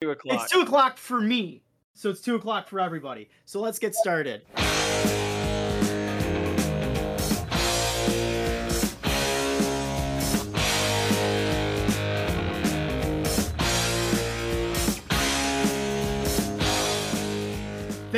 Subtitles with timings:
[0.00, 0.40] two o'clock.
[0.42, 1.62] It's two o'clock for me,
[1.92, 3.28] so it's two o'clock for everybody.
[3.44, 4.42] So let's get started.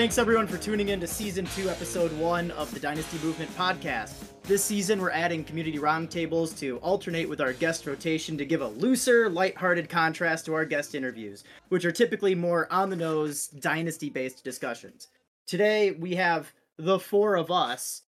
[0.02, 4.14] Thanks everyone for tuning in to season two, episode one of the Dynasty Movement podcast.
[4.42, 8.66] This season, we're adding community roundtables to alternate with our guest rotation to give a
[8.66, 14.10] looser, lighthearted contrast to our guest interviews, which are typically more on the nose, dynasty
[14.10, 15.06] based discussions.
[15.46, 18.02] Today, we have the four of us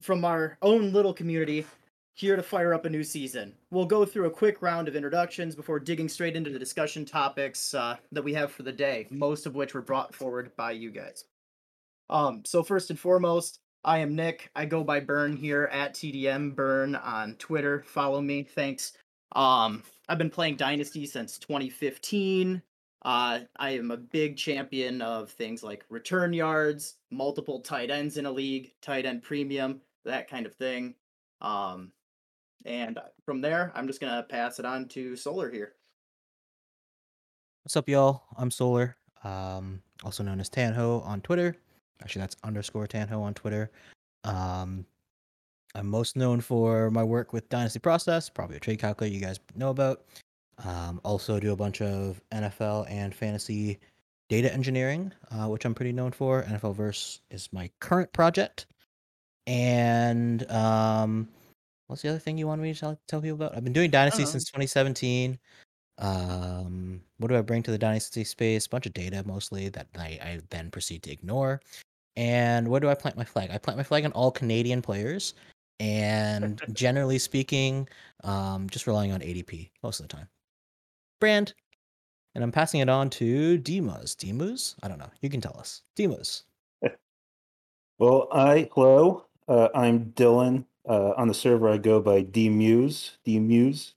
[0.00, 1.66] from our own little community
[2.14, 3.54] here to fire up a new season.
[3.70, 7.74] We'll go through a quick round of introductions before digging straight into the discussion topics
[7.74, 10.90] uh, that we have for the day, most of which were brought forward by you
[10.90, 11.24] guys.
[12.10, 14.50] Um, so first and foremost, I am Nick.
[14.54, 17.82] I go by Burn here at TDM Burn on Twitter.
[17.86, 18.42] Follow me.
[18.42, 18.92] Thanks.
[19.32, 22.60] Um, I've been playing Dynasty since 2015.
[23.02, 28.26] Uh, I am a big champion of things like return yards, multiple tight ends in
[28.26, 30.94] a league, tight end premium, that kind of thing.
[31.40, 31.92] Um,
[32.64, 35.74] and from there, I'm just gonna pass it on to Solar here.
[37.64, 38.22] What's up, y'all?
[38.36, 41.56] I'm Solar, um, also known as Tanho on Twitter.
[42.02, 43.70] Actually, that's underscore Tanho on Twitter.
[44.24, 44.86] Um,
[45.74, 49.38] I'm most known for my work with Dynasty Process, probably a trade calculator you guys
[49.54, 50.04] know about.
[50.64, 53.78] Um, also, do a bunch of NFL and fantasy
[54.28, 56.42] data engineering, uh, which I'm pretty known for.
[56.42, 58.66] nflverse is my current project.
[59.46, 61.28] And um,
[61.90, 63.56] what's the other thing you want me to tell, tell people about?
[63.56, 65.36] I've been doing Dynasty since 2017.
[65.98, 68.66] Um, what do I bring to the Dynasty space?
[68.66, 71.60] A bunch of data mostly that I, I then proceed to ignore.
[72.16, 73.50] And where do I plant my flag?
[73.50, 75.34] I plant my flag on all Canadian players.
[75.80, 77.88] And generally speaking,
[78.22, 80.28] um, just relying on ADP most of the time.
[81.20, 81.54] Brand.
[82.36, 84.14] And I'm passing it on to Dimas.
[84.14, 84.76] Dimas?
[84.84, 85.10] I don't know.
[85.20, 85.82] You can tell us.
[85.96, 86.44] Dimas.
[87.98, 89.26] Well, I hello.
[89.46, 90.64] Uh, I'm Dylan.
[90.88, 93.16] Uh, on the server, I go by DMuse.
[93.26, 93.92] DMuse.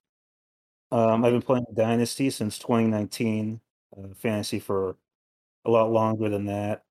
[0.91, 3.61] Um, I've been playing Dynasty since 2019.
[3.97, 4.97] Uh, fantasy for
[5.65, 6.83] a lot longer than that.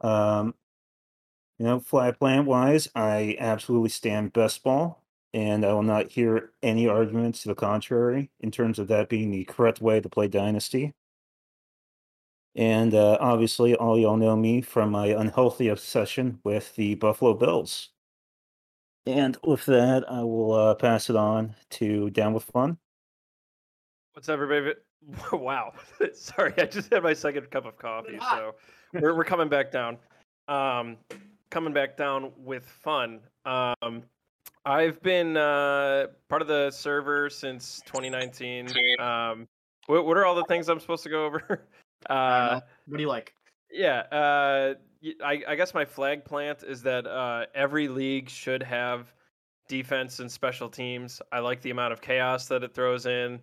[0.00, 0.54] Um,
[1.58, 6.52] you know, fly plant wise, I absolutely stand best ball, and I will not hear
[6.62, 10.28] any arguments to the contrary in terms of that being the correct way to play
[10.28, 10.94] Dynasty.
[12.54, 17.90] And uh, obviously, all y'all know me from my unhealthy obsession with the Buffalo Bills.
[19.06, 22.78] And with that, I will uh, pass it on to Down with Fun.
[24.14, 24.74] What's up, everybody?
[25.32, 25.72] Wow.
[26.14, 28.54] Sorry, I just had my second cup of coffee, so
[28.92, 29.98] we're we're coming back down.
[30.46, 30.96] Um,
[31.50, 33.18] coming back down with fun.
[33.44, 34.04] Um,
[34.64, 38.68] I've been uh, part of the server since 2019.
[39.00, 39.48] Um,
[39.88, 41.66] what what are all the things I'm supposed to go over?
[42.10, 43.32] Uh, what do you like?
[43.72, 44.76] yeah, uh, y-
[45.24, 49.12] I, I guess my flag plant is that uh, every league should have
[49.68, 51.20] defense and special teams.
[51.32, 53.40] I like the amount of chaos that it throws in.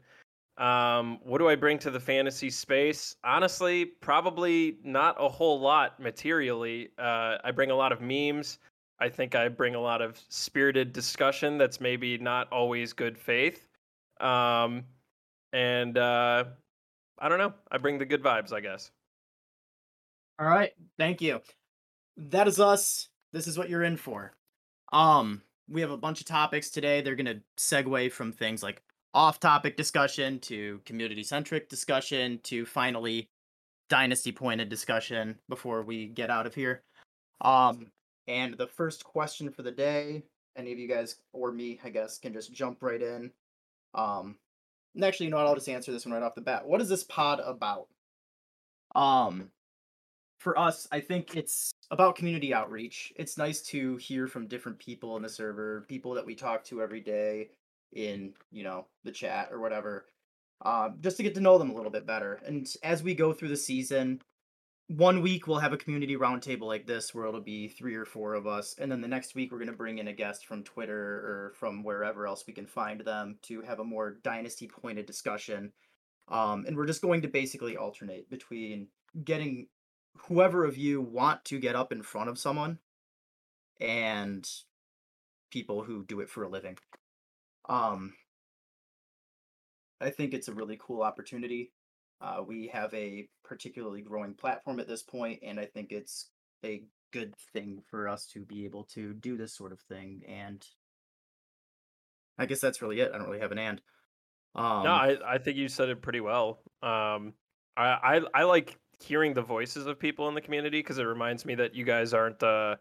[0.58, 3.16] Um, what do I bring to the fantasy space?
[3.24, 6.90] Honestly, probably not a whole lot materially.
[6.98, 8.60] Uh, I bring a lot of memes.
[9.00, 13.70] I think I bring a lot of spirited discussion that's maybe not always good faith.
[14.20, 14.84] Um,
[15.54, 16.44] and uh,
[17.20, 17.54] I don't know.
[17.72, 18.92] I bring the good vibes, I guess.
[20.40, 21.42] All right, thank you.
[22.16, 23.10] That is us.
[23.34, 24.32] This is what you're in for.
[24.94, 27.02] Um, we have a bunch of topics today.
[27.02, 28.82] They're gonna segue from things like
[29.14, 33.28] off-topic discussion to community-centric discussion to finally
[33.90, 36.84] dynasty-pointed discussion before we get out of here.
[37.42, 37.92] Um,
[38.28, 40.24] and the first question for the day,
[40.56, 43.32] any of you guys or me, I guess, can just jump right in.
[43.94, 44.38] Um,
[44.96, 45.48] and actually, you know what?
[45.48, 46.66] I'll just answer this one right off the bat.
[46.66, 47.88] What is this pod about?
[48.96, 49.52] Um,
[50.40, 53.14] for us, I think it's about community outreach.
[53.18, 56.82] It's nice to hear from different people in the server, people that we talk to
[56.82, 57.50] every day
[57.92, 60.06] in, you know, the chat or whatever,
[60.64, 62.40] um, just to get to know them a little bit better.
[62.46, 64.22] And as we go through the season,
[64.88, 68.34] one week we'll have a community roundtable like this where it'll be three or four
[68.34, 70.64] of us, and then the next week we're going to bring in a guest from
[70.64, 75.06] Twitter or from wherever else we can find them to have a more dynasty pointed
[75.06, 75.72] discussion.
[76.30, 78.88] Um, and we're just going to basically alternate between
[79.24, 79.68] getting
[80.18, 82.80] whoever of you want to get up in front of someone
[83.80, 84.48] and
[85.52, 86.78] people who do it for a living.
[87.68, 88.14] Um,
[90.02, 91.72] I think it's a really cool opportunity.
[92.22, 96.30] Uh, we have a particularly growing platform at this point, and I think it's
[96.66, 100.22] a good thing for us to be able to do this sort of thing.
[100.28, 100.66] And
[102.38, 103.12] I guess that's really it.
[103.14, 103.82] I don't really have an and.
[104.56, 106.60] Um, no, I, I think you said it pretty well.
[106.82, 107.34] Um,
[107.78, 111.46] I I, I like hearing the voices of people in the community because it reminds
[111.46, 112.76] me that you guys aren't uh,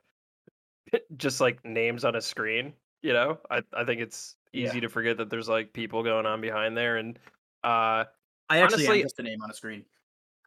[1.16, 2.72] just like names on a screen.
[3.02, 4.68] You know, I I think it's Yeah.
[4.68, 7.18] easy to forget that there's like people going on behind there, and
[7.64, 8.04] uh,
[8.48, 9.84] I actually Honestly- am just a name on a screen.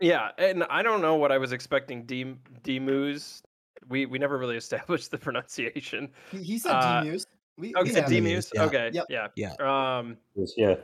[0.01, 2.06] yeah, and I don't know what I was expecting.
[2.06, 3.41] D Dmus,
[3.88, 6.12] we we never really established the pronunciation.
[6.31, 7.25] He, he said Uh, D-Muse.
[7.57, 8.06] We, Oh, we is D- it.
[8.07, 8.50] Dmus?
[8.53, 8.63] yeah.
[8.65, 9.06] Okay, Yep.
[9.09, 9.53] yeah, Yeah.
[10.00, 10.17] Um,
[10.57, 10.75] Yeah.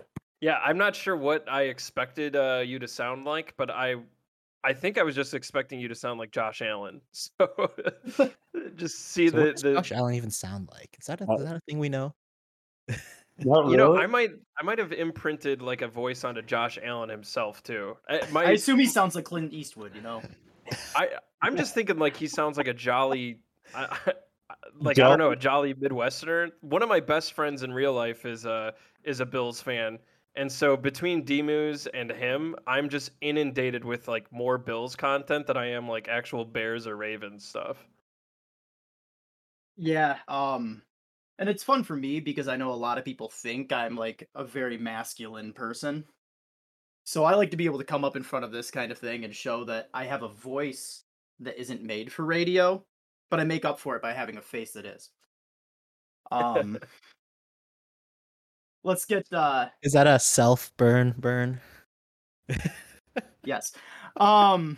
[0.41, 3.95] yeah, I'm not sure what I expected uh, you to sound like, but I,
[4.63, 7.01] I think I was just expecting you to sound like Josh Allen.
[7.11, 7.71] So
[8.75, 10.95] just see So the what does the Josh Allen even sound like?
[10.99, 12.13] Is that a, Uh, is that a thing we know?
[13.39, 13.97] Not you know.
[13.97, 17.97] I might I might have imprinted like a voice onto Josh Allen himself too.
[18.09, 20.23] I, my, I assume he sounds like Clint Eastwood, you know?
[20.95, 21.09] I
[21.41, 23.39] I'm just thinking like he sounds like a jolly,
[23.75, 24.13] I, I-
[24.79, 26.51] like I don't know, a jolly Midwesterner.
[26.61, 28.73] One of my best friends in real life is a
[29.03, 29.99] is a Bills fan,
[30.37, 35.57] and so between Demus and him, I'm just inundated with like more Bills content than
[35.57, 37.85] I am like actual Bears or Ravens stuff.
[39.75, 40.83] Yeah, um
[41.39, 44.29] and it's fun for me because I know a lot of people think I'm like
[44.35, 46.05] a very masculine person.
[47.05, 48.97] So I like to be able to come up in front of this kind of
[48.97, 51.03] thing and show that I have a voice
[51.39, 52.85] that isn't made for radio,
[53.29, 55.11] but I make up for it by having a face that is.
[56.31, 56.79] Um
[58.83, 61.59] Let's get uh Is that a self burn burn?
[63.43, 63.73] yes.
[64.17, 64.77] Um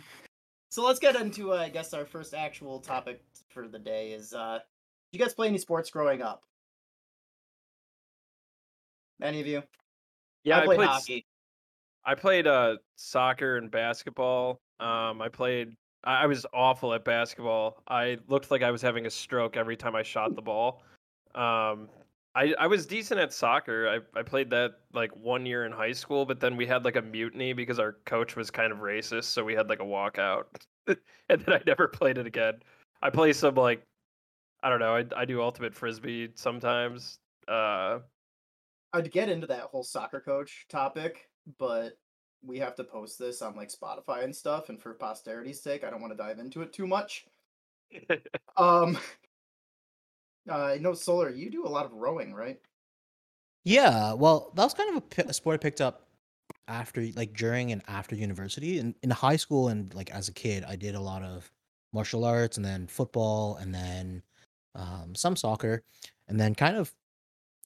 [0.70, 4.32] so let's get into uh, I guess our first actual topic for the day is
[4.32, 4.58] uh
[5.12, 6.44] did you guys play any sports growing up?
[9.22, 9.62] Any of you?
[10.44, 11.26] Yeah, I I played, played hockey.
[12.04, 14.60] I played uh soccer and basketball.
[14.78, 15.76] Um, I played.
[16.04, 17.82] I I was awful at basketball.
[17.88, 20.82] I looked like I was having a stroke every time I shot the ball.
[21.34, 21.88] Um,
[22.34, 23.88] I I was decent at soccer.
[23.88, 26.96] I I played that like one year in high school, but then we had like
[26.96, 30.44] a mutiny because our coach was kind of racist, so we had like a walkout,
[30.86, 30.96] and
[31.28, 32.60] then I never played it again.
[33.02, 33.82] I play some like
[34.62, 34.94] I don't know.
[34.94, 37.18] I I do ultimate frisbee sometimes.
[37.48, 38.00] Uh,
[38.92, 41.28] I'd get into that whole soccer coach topic,
[41.58, 41.98] but
[42.42, 45.90] we have to post this on like Spotify and stuff, and for posterity's sake, I
[45.90, 47.26] don't want to dive into it too much.
[48.56, 48.98] Um,
[50.48, 52.60] uh, I know Solar, you do a lot of rowing, right?
[53.64, 56.08] Yeah, well, that was kind of a, a sport I picked up
[56.68, 58.78] after, like, during and after university.
[58.78, 61.52] And in high school and like as a kid, I did a lot of
[61.92, 64.22] martial arts and then football and then
[64.74, 65.84] um, some soccer,
[66.28, 66.94] and then kind of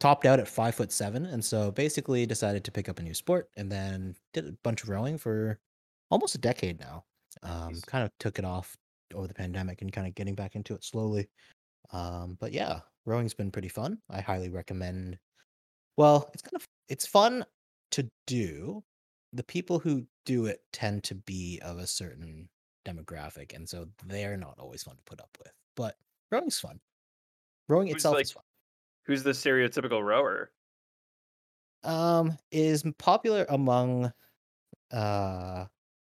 [0.00, 1.26] topped out at five foot seven.
[1.26, 4.82] And so basically decided to pick up a new sport and then did a bunch
[4.82, 5.60] of rowing for
[6.10, 7.04] almost a decade now.
[7.42, 7.84] Um, Nice.
[7.86, 8.76] kind of took it off
[9.14, 11.28] over the pandemic and kind of getting back into it slowly.
[11.92, 14.00] Um, but yeah, rowing's been pretty fun.
[14.10, 15.18] I highly recommend
[15.96, 17.44] well, it's kind of it's fun
[17.92, 18.84] to do.
[19.32, 22.48] The people who do it tend to be of a certain
[22.86, 25.52] demographic, and so they're not always fun to put up with.
[25.76, 25.96] But
[26.30, 26.80] rowing's fun.
[27.68, 28.44] Rowing Who's, itself like, is fun.
[29.06, 30.52] who's the stereotypical rower?
[31.82, 34.12] Um, is popular among
[34.92, 35.66] uh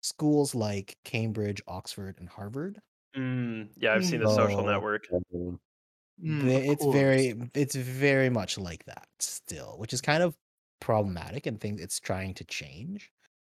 [0.01, 2.81] schools like Cambridge, Oxford, and Harvard.
[3.15, 4.65] Mm, yeah, I've seen the social Oh.
[4.65, 5.07] network.
[5.11, 5.59] Um,
[6.17, 10.37] Ve- it's very it's very much like that still which is kind of
[10.79, 13.11] problematic and things it's trying to change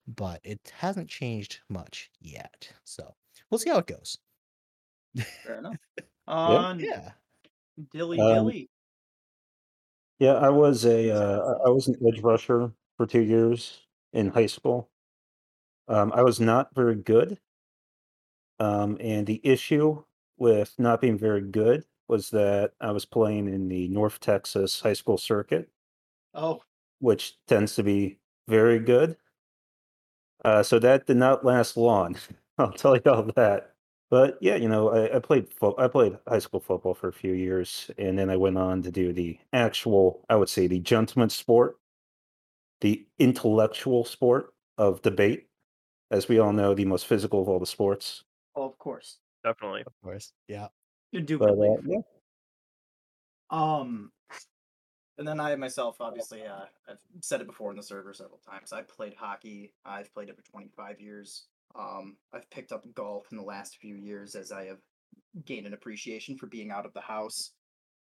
[0.08, 3.16] but it hasn't changed much yet so
[3.52, 4.20] we'll see how it goes
[5.46, 5.78] fair enough.
[6.28, 7.14] Uh, yeah
[7.92, 8.70] dilly Um, dilly.
[10.20, 14.30] Yeah, I was a uh, I I was an edge rusher for two years in
[14.30, 14.92] high school.
[15.88, 17.40] Um, I was not very good.
[18.60, 20.04] Um, and the issue
[20.38, 24.94] with not being very good was that I was playing in the North Texas high
[24.94, 25.70] school circuit,
[26.36, 26.62] Oh,
[27.00, 29.18] which tends to be very good.
[30.44, 32.16] Uh, so that did not last long.
[32.58, 33.74] I'll tell you all that.
[34.10, 37.14] But yeah, you know, I, I played fo- I played high school football for a
[37.14, 40.80] few years, and then I went on to do the actual, I would say, the
[40.80, 41.78] gentleman sport,
[42.82, 45.48] the intellectual sport of debate.
[46.12, 48.24] As we all know, the most physical of all the sports.
[48.56, 49.20] Oh, of course.
[49.44, 49.84] Definitely.
[49.86, 50.68] of course yeah
[51.16, 51.70] Indubitably.
[51.70, 52.02] But uh, yeah,
[53.50, 54.12] Um,
[55.18, 58.74] and then I myself, obviously, uh, I've said it before in the server several times.
[58.74, 59.74] I played hockey.
[59.86, 61.46] I've played it for 25 years.
[61.78, 64.80] Um, I've picked up golf in the last few years as I have
[65.46, 67.52] gained an appreciation for being out of the house.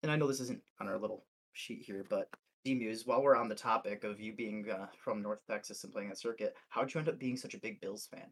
[0.03, 2.29] And I know this isn't on our little sheet here, but
[2.65, 6.09] D-Muse, while we're on the topic of you being uh, from North Texas and playing
[6.09, 8.29] that circuit, how'd you end up being such a big Bills fan?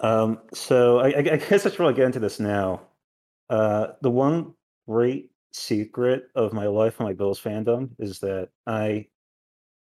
[0.00, 2.82] Um, so I, I I guess I should really get into this now.
[3.50, 4.54] Uh, the one
[4.86, 9.06] great secret of my life and my Bills fandom is that I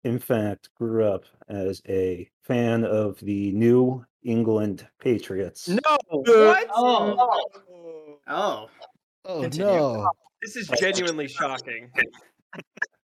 [0.03, 5.67] in fact, grew up as a fan of the New England Patriots.
[5.67, 6.67] No, what?
[6.71, 7.41] Oh.
[8.27, 8.69] Oh,
[9.25, 9.65] Oh Continue.
[9.65, 10.07] no.
[10.43, 11.89] This is genuinely shocking.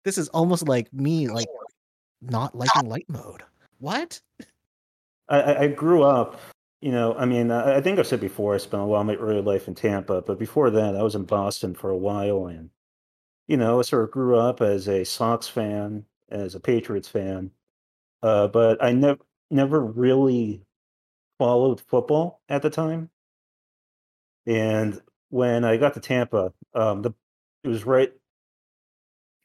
[0.05, 1.47] This is almost like me like
[2.21, 3.43] not liking light mode.
[3.79, 4.21] What?
[5.31, 6.39] I, I- I grew up,
[6.83, 9.07] you know, I mean, I, I think I've said before, I spent a lot of
[9.07, 12.47] my early life in Tampa, but before that, I was in Boston for a while.
[12.49, 12.71] And,
[13.49, 17.53] you know, I sort of grew up as a Sox fan, as a Patriots fan,
[18.23, 19.21] uh, but I never,
[19.51, 20.63] never really
[21.39, 23.11] followed football at the time.
[24.47, 27.13] And when I got to Tampa, um, the
[27.65, 28.19] it was right, I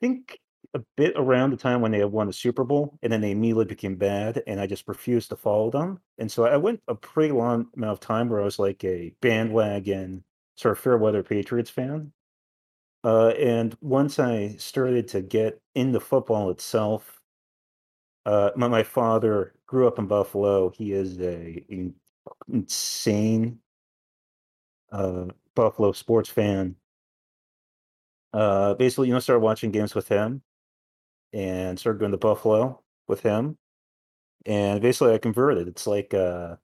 [0.01, 0.39] think
[0.78, 3.32] a bit around the time when they had won the Super Bowl, and then they
[3.32, 6.00] immediately became bad, and I just refused to follow them.
[6.18, 9.14] And so I went a pretty long amount of time where I was like a
[9.22, 10.24] bandwagon
[10.56, 12.12] sort of fair weather Patriots fan.
[13.04, 17.22] Uh, and once I started to get into football itself,
[18.26, 20.70] uh, my, my father grew up in Buffalo.
[20.70, 21.96] He is a in-
[22.52, 23.60] insane
[24.92, 26.76] uh, Buffalo sports fan.
[28.34, 30.42] Uh, basically, you know, started watching games with him
[31.38, 33.58] and started going to Buffalo with him.
[34.46, 35.67] And basically, I converted.
[35.67, 36.60] It's like a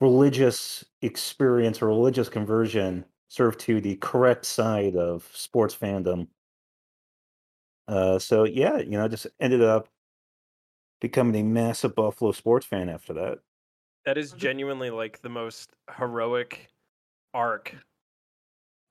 [0.00, 6.28] religious experience, a religious conversion, sort of to the correct side of sports fandom.
[7.88, 9.88] Uh, so yeah, you know, just ended up
[11.00, 13.38] becoming a massive Buffalo sports fan after that.
[14.06, 16.68] That is genuinely like the most heroic
[17.32, 17.74] arc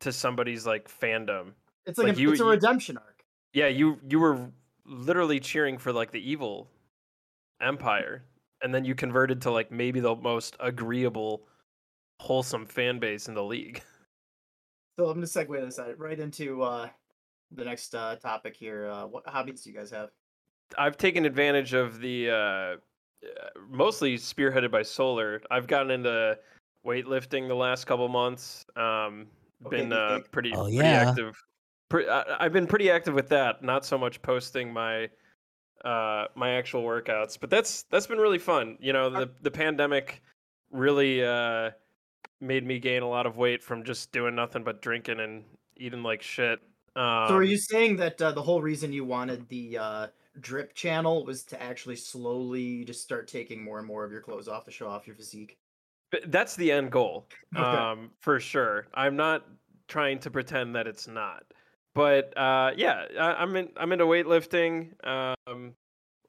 [0.01, 1.53] to somebody's like fandom.
[1.85, 3.23] it's like, Like a, you- it's a you- redemption arc.
[3.53, 4.51] Yeah, you you were
[4.85, 6.69] literally cheering for like the evil
[7.61, 8.23] empire,
[8.61, 11.47] and then you converted to like maybe the most agreeable,
[12.19, 13.81] wholesome fan base in the league.
[14.99, 16.87] So I'm gonna segue this out right into uh,
[17.51, 18.85] the next uh, topic here.
[18.87, 20.09] Uh, what hobbies do you guys have?
[20.77, 22.75] I've taken advantage of the uh, uh,
[23.71, 25.41] mostly spearheaded by Solar.
[25.49, 26.37] I've gotten into
[26.85, 28.67] weightlifting the last couple months.
[28.75, 29.25] Um,
[29.65, 30.19] Okay, been beefcake.
[30.19, 31.43] uh, pretty Oh, pretty active.
[31.93, 33.61] Pre- I, I've been pretty active with that.
[33.61, 35.09] Not so much posting my
[35.85, 38.79] uh, my actual workouts, but that's that's been really fun.
[38.81, 40.23] You know, the the pandemic
[40.71, 41.69] really uh,
[42.41, 45.43] made me gain a lot of weight from just doing nothing but drinking and
[45.77, 46.59] eating like shit.
[46.95, 50.07] Um, so are you saying that uh, the whole reason you wanted the uh,
[50.39, 54.47] drip channel was to actually slowly just start taking more and more of your clothes
[54.47, 55.59] off to show off your physique?
[56.25, 57.63] That's the end goal, Okay.
[57.63, 58.87] um, for sure.
[58.95, 59.45] I'm not
[59.87, 61.43] trying to pretend that it's not,
[61.93, 63.69] but uh, yeah, I, I'm in.
[63.77, 64.89] I'm into weightlifting.
[65.05, 65.75] Um,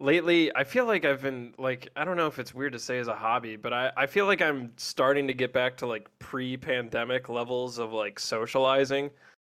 [0.01, 2.99] lately, I feel like I've been like I don't know if it's weird to say
[2.99, 6.09] as a hobby, but I, I feel like I'm starting to get back to like
[6.19, 9.11] pre-pandemic levels of like socializing.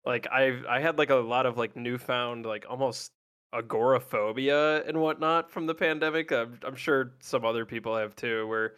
[0.05, 3.11] Like I I had like a lot of like newfound like almost
[3.53, 6.31] agoraphobia and whatnot from the pandemic.
[6.31, 8.75] I'm, I'm sure some other people have too, where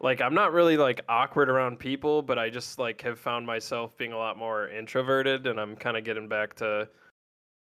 [0.00, 3.96] like I'm not really like awkward around people, but I just like have found myself
[3.96, 6.88] being a lot more introverted and I'm kind of getting back to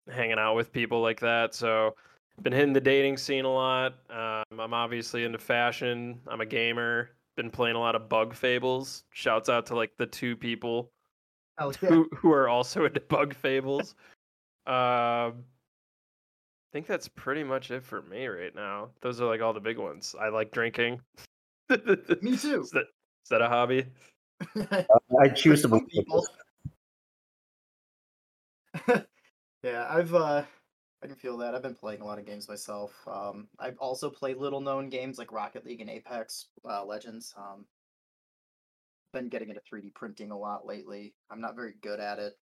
[0.09, 1.53] hanging out with people like that.
[1.53, 1.95] So
[2.41, 3.95] been hitting the dating scene a lot.
[4.09, 6.19] Um, I'm obviously into fashion.
[6.27, 7.11] I'm a gamer.
[7.35, 9.03] Been playing a lot of Bug Fables.
[9.11, 10.91] Shouts out to like the two people
[11.57, 11.89] Hell yeah.
[11.89, 13.95] who who are also into Bug Fables.
[14.65, 15.43] Um,
[16.69, 18.89] I think that's pretty much it for me right now.
[19.01, 20.15] Those are like all the big ones.
[20.19, 21.01] I like drinking.
[22.21, 22.61] Me too.
[22.61, 22.85] Is that,
[23.23, 23.85] is that a hobby?
[25.19, 26.25] I choose to some believe people.
[29.63, 30.43] yeah, I've uh
[31.01, 31.55] I can feel that.
[31.55, 32.93] I've been playing a lot of games myself.
[33.07, 37.33] Um I've also played little known games like Rocket League and Apex uh, Legends.
[37.37, 37.65] Um
[39.11, 41.13] been getting into 3D printing a lot lately.
[41.31, 42.37] I'm not very good at it.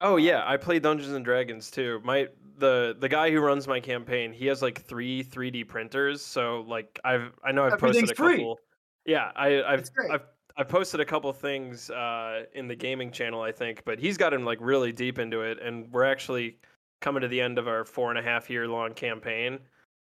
[0.00, 2.00] Oh yeah, I play Dungeons and Dragons too.
[2.04, 2.28] My
[2.58, 6.22] the the guy who runs my campaign, he has like three 3D printers.
[6.22, 8.36] So like I've I know I've posted a free.
[8.36, 8.58] couple.
[9.04, 10.22] Yeah, I I've I've
[10.56, 14.44] I've posted a couple things uh, in the gaming channel, I think, but he's gotten
[14.44, 16.58] like really deep into it, and we're actually
[17.00, 19.58] coming to the end of our four and a half year long campaign.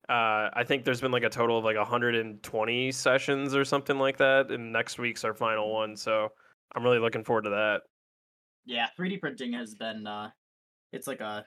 [0.08, 4.18] Uh, I think there's been like a total of like 120 sessions or something like
[4.18, 5.96] that, and next week's our final one.
[5.96, 6.32] So
[6.76, 7.82] I'm really looking forward to that.
[8.70, 10.30] Yeah, 3D printing has been uh
[10.94, 11.44] it's like a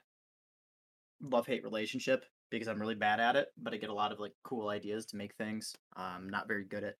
[1.20, 4.18] love hate relationship because I'm really bad at it, but I get a lot of
[4.18, 5.72] like cool ideas to make things.
[5.94, 6.94] I'm not very good at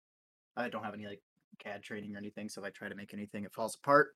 [0.56, 1.20] I don't have any like
[1.58, 4.10] CAD training or anything, so if I try to make anything it falls apart.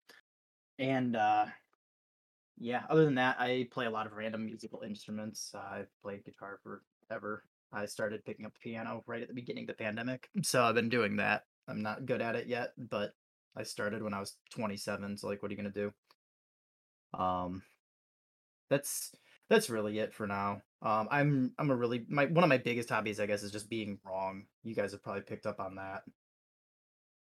[0.78, 1.46] And uh
[2.56, 5.50] yeah, other than that, I play a lot of random musical instruments.
[5.56, 7.42] Uh, I've played guitar forever.
[7.72, 10.88] I started picking up piano right at the beginning of the pandemic, so I've been
[10.88, 11.42] doing that.
[11.66, 13.12] I'm not good at it yet, but
[13.56, 15.80] I started when I was 27, so like what are you going to
[17.14, 17.18] do?
[17.18, 17.62] Um
[18.68, 19.12] that's
[19.48, 20.62] that's really it for now.
[20.82, 23.70] Um, I'm I'm a really my one of my biggest hobbies, I guess, is just
[23.70, 24.46] being wrong.
[24.64, 26.02] You guys have probably picked up on that.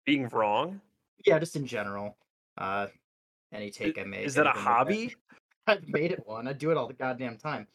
[0.06, 0.82] Being wrong?
[1.26, 2.18] Yeah, just in general.
[2.58, 2.88] Uh,
[3.54, 4.26] any I- take I make.
[4.26, 5.16] Is that a like hobby?
[5.68, 6.48] I've made it one.
[6.48, 7.68] I do it all the goddamn time.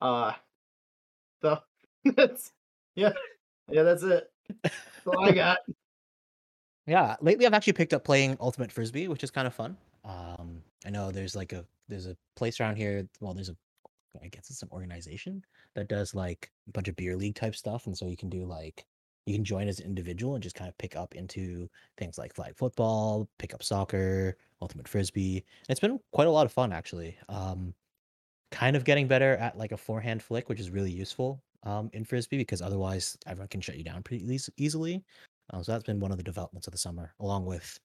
[0.00, 0.32] Uh,
[1.42, 1.58] so
[2.16, 2.52] that's
[2.94, 3.12] yeah,
[3.70, 4.30] yeah, that's it.
[4.62, 4.74] That's
[5.06, 5.58] all I got.
[6.88, 9.76] Yeah, lately I've actually picked up playing Ultimate Frisbee, which is kind of fun.
[10.06, 13.06] Um, I know there's like a there's a place around here.
[13.20, 13.56] Well, there's a
[14.22, 17.86] I guess it's an organization that does like a bunch of beer league type stuff,
[17.86, 18.86] and so you can do like
[19.26, 21.68] you can join as an individual and just kind of pick up into
[21.98, 25.36] things like flag football, pick up soccer, Ultimate Frisbee.
[25.36, 27.18] And it's been quite a lot of fun actually.
[27.28, 27.74] Um,
[28.50, 32.04] kind of getting better at like a forehand flick, which is really useful um, in
[32.04, 35.04] frisbee because otherwise everyone can shut you down pretty easily.
[35.50, 37.78] Um, so that's been one of the developments of the summer, along with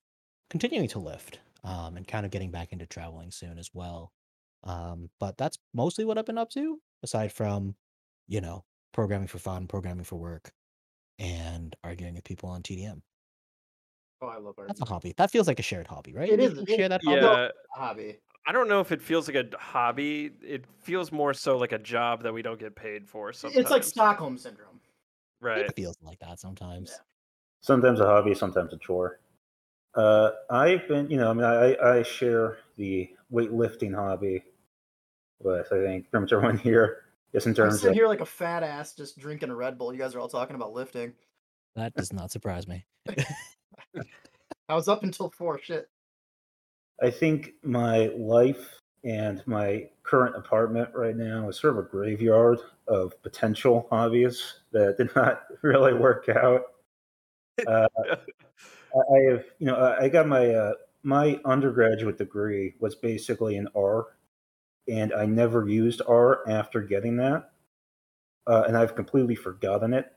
[0.50, 4.12] continuing to lift um, and kind of getting back into traveling soon as well.
[4.63, 7.75] Um, but that's mostly what I've been up to, aside from,
[8.27, 10.51] you know, programming for fun, programming for work,
[11.20, 13.01] and arguing with people on TDM.
[14.22, 15.13] Oh, I love That's a hobby.
[15.17, 16.29] That feels like a shared hobby, right?
[16.29, 17.22] It We- is- share that hobby.
[17.22, 17.50] Yeah.
[17.74, 18.20] Hobby.
[18.46, 20.32] I don't know if it feels like a hobby.
[20.41, 23.32] It feels more so like a job that we don't get paid for.
[23.32, 23.62] Sometimes.
[23.62, 24.82] It's like Stockholm syndrome.
[25.39, 25.60] right?
[25.60, 26.91] It feels like that sometimes.
[26.91, 26.98] Yeah.
[27.63, 29.22] Sometimes a hobby, sometimes a chore.
[29.96, 34.43] Uh, I've been, you know, I mean, I, I share the weightlifting hobby
[35.39, 37.96] with, I think, pretty much everyone here, just in I'm terms sitting of.
[37.96, 39.93] here like a fat ass just drinking a Red Bull.
[39.93, 41.13] You guys are all talking about lifting.
[41.77, 42.86] That does not surprise me.
[44.67, 45.58] I was up until four.
[45.58, 45.88] Shit.
[47.01, 52.60] I think my life and my current apartment right now is sort of a graveyard
[52.89, 56.73] of potential hobbies that did not really work out.
[57.67, 57.88] Uh,
[59.12, 63.67] I have, you know, I I got my uh, my undergraduate degree was basically in
[63.75, 64.07] R,
[64.88, 67.51] and I never used R after getting that,
[68.48, 70.12] uh, and I've completely forgotten it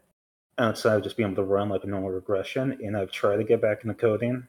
[0.59, 2.78] outside of just being able to run like a normal regression.
[2.85, 4.47] And I've tried to get back into coding,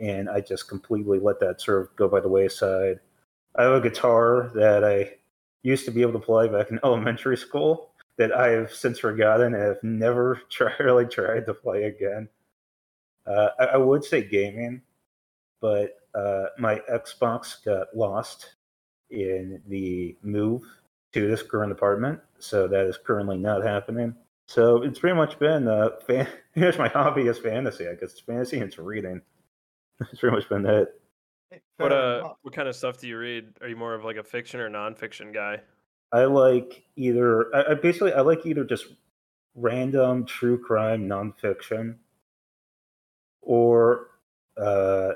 [0.00, 3.00] and I just completely let that sort of go by the wayside.
[3.56, 5.14] I have a guitar that I
[5.64, 9.54] used to be able to play back in elementary school that I have since forgotten
[9.54, 12.28] and have never try, really tried to play again.
[13.26, 14.82] Uh, I, I would say gaming,
[15.60, 18.54] but uh, my Xbox got lost
[19.10, 20.62] in the move
[21.12, 24.14] to this current apartment, so that is currently not happening.
[24.48, 27.88] So it's pretty much been uh, fan- pretty much my hobby is fantasy.
[27.88, 29.20] I guess it's fantasy and it's reading.
[30.10, 30.94] It's pretty much been that.
[31.76, 33.52] What uh, what kind of stuff do you read?
[33.60, 35.60] Are you more of like a fiction or nonfiction guy?
[36.12, 37.54] I like either.
[37.54, 38.86] I, I basically I like either just
[39.54, 41.96] random true crime nonfiction,
[43.40, 44.08] or
[44.56, 45.12] uh,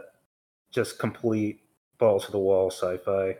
[0.72, 1.60] just complete
[1.98, 3.36] balls to the wall sci-fi,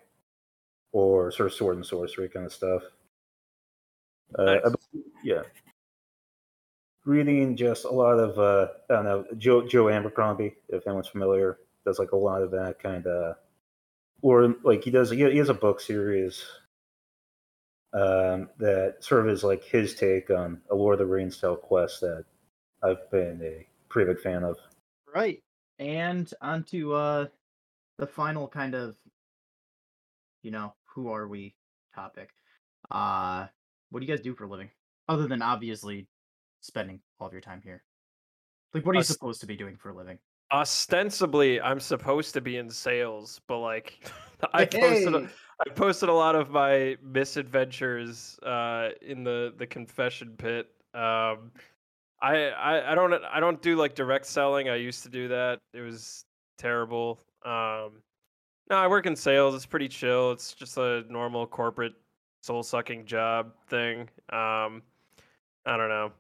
[0.93, 2.83] or sort of sword and sorcery kind of stuff.
[4.39, 4.61] Uh, Nice.
[4.67, 5.43] I- yeah,
[7.05, 11.59] reading just a lot of uh, I don't know Joe Joe Abercrombie if anyone's familiar
[11.85, 13.37] does like a lot of that kind of,
[14.23, 16.45] or like he does he he has a book series
[17.93, 21.57] um, that sort of is like his take on a Lord of the Rings style
[21.57, 22.25] quest that
[22.83, 24.57] I've been a pretty big fan of.
[25.15, 25.43] Right.
[25.79, 27.27] And onto uh
[27.99, 28.97] the final kind of
[30.43, 31.55] you know, who are we
[31.95, 32.31] topic.
[32.91, 33.47] Uh
[33.91, 34.71] what do you guys do for a living?
[35.09, 36.07] Other than obviously
[36.61, 37.83] spending all of your time here.
[38.75, 40.19] Like what are you Us- supposed to be doing for a living?
[40.53, 44.09] Ostensibly, I'm supposed to be in sales, but like,
[44.55, 45.29] I posted a, Hey!
[45.65, 50.67] I posted a lot of my misadventures uh, in the the confession pit.
[50.95, 51.51] Um,
[52.21, 54.69] I, I I don't I don't do like direct selling.
[54.69, 55.61] I used to do that.
[55.73, 56.25] It was
[56.59, 57.21] terrible.
[57.45, 58.03] Um,
[58.71, 59.55] no, I work in sales.
[59.55, 60.33] It's pretty chill.
[60.33, 61.95] It's just a normal corporate
[62.43, 64.03] soul sucking job thing.
[64.31, 64.83] Um,
[65.65, 66.13] I don't know.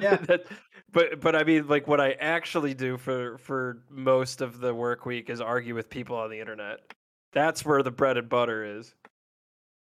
[0.00, 0.16] Yeah.
[0.26, 0.46] That-
[0.90, 5.04] but but I mean, like what I actually do for for most of the work
[5.04, 6.80] week is argue with people on the internet.
[7.32, 8.94] That's where the bread and butter is.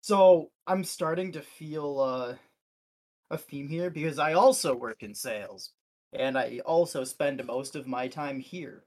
[0.01, 2.35] So I'm starting to feel uh,
[3.29, 5.71] a theme here because I also work in sales,
[6.13, 8.83] and I also spend most of my time here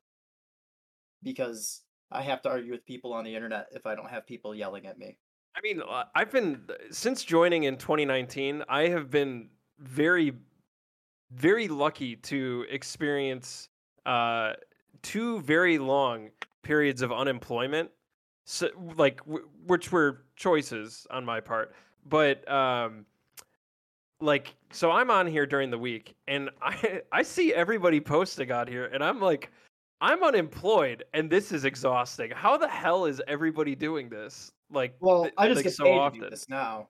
[1.22, 4.54] because I have to argue with people on the internet if I don't have people
[4.54, 5.18] yelling at me.
[5.56, 8.64] I mean, uh, I've been since joining in 2019.
[8.68, 10.32] I have been very,
[11.30, 13.68] very lucky to experience
[14.04, 14.54] uh,
[15.02, 16.30] two very long
[16.62, 17.90] periods of unemployment,
[18.44, 21.74] so, like w- which were choices on my part.
[22.06, 23.06] But um,
[24.20, 28.66] like, so I'm on here during the week, and I I see everybody posting on
[28.66, 29.50] here, and I'm like.
[30.00, 32.30] I'm unemployed and this is exhausting.
[32.30, 34.52] How the hell is everybody doing this?
[34.70, 36.20] Like, Well, th- I just like get so paid often.
[36.20, 36.88] to do this now.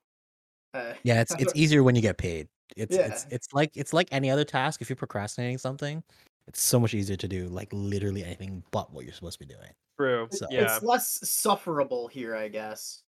[0.73, 2.49] Uh, Yeah, it's it's easier when you get paid.
[2.77, 4.83] It's it's it's like it's like any other task.
[4.83, 6.03] If you're procrastinating something,
[6.49, 9.55] it's so much easier to do like literally anything but what you're supposed to be
[9.55, 9.71] doing.
[9.96, 10.24] True.
[10.24, 10.62] It's- So- Yeah.
[10.74, 13.02] It's less sufferable here, I guess.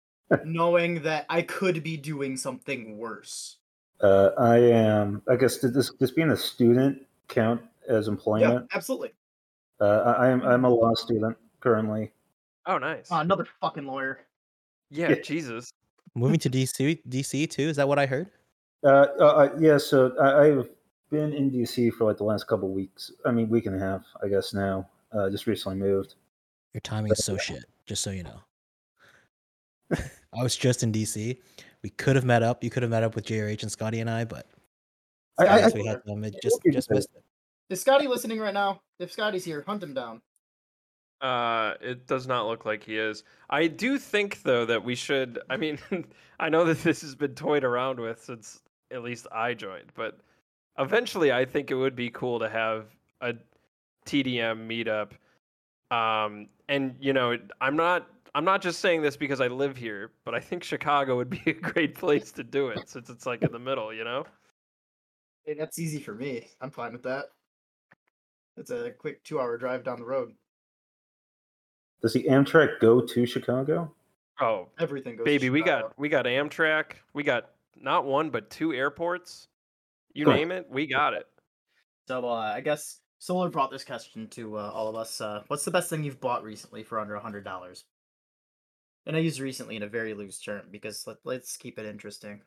[0.45, 3.59] knowing that I could be doing something worse.
[4.01, 5.23] Uh, I am.
[5.29, 8.67] I guess did this this being a student count as Yeah, employment?
[8.75, 9.15] absolutely.
[9.81, 9.85] Uh,
[10.19, 10.43] I I am.
[10.43, 12.13] I'm a law student currently.
[12.67, 13.11] Oh, nice.
[13.13, 14.21] Uh, another fucking lawyer.
[14.91, 15.15] yeah, yeah.
[15.23, 15.71] Jesus.
[16.17, 17.63] Moving to DC DC too.
[17.69, 18.29] Is that what I heard?
[18.83, 19.79] Uh, uh, uh, yeah.
[19.79, 20.69] So I, I've
[21.11, 23.13] been in DC for like the last couple weeks.
[23.25, 24.89] I mean, week and a half, I guess now.
[25.13, 26.17] Uh, just recently moved.
[26.77, 27.65] Your timing is so shit.
[27.87, 28.39] Just so you know.
[30.39, 31.39] I was just in DC.
[31.83, 32.63] We could have met up.
[32.63, 34.47] You could have met up with JRH and Scotty and I, but
[35.39, 36.23] I, I, I, we had them.
[36.23, 37.23] It just just missed it.
[37.71, 38.83] Is Scotty listening right now?
[38.99, 40.21] If Scotty's here, hunt him down.
[41.23, 43.25] Uh, it does not look like he is.
[43.49, 45.39] I do think though that we should.
[45.49, 45.79] I mean,
[46.39, 48.61] I know that this has been toyed around with since
[48.91, 50.19] at least I joined, but
[50.79, 52.85] eventually I think it would be cool to have
[53.23, 53.33] a
[54.05, 55.13] TDM meetup.
[55.91, 58.09] Um, and you know, I'm not.
[58.35, 61.41] I'm not just saying this because I live here, but I think Chicago would be
[61.47, 64.27] a great place to do it since it's like in the middle, you know?
[65.47, 66.51] Hey, that's easy for me.
[66.61, 67.27] I'm fine with that.
[68.59, 70.33] It's a quick two-hour drive down the road.
[72.03, 73.95] does the Amtrak go to Chicago?
[74.39, 75.25] Oh, Everything goes.
[75.25, 76.93] to baby, we got we got Amtrak.
[77.15, 79.49] We got not one but two airports.
[80.13, 80.35] You Cool.
[80.35, 81.27] name it, we got it.
[82.07, 85.21] So uh, I guess Solar brought this question to uh, all of us.
[85.21, 87.85] Uh, what's the best thing you've bought recently for under a hundred dollars?
[89.07, 92.43] And I use recently in a very loose term because let, let's keep it interesting.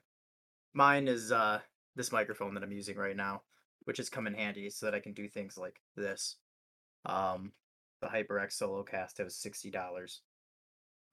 [0.73, 1.59] Mine is uh,
[1.95, 3.41] this microphone that I'm using right now,
[3.85, 6.35] which has come in handy so that I can do things like this.
[7.05, 7.53] Um,
[8.01, 10.21] the HyperX SoloCast was sixty dollars.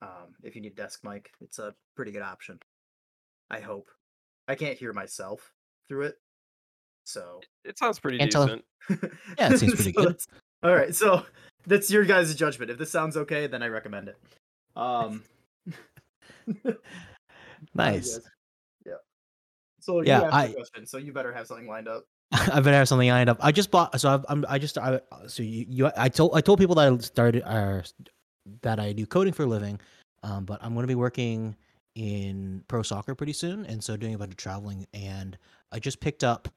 [0.01, 2.59] Um, if you need a desk mic, it's a pretty good option.
[3.49, 3.89] I hope.
[4.47, 5.51] I can't hear myself
[5.87, 6.15] through it,
[7.07, 8.65] so It sounds pretty Can't decent.
[9.37, 10.07] Yeah, it seems pretty So good.
[10.09, 10.27] that's-
[10.63, 11.25] All right, so
[11.65, 12.71] that's your guys' judgment.
[12.71, 14.17] If this sounds okay, then I recommend it.
[14.75, 15.23] Um,
[17.73, 18.19] Nice.
[18.85, 18.93] Yeah.
[19.79, 22.03] So Yeah, you asked I- question, so you better have something lined up.
[22.31, 23.37] I better have something lined up.
[23.39, 23.99] I just bought.
[24.01, 24.45] So I've, I'm.
[24.49, 24.77] I just.
[24.77, 25.91] I, so you, you.
[25.95, 26.35] I told.
[26.35, 27.41] I told people that I started.
[27.43, 27.81] Uh,
[28.63, 29.79] that I do coding for a living.
[30.23, 31.55] Um, but I'm going to be working
[31.95, 34.85] in pro soccer pretty soon, and so doing a bunch of traveling.
[34.93, 35.37] And
[35.71, 36.49] I just picked up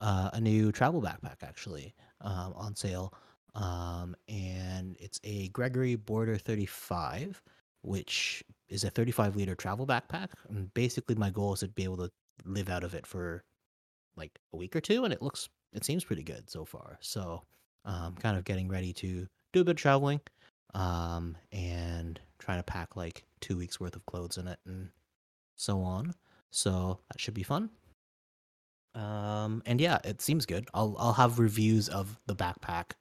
[0.00, 3.12] uh, a new travel backpack actually um, on sale.
[3.54, 7.42] Um, and it's a Gregory Border 35,
[7.82, 10.28] which is a 35 liter travel backpack.
[10.48, 12.10] And basically, my goal is to be able to
[12.44, 13.42] live out of it for
[14.16, 16.98] like a week or two, and it looks it seems pretty good so far.
[17.00, 17.42] So,
[17.84, 20.20] um, kind of getting ready to do a bit of traveling,
[20.74, 24.90] um, and trying to pack like two weeks worth of clothes in it and
[25.56, 26.14] so on.
[26.50, 27.70] So that should be fun.
[28.98, 30.68] Um, and yeah, it seems good.
[30.74, 32.92] I'll I'll have reviews of the backpack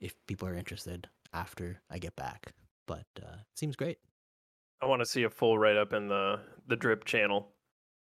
[0.00, 2.52] if people are interested after I get back.
[2.86, 3.98] But uh, it seems great.
[4.82, 7.48] I want to see a full write up in the the drip channel.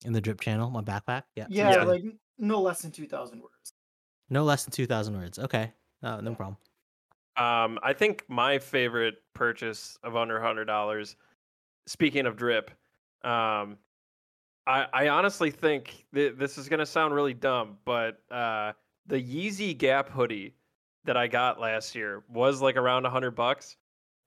[0.04, 1.84] In the drip channel, my backpack, yeah, Yeah, Yeah.
[1.84, 2.04] like
[2.38, 3.72] no less than two thousand words.
[4.30, 5.40] no less than two thousand words.
[5.40, 6.58] Okay, no, no problem.
[7.38, 11.16] Um, I think my favorite purchase of under hundred dollars.
[11.88, 12.72] Speaking of drip,
[13.24, 13.78] um,
[14.68, 18.74] I I honestly think th- this is gonna sound really dumb, but uh,
[19.08, 20.56] the Yeezy Gap hoodie
[21.06, 23.78] that I got last year was like around a hundred bucks,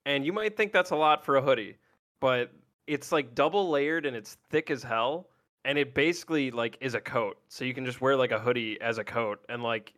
[0.06, 1.76] and you might think that's a lot for a hoodie,
[2.20, 2.52] but
[2.86, 5.28] it's like double layered and it's thick as hell,
[5.64, 8.80] and it basically like is a coat, so you can just wear like a hoodie
[8.80, 9.92] as a coat, and like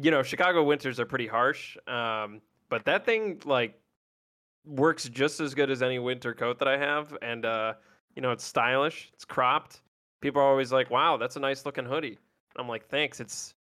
[0.00, 1.76] you know, Chicago winters are pretty harsh.
[1.86, 3.78] Um, but that thing like
[4.64, 7.74] works just as good as any winter coat that I have, and uh,
[8.14, 9.10] you know, it's stylish.
[9.12, 9.82] It's cropped.
[10.20, 12.18] People are always like, "Wow, that's a nice looking hoodie."
[12.56, 13.54] I'm like, "Thanks." It's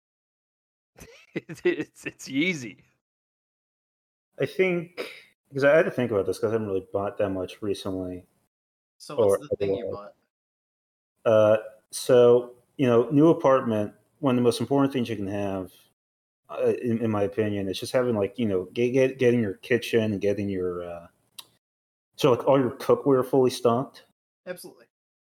[1.33, 2.77] it's it's, it's Yeezy.
[4.39, 5.07] I think
[5.49, 8.25] because I had to think about this because I haven't really bought that much recently.
[8.97, 10.09] So what's Or the thing you otherwise.
[11.25, 11.31] bought?
[11.31, 11.57] Uh,
[11.91, 13.93] so you know, new apartment.
[14.19, 15.71] One of the most important things you can have,
[16.49, 19.55] uh, in, in my opinion, is just having like you know, get, get getting your
[19.55, 21.07] kitchen and getting your uh,
[22.15, 24.05] so like all your cookware fully stocked.
[24.47, 24.85] Absolutely.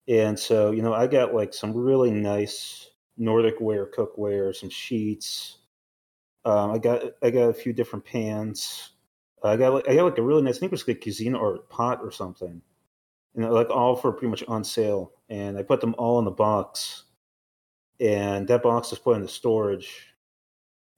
[0.08, 5.58] And so you know, I got like some really nice Nordic ware cookware, some sheets.
[6.44, 8.92] Um, I got I got a few different pans.
[9.44, 11.68] I got like I got like a really nice, I think it was like Cuisinart
[11.70, 12.62] pot or something,
[13.34, 15.12] and they're, like all for pretty much on sale.
[15.30, 17.04] And I put them all in the box,
[18.00, 20.14] and that box was put into storage.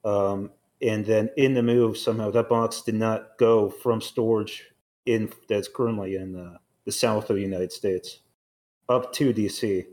[0.04, 0.50] Um,
[0.82, 4.64] and then in the move somehow that box did not go from storage
[5.06, 8.20] in that's currently in uh, the south of the United States
[8.88, 9.86] up to DC.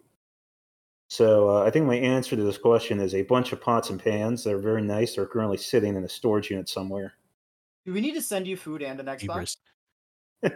[1.10, 4.02] So uh, I think my answer to this question is a bunch of pots and
[4.04, 7.14] pans that are very nice They're currently sitting in a storage unit somewhere.
[7.86, 9.20] Do we need to send you food and an Xbox?
[9.20, 9.58] Jeepers.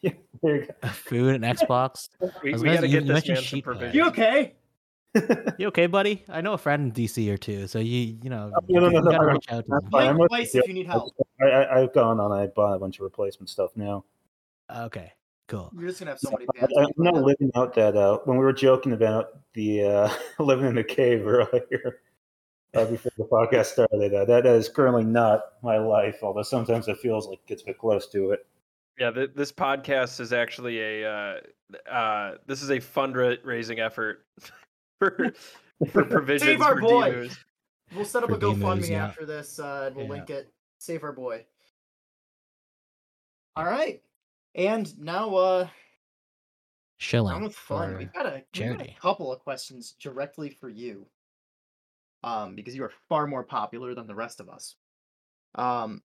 [0.00, 2.08] Yeah, there you Food and Xbox.
[2.42, 3.94] We, we got to say, get you this mentioned man some provisions.
[3.94, 4.54] You okay?
[5.58, 6.22] You okay, buddy?
[6.28, 8.86] I know a friend in DC or two, so you you know Oh, no, no,
[8.88, 9.90] you no, no, gotta no, reach out to that's them.
[9.90, 10.08] fine.
[10.08, 10.60] I'm Blink with twice you.
[10.60, 11.12] if you need help.
[11.42, 12.30] I, I, I've gone on.
[12.30, 14.04] I bought a bunch of replacement stuff now.
[14.72, 15.12] Okay,
[15.48, 15.72] cool.
[15.76, 17.96] You're just gonna have so many I, I'm not living out that.
[17.96, 20.10] Uh, when we were joking about the uh,
[20.42, 22.00] living in a cave earlier,
[22.74, 26.18] uh, before the podcast started, uh, that is currently not my life.
[26.22, 28.46] Although sometimes it feels like it's a bit close to it.
[28.98, 34.26] Yeah, th- this podcast is actually a uh, uh, this is a fundraising effort
[34.98, 35.32] for
[35.90, 37.10] for provisions our for boy.
[37.10, 37.38] D-Moose.
[37.94, 39.06] We'll set up a For D-Moves, GoFundMe yeah.
[39.06, 40.10] after this, uh, and we'll Yeah.
[40.12, 40.52] link it.
[40.78, 41.44] Save our boy.
[43.56, 44.02] All right,
[44.58, 45.68] and now uh,
[46.98, 47.36] Shilling.
[47.36, 47.96] on with fun.
[47.96, 51.06] We've got a, we've got a couple of questions directly for you,
[52.24, 54.74] um, because you are far more popular than the rest of us.
[55.54, 56.02] Um,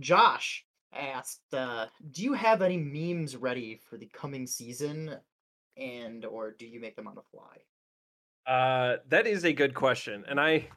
[0.00, 5.16] Josh asked, uh, "Do you have any memes ready for the coming season,
[5.76, 7.58] and or do you make them on the fly?"
[8.44, 10.68] Uh, that is a good question, and I,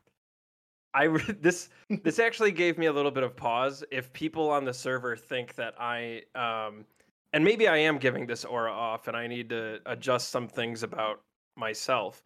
[0.96, 1.08] I
[1.42, 1.70] this
[2.04, 3.84] this actually gave me a little bit of pause.
[3.92, 6.86] If people on the server think that I, um,
[7.34, 10.82] and maybe I am giving this aura off, and I need to adjust some things
[10.82, 11.22] about
[11.58, 12.24] myself,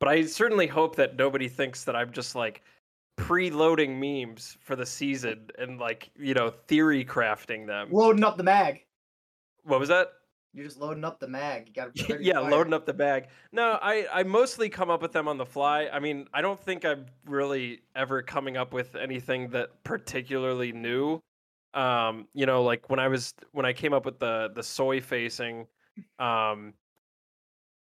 [0.00, 2.62] but I certainly hope that nobody thinks that I'm just like
[3.18, 7.88] preloading memes for the season and like you know theory crafting them.
[7.92, 8.84] Loading up the mag.
[9.64, 10.08] What was that?
[10.56, 11.68] You're just loading up the mag.
[11.68, 13.26] You got yeah, loading up the bag.
[13.52, 15.90] No, I I mostly come up with them on the fly.
[15.92, 21.20] I mean, I don't think I'm really ever coming up with anything that particularly new.
[21.74, 24.98] Um, you know, like when I was when I came up with the the soy
[24.98, 25.66] facing
[26.18, 26.72] um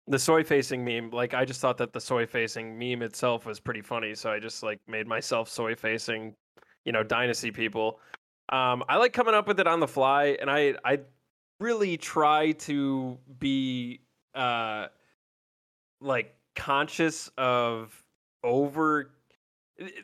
[0.06, 3.58] the soy facing meme, like I just thought that the soy facing meme itself was
[3.58, 6.36] pretty funny, so I just like made myself soy facing,
[6.84, 7.98] you know, dynasty people.
[8.50, 11.00] Um, I like coming up with it on the fly, and I I
[11.60, 14.00] really try to be
[14.34, 14.86] uh
[16.00, 18.02] like conscious of
[18.42, 19.10] over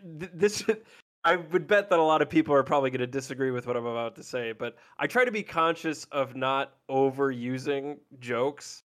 [0.04, 0.64] this
[1.24, 3.76] I would bet that a lot of people are probably going to disagree with what
[3.76, 8.82] I'm about to say, but I try to be conscious of not overusing jokes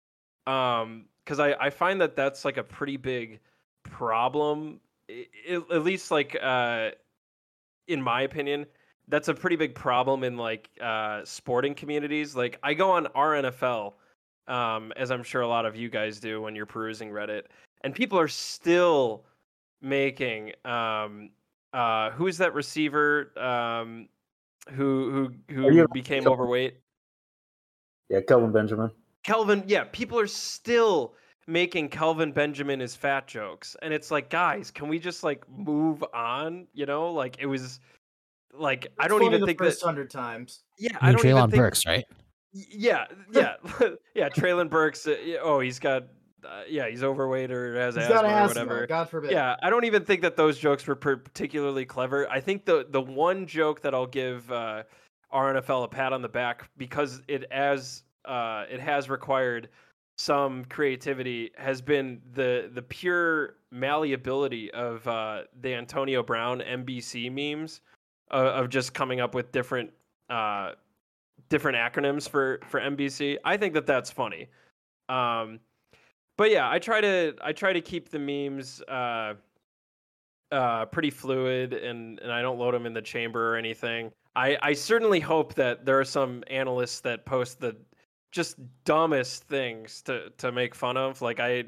[0.46, 3.40] um because I, I find that that's like a pretty big
[3.84, 6.90] problem I- I- at least like uh
[7.88, 8.66] in my opinion
[9.08, 13.92] that's a pretty big problem in like uh sporting communities like i go on rnfl
[14.48, 17.42] um as i'm sure a lot of you guys do when you're perusing reddit
[17.82, 19.24] and people are still
[19.80, 21.30] making um
[21.72, 24.08] uh who's that receiver um
[24.70, 26.74] who who who became overweight
[28.08, 28.90] Yeah, Kelvin Benjamin.
[29.22, 31.14] Kelvin, yeah, people are still
[31.46, 33.76] making Kelvin Benjamin his fat jokes.
[33.82, 36.66] And it's like, guys, can we just like move on?
[36.74, 37.80] You know, like it was
[38.58, 40.62] like I don't even the think first that hundred times.
[40.78, 42.04] yeah, You I don't even Treylon think Burks, right?
[42.52, 43.54] Yeah, yeah,
[44.14, 46.04] yeah, Treylon Burks uh, oh, he's got
[46.44, 48.86] uh, yeah, he's overweight or has He's asthma got or whatever.
[48.86, 49.30] God forbid.
[49.32, 52.30] Yeah, I don't even think that those jokes were particularly clever.
[52.30, 54.84] I think the the one joke that I'll give uh,
[55.32, 59.68] RNFL a pat on the back because it as uh, it has required
[60.18, 67.80] some creativity has been the the pure malleability of uh, the Antonio Brown NBC memes
[68.30, 69.90] uh, of just coming up with different
[70.30, 70.72] uh,
[71.48, 73.36] different acronyms for for NBC.
[73.44, 74.48] I think that that's funny.
[75.08, 75.60] Um,
[76.36, 79.34] but yeah, I try to I try to keep the memes uh,
[80.52, 84.12] uh, pretty fluid, and and I don't load them in the chamber or anything.
[84.34, 87.76] I I certainly hope that there are some analysts that post the
[88.32, 91.22] just dumbest things to to make fun of.
[91.22, 91.64] Like I,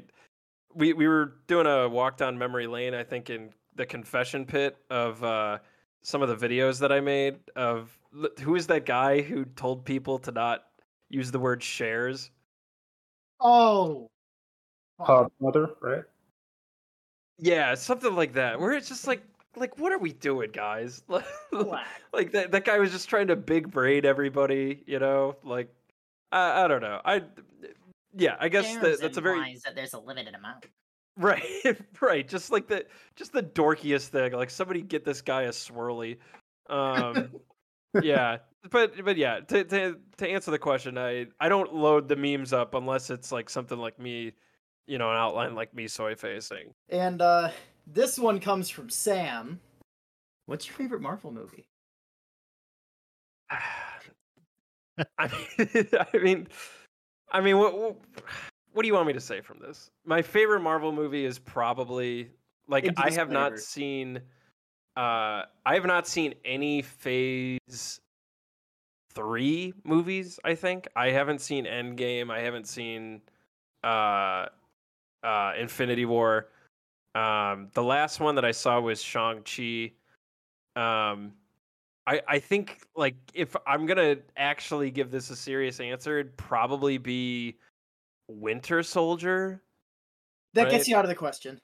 [0.75, 2.93] we we were doing a walk down memory lane.
[2.93, 5.59] I think in the confession pit of uh,
[6.01, 7.97] some of the videos that I made of
[8.41, 10.65] who is that guy who told people to not
[11.09, 12.31] use the word shares.
[13.39, 14.09] Oh.
[14.97, 15.31] fuck.
[15.39, 16.03] Mother, right?
[17.37, 18.59] Yeah, something like that.
[18.59, 19.23] Where it's just like,
[19.55, 21.03] like, what are we doing, guys?
[22.11, 25.35] Like that that guy was just trying to big braid everybody, you know?
[25.43, 25.71] Like,
[26.31, 26.99] I I don't know.
[27.05, 27.21] I,
[28.17, 30.65] yeah, I guess that, that's a very implies that there's a limited amount.
[31.19, 32.27] Right, right.
[32.27, 34.33] Just like the just the dorkiest thing.
[34.33, 36.17] Like somebody get this guy a swirly.
[36.69, 37.29] Um,
[38.01, 38.37] yeah,
[38.71, 39.41] but but yeah.
[39.41, 43.31] To to to answer the question, I I don't load the memes up unless it's
[43.31, 44.33] like something like me,
[44.87, 46.73] you know, an outline like me soy facing.
[46.89, 47.51] And uh,
[47.85, 49.59] this one comes from Sam.
[50.45, 51.67] What's your favorite Marvel movie?
[55.17, 56.47] I mean, I mean,
[57.31, 57.95] I mean, what, what,
[58.73, 59.91] what do you want me to say from this?
[60.05, 62.31] My favorite Marvel movie is probably
[62.67, 64.17] like Into I have not seen,
[64.95, 67.99] uh, I have not seen any Phase
[69.13, 70.39] three movies.
[70.43, 72.31] I think I haven't seen Endgame.
[72.31, 73.21] I haven't seen,
[73.83, 74.45] uh,
[75.23, 76.47] uh, Infinity War.
[77.15, 79.91] Um, the last one that I saw was Shang Chi.
[80.75, 81.33] Um,
[82.05, 86.97] I I think like if I'm gonna actually give this a serious answer, it'd probably
[86.97, 87.57] be
[88.29, 89.61] Winter Soldier.
[90.53, 90.71] That Right.
[90.71, 91.59] gets you out of the question.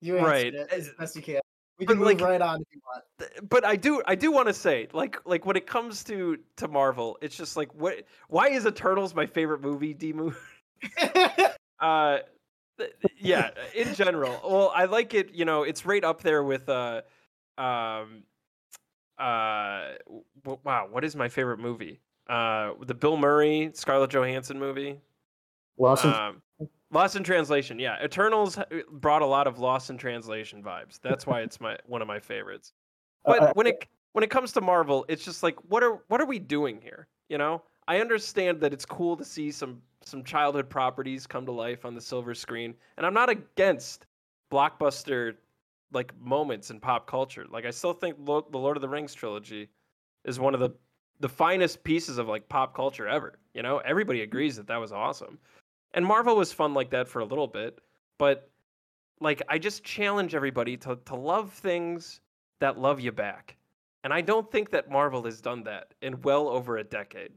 [0.00, 0.54] You answered Right.
[0.54, 1.40] it as best you can.
[1.78, 3.48] We But, can move like- right on if you want.
[3.48, 6.68] But I do I do want to say like like when it comes to to
[6.68, 9.94] Marvel, it's just like what why is Eternals my favorite movie?
[9.94, 10.34] Demu.
[11.80, 12.18] Uh,
[13.18, 14.40] yeah, in general.
[14.42, 15.34] Well, I like it.
[15.34, 17.02] You know, it's right up there with uh,
[17.58, 18.22] um,
[19.18, 19.92] uh,
[20.44, 20.88] w- wow.
[20.90, 22.00] What is my favorite movie?
[22.28, 24.98] Uh, the Bill Murray, Scarlett Johansson movie.
[25.78, 26.42] Lost in Um,
[26.90, 27.78] Lost in Translation.
[27.78, 31.00] Yeah, Eternals uh, brought a lot of Lost in Translation vibes.
[31.00, 32.72] That's why it's my one of my favorites.
[33.24, 36.20] But Uh, when it when it comes to Marvel, it's just like what are what
[36.20, 37.08] are we doing here?
[37.28, 41.52] You know, I understand that it's cool to see some some childhood properties come to
[41.52, 44.06] life on the silver screen, and I'm not against
[44.52, 45.36] blockbuster
[45.92, 47.46] like moments in pop culture.
[47.50, 49.68] Like I still think Lo- the Lord of the Rings trilogy
[50.24, 50.70] is one of the
[51.20, 53.38] the finest pieces of like pop culture ever.
[53.54, 55.38] You know, everybody agrees that that was awesome.
[55.94, 57.78] And Marvel was fun like that for a little bit,
[58.18, 58.50] but
[59.20, 62.20] like I just challenge everybody to to love things
[62.60, 63.56] that love you back.
[64.02, 67.32] And I don't think that Marvel has done that in well over a decade.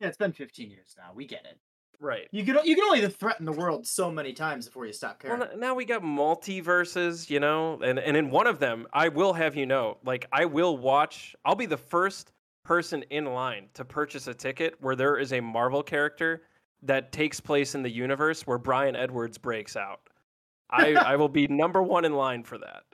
[0.00, 1.12] Yeah, it's been 15 years now.
[1.14, 1.58] We get it.
[1.98, 2.28] Right.
[2.32, 5.42] You can you can only threaten the world so many times before you stop caring.
[5.42, 9.34] n- now we got multiverses, you know, and and in one of them, I will
[9.34, 11.36] have you know, like I will watch.
[11.44, 12.32] I'll be the first
[12.64, 16.42] person in line to purchase a ticket where there is a Marvel character
[16.82, 20.00] that takes place in the universe where Bryan Edwards breaks out.
[20.70, 22.84] I I will be number one in line for that.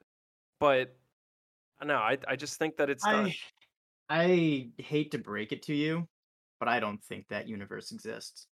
[0.60, 0.96] But
[1.84, 3.32] no, I I just think that it's done.
[4.08, 6.08] I I hate to break it to you,
[6.58, 8.46] but I don't think that universe exists.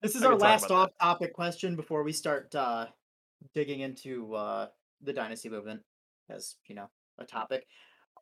[0.00, 2.86] This is I our last off-topic question before we start uh,
[3.54, 4.66] digging into uh,
[5.00, 5.80] the dynasty movement
[6.28, 7.66] as you know a topic.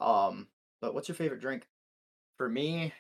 [0.01, 0.47] Um,
[0.81, 1.67] but what's your favorite drink?
[2.37, 2.95] For me,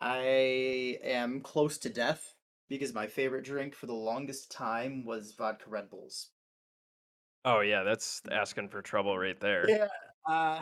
[0.00, 2.35] I am close to death
[2.68, 6.30] because my favorite drink for the longest time was vodka Red Bulls.
[7.44, 9.68] Oh yeah, that's asking for trouble right there.
[9.68, 9.88] Yeah.
[10.28, 10.60] Uh,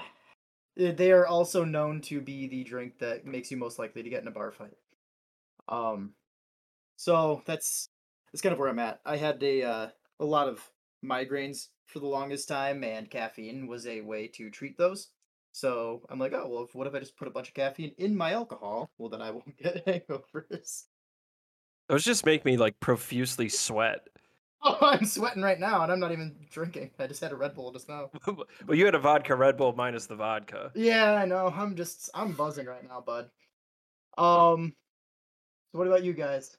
[0.77, 4.23] they are also known to be the drink that makes you most likely to get
[4.23, 4.77] in a bar fight.
[5.69, 6.13] Um,
[6.97, 7.89] so that's
[8.33, 9.01] that's kind of where I'm at.
[9.07, 9.89] I had a uh,
[10.21, 10.61] a lot of
[11.05, 15.09] migraines for the longest time, and caffeine was a way to treat those.
[15.53, 17.93] So I'm like, oh well, if, what if I just put a bunch of caffeine
[17.97, 18.91] in my alcohol?
[18.99, 20.85] Well, then I won't get hangovers.
[21.89, 24.01] Those just make me like profusely sweat.
[24.67, 26.91] Oh, I'm sweating right now, and I'm not even drinking.
[26.99, 28.09] I just had a Red Bull just now.
[28.27, 30.71] well, you had a vodka Red Bull minus the vodka.
[30.75, 31.53] Yeah, I know.
[31.55, 33.29] I'm just I'm buzzing right now, bud.
[34.17, 34.73] Um
[35.71, 36.57] so what about you guys?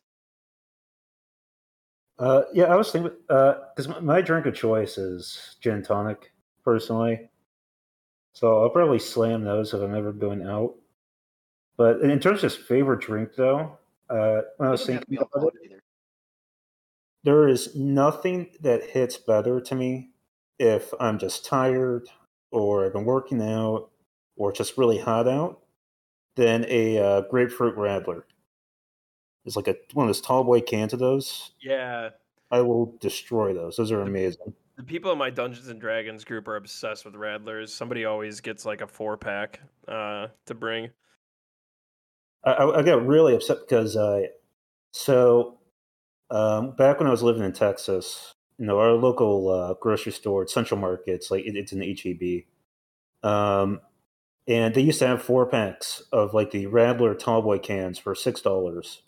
[2.20, 6.32] Uh, yeah, I was thinking uh, because my, my drink of choice is gin tonic,
[6.64, 7.30] personally.
[8.34, 10.76] So I'll probably slam those if I'm ever going out.
[11.78, 13.78] But in terms of just favorite drink, though,
[14.10, 15.84] uh, when I was Doesn't have to be thinking about it, either.
[17.24, 20.12] there is nothing that hits better to me
[20.60, 22.08] if I'm just tired
[22.52, 23.90] or I've been working out
[24.38, 25.60] or just really hot out
[26.36, 28.24] than a uh, grapefruit radler.
[29.46, 31.52] It's like a one of those tall boy cans of those.
[31.62, 32.10] Yeah,
[32.52, 33.78] I will destroy those.
[33.78, 34.54] Those are amazing.
[34.76, 37.70] the people in my Dungeons and Dragons group are obsessed with Radlers.
[37.70, 40.90] Somebody always gets like a four pack uh, to bring.
[42.46, 44.24] I, I I got really upset because uh,
[44.92, 45.58] so
[46.30, 50.48] um, back when I was living in Texas, you know, our local uh, grocery store,
[50.48, 52.44] Central Markets, like it, it's an HEB,
[53.30, 53.82] um,
[54.48, 58.42] and they used to have four packs of like the Radler Tallboy cans for six
[58.42, 59.04] dollars,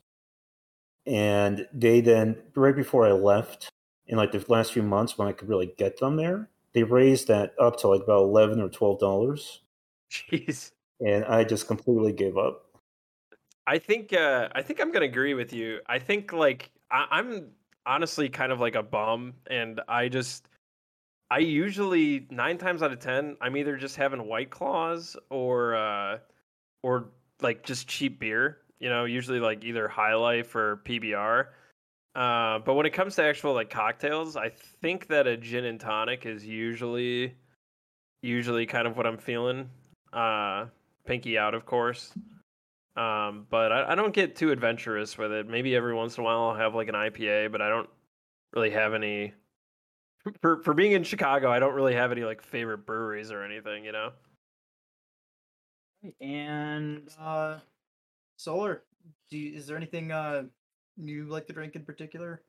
[1.05, 3.69] and they then right before I left
[4.07, 7.27] in like the last few months when I could really get them there, they raised
[7.27, 9.61] that up to like about eleven or twelve dollars,
[10.11, 10.71] Jeez.
[11.05, 12.66] and I just completely gave up.
[13.67, 15.79] I think uh, I think I'm gonna agree with you.
[15.87, 17.49] I think like I, I'm
[17.85, 20.47] honestly kind of like a bum, and I just
[21.29, 26.19] I usually nine times out of ten I'm either just having White Claws or uh,
[26.81, 27.09] or
[27.41, 28.59] like just cheap beer.
[28.79, 31.47] You know, usually like either High Life or PBR.
[32.15, 35.79] Uh, but when it comes to actual like cocktails, I think that a gin and
[35.79, 37.35] tonic is usually
[38.21, 39.69] usually kind of what I'm feeling.
[40.13, 40.67] Uh,
[41.05, 42.13] pinky out, of course.
[42.97, 45.47] Um, but I, I don't get too adventurous with it.
[45.47, 47.89] Maybe every once in a while I'll have like an IPA, but I don't
[48.53, 49.33] really have any.
[50.41, 53.85] For for being in Chicago, I don't really have any like favorite breweries or anything.
[53.85, 54.11] You know.
[56.19, 57.59] And uh,
[58.37, 58.83] Solar,
[59.29, 60.43] do you, is there anything uh
[60.97, 62.41] you like to drink in particular?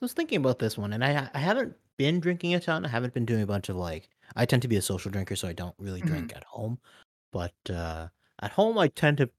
[0.00, 2.86] I was thinking about this one, and I I haven't been drinking a ton.
[2.86, 4.08] I haven't been doing a bunch of like.
[4.36, 6.78] I tend to be a social drinker, so I don't really drink at home.
[7.32, 8.08] But uh,
[8.40, 9.30] at home, I tend to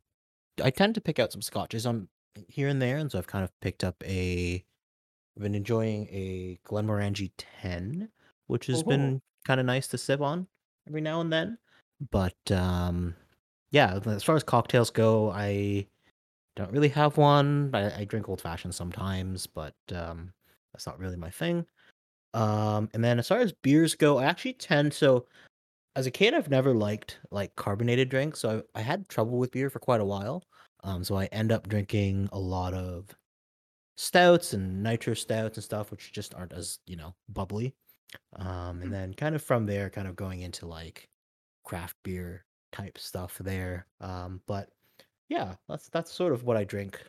[0.63, 2.07] I tend to pick out some scotches on
[2.47, 4.63] here and there, and so I've kind of picked up a.
[5.35, 8.09] I've been enjoying a Glenmorangie Ten,
[8.47, 8.87] which has Oh.
[8.89, 10.47] been kind of nice to sip on
[10.87, 11.57] every now and then.
[12.11, 13.15] But um,
[13.71, 15.87] yeah, as far as cocktails go, I
[16.55, 17.71] don't really have one.
[17.73, 20.33] I, I drink old fashioned sometimes, but um,
[20.73, 21.65] that's not really my thing.
[22.33, 25.25] Um, and then as far as beers go, I actually tend so
[25.95, 29.51] as a kid I've never liked like carbonated drinks, so I, I had trouble with
[29.51, 30.43] beer for quite a while.
[30.83, 33.15] Um, so I end up drinking a lot of
[33.97, 37.75] stouts and nitro stouts and stuff, which just aren't as you know bubbly.
[38.37, 41.09] Um, and then kind of from there, kind of going into like
[41.65, 43.87] craft beer type stuff there.
[44.01, 44.71] Um, but
[45.29, 47.01] yeah, that's that's sort of what I drink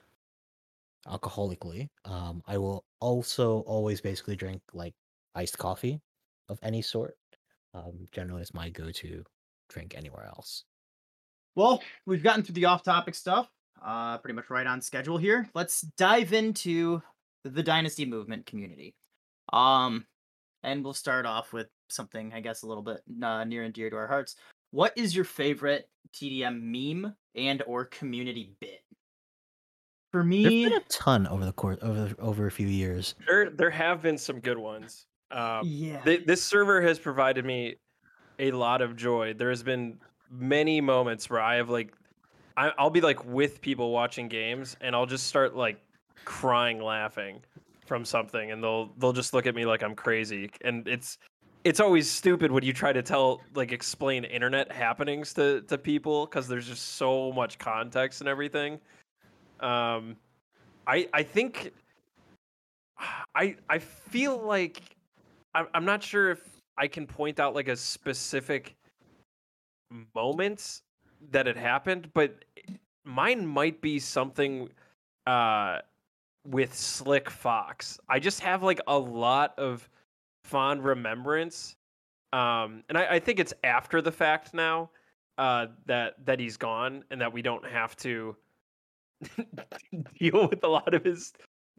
[1.06, 1.88] alcoholically.
[2.04, 4.94] Um, I will also always basically drink like
[5.34, 6.00] iced coffee
[6.48, 7.16] of any sort.
[7.74, 9.24] Um, generally, it's my go-to
[9.68, 10.64] drink anywhere else.
[11.54, 13.48] Well, we've gotten through the off-topic stuff.
[13.84, 15.48] Uh, pretty much right on schedule here.
[15.54, 17.00] Let's dive into
[17.44, 18.94] the dynasty movement community.
[19.52, 20.06] Um,
[20.62, 23.90] and we'll start off with something I guess a little bit uh, near and dear
[23.90, 24.36] to our hearts.
[24.70, 28.84] What is your favorite TDM meme and or community bit?
[30.12, 33.14] For There's me, been a ton over the course over over a few years.
[33.26, 35.06] There there have been some good ones.
[35.30, 37.76] Um, yeah, th- this server has provided me
[38.38, 39.34] a lot of joy.
[39.34, 39.98] There has been
[40.30, 41.92] many moments where I have like,
[42.56, 45.80] I, I'll be like with people watching games, and I'll just start like
[46.24, 47.40] crying, laughing
[47.86, 51.18] from something, and they'll they'll just look at me like I'm crazy, and it's
[51.64, 56.26] it's always stupid when you try to tell like explain internet happenings to to people
[56.26, 58.80] because there's just so much context and everything.
[59.60, 60.16] Um,
[60.86, 61.72] I I think
[63.34, 64.82] I I feel like
[65.54, 66.40] I'm I'm not sure if
[66.76, 68.76] I can point out like a specific
[70.14, 70.82] moment
[71.30, 72.44] that it happened, but
[73.04, 74.68] mine might be something
[75.26, 75.78] uh
[76.46, 77.98] with Slick Fox.
[78.08, 79.88] I just have like a lot of
[80.44, 81.76] fond remembrance.
[82.32, 84.90] Um and I, I think it's after the fact now
[85.38, 88.36] uh that that he's gone and that we don't have to
[90.18, 91.32] deal with a lot of his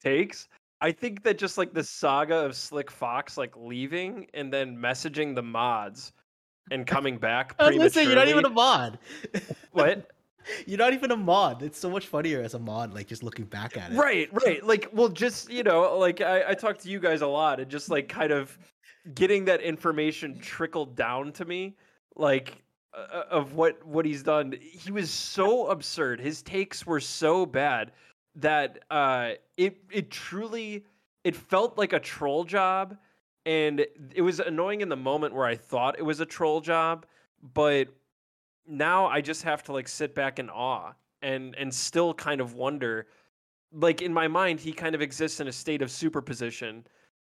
[0.04, 0.48] takes.
[0.82, 5.36] I think that just like the saga of Slick Fox like leaving and then messaging
[5.36, 6.12] the mods
[6.72, 9.00] and coming back I was gonna say you're not even a mod.
[9.72, 10.10] what?
[10.66, 11.62] You're not even a mod.
[11.62, 13.96] It's so much funnier as a mod, like just looking back at it.
[13.96, 14.66] Right, right.
[14.66, 17.70] Like, well, just you know, like I, I talk to you guys a lot, and
[17.70, 18.58] just like kind of
[19.14, 21.76] getting that information trickled down to me,
[22.16, 24.56] like uh, of what what he's done.
[24.60, 26.20] He was so absurd.
[26.20, 27.92] His takes were so bad
[28.36, 30.86] that uh, it it truly
[31.24, 32.98] it felt like a troll job,
[33.46, 37.06] and it was annoying in the moment where I thought it was a troll job,
[37.54, 37.88] but
[38.68, 42.54] now I just have to like sit back in awe and and still kind of
[42.54, 43.08] wonder.
[43.74, 46.86] Like in my mind he kind of exists in a state of superposition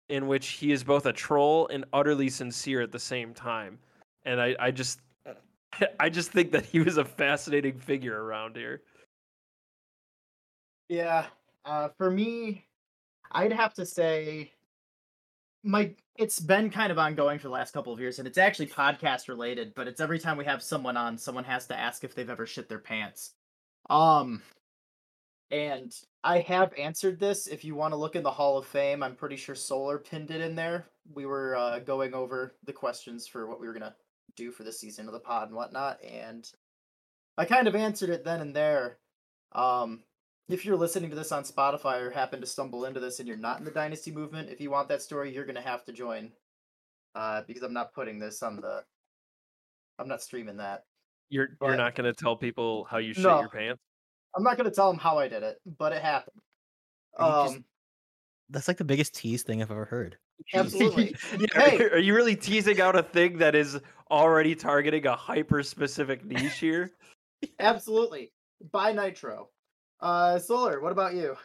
[0.09, 3.79] in which he is both a troll and utterly sincere at the same time
[4.25, 4.99] and i i just
[5.99, 8.81] i just think that he was a fascinating figure around here
[10.89, 11.25] Yeah.
[11.65, 12.65] Uh, for me,
[13.31, 14.53] I'd have to say
[15.63, 18.67] my it's been kind of ongoing for the last couple of years, and it's actually
[18.67, 19.73] podcast related.
[19.75, 22.45] But it's every time we have someone on, someone has to ask if they've ever
[22.45, 23.31] shit their pants.
[23.89, 24.41] Um,
[25.51, 27.47] and I have answered this.
[27.47, 30.31] If you want to look in the Hall of Fame, I'm pretty sure Solar pinned
[30.31, 30.85] it in there.
[31.13, 33.95] We were uh, going over the questions for what we were gonna
[34.35, 36.49] do for this season of the pod and whatnot, and
[37.37, 38.97] I kind of answered it then and there.
[39.51, 40.03] Um,
[40.47, 43.37] if you're listening to this on Spotify or happen to stumble into this and you're
[43.37, 46.31] not in the Dynasty movement, if you want that story, you're gonna have to join.
[47.15, 48.83] Uh, because I'm not putting this on the.
[49.97, 50.83] I'm not streaming that.
[51.29, 53.39] you're you're not going to tell people how you shit No.
[53.39, 53.81] your pants
[54.35, 56.41] I'm not gonna tell them how I did it, but it happened.
[57.17, 57.65] You just- Um,
[58.49, 60.17] That's like the biggest tease thing I've ever heard.
[60.53, 61.15] absolutely.
[61.39, 61.83] Yeah, Hey.
[61.89, 63.79] are you really teasing out a thing that is
[64.11, 66.91] already targeting a hyper specific niche here
[67.59, 68.33] absolutely.
[68.73, 69.47] Buy Nitro.
[70.05, 70.81] Uh, Solar.
[70.81, 71.35] What about you?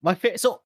[0.00, 0.62] My fa- so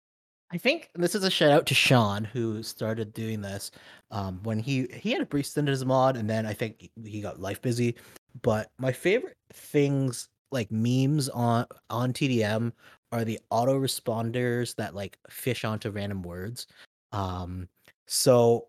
[0.53, 3.73] I think this is a shout out to Sean who started doing this.
[4.13, 6.89] Um, when he he had a brief stint as a mod, and then I think
[7.05, 7.97] he- got life busy.
[8.43, 12.73] But my favorite things like memes on on TDM
[13.11, 16.69] are the autoresponders that like fish onto random words.
[17.11, 17.69] Um,
[18.07, 18.69] so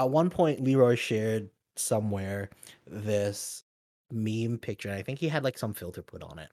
[0.00, 2.50] at one point, Leroy shared somewhere
[2.84, 3.62] this
[4.10, 6.50] meme picture, I think he had like some filter put on it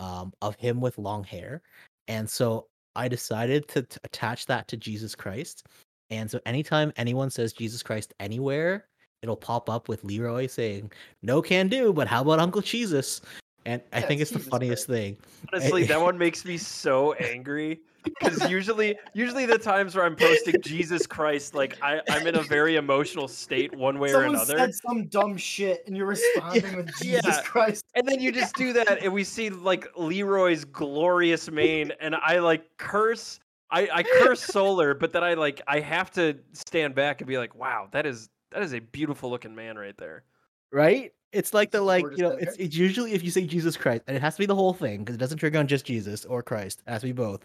[0.00, 1.62] um, of him with long hair.
[2.08, 5.66] And so I decided to t- attach that to Jesus Christ.
[6.10, 8.86] And so anytime anyone says Jesus Christ anywhere,
[9.22, 10.90] it'll pop up with Leroy saying,
[11.22, 13.20] No can do, but how about Uncle Jesus?
[13.66, 15.16] And I Yeah, think it's it's the Jesus funniest thing.
[15.52, 17.80] Honestly, that one makes me so angry
[18.18, 22.42] because usually, usually the times where I'm posting Jesus Christ, like I, I'm in a
[22.42, 24.56] very emotional state one way or Someone another.
[24.58, 27.42] said some dumb shit and you're responding with Jesus yeah.
[27.42, 27.84] Christ.
[27.94, 32.38] And then you just do that, and we see like Leroy's glorious mane, and I
[32.38, 33.40] like curse.
[33.70, 37.38] I, I curse Solar, but then I like I have to stand back and be
[37.38, 40.24] like, wow, that is that is a beautiful looking man right there.
[40.72, 41.12] right?
[41.32, 44.16] It's like the like you know, it's it's usually if you say Jesus Christ, and
[44.16, 46.42] it has to be the whole thing because it doesn't trigger on just Jesus or
[46.42, 46.82] Christ.
[46.86, 47.44] It has to be both.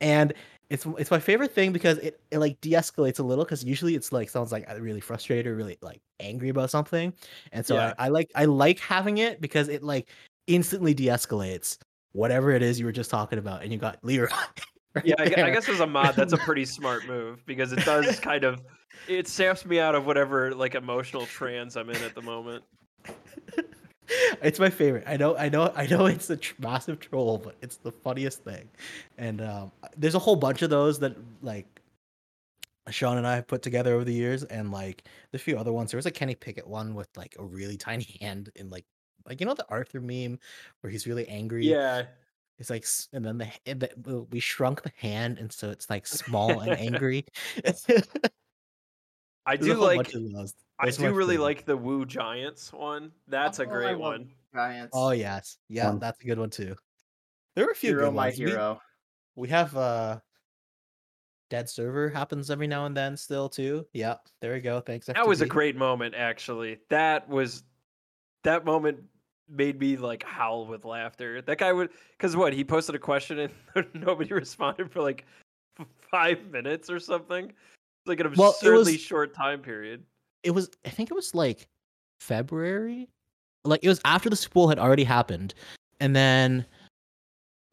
[0.00, 0.32] And
[0.70, 4.12] it's it's my favorite thing because it, it like de-escalates a little because usually it's
[4.12, 7.12] like sounds like really frustrated or really like angry about something.
[7.52, 7.94] And so Yeah.
[7.98, 10.08] I, I like I like having it because it like
[10.46, 11.78] instantly de-escalates
[12.12, 14.28] whatever it is you were just talking about, and you got Leroy.
[14.94, 17.84] right Yeah, I, I guess as a mod, that's a pretty smart move because it
[17.84, 18.60] does kind of
[19.08, 22.64] it saps me out of whatever like emotional trance I'm in at the moment.
[24.42, 25.04] it's my favorite.
[25.06, 26.06] I know, I know, I know.
[26.06, 28.68] It's a tr- massive troll, but it's the funniest thing.
[29.18, 31.80] And um, there's a whole bunch of those that like
[32.90, 35.72] Sean and I have put together over the years, and like there's a few other
[35.72, 35.90] ones.
[35.90, 38.84] There was a Kenny Pickett one with like a really tiny hand in like
[39.26, 40.38] like you know the Arthur meme
[40.80, 41.66] where he's really angry.
[41.66, 42.04] Yeah,
[42.58, 46.60] It's like, and then the, the we shrunk the hand, and so it's like small
[46.60, 47.26] and angry.
[49.50, 49.96] I do like.
[50.12, 50.14] bunch.
[50.78, 51.42] I Those are my do really favorite.
[51.44, 53.12] like the Woo Giants one.
[53.28, 54.30] That's a Oh, I great love one.
[54.54, 54.90] Giants.
[54.94, 55.98] Oh yes, yeah, One.
[55.98, 56.74] that's a good one too.
[57.54, 58.38] There were a few hero, good my ones.
[58.38, 58.80] We- hero.
[59.36, 60.20] We have uh
[61.50, 63.86] dead server happens every now and then still too.
[63.92, 64.80] Yeah, there we go.
[64.80, 65.06] Thanks.
[65.06, 66.78] That was a great moment, actually.
[66.90, 67.64] That was
[68.44, 69.00] that moment
[69.48, 71.42] made me like howl with laughter.
[71.42, 75.24] That guy would because what he posted a question and nobody responded for like
[76.10, 77.52] five minutes or something.
[78.06, 80.04] Like an Well, absurdly was- short time period.
[80.42, 81.68] It was I think it was like
[82.20, 83.08] February.
[83.64, 85.54] Like it was after the Super Bowl had already happened.
[86.00, 86.64] And then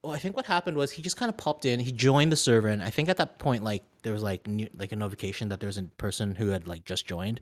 [0.04, 2.36] well, I think what happened was he just kind of popped in, he joined the
[2.38, 5.50] server, and I think at that point like there was like new, like a notification
[5.50, 7.40] that there was a person who had like just joined.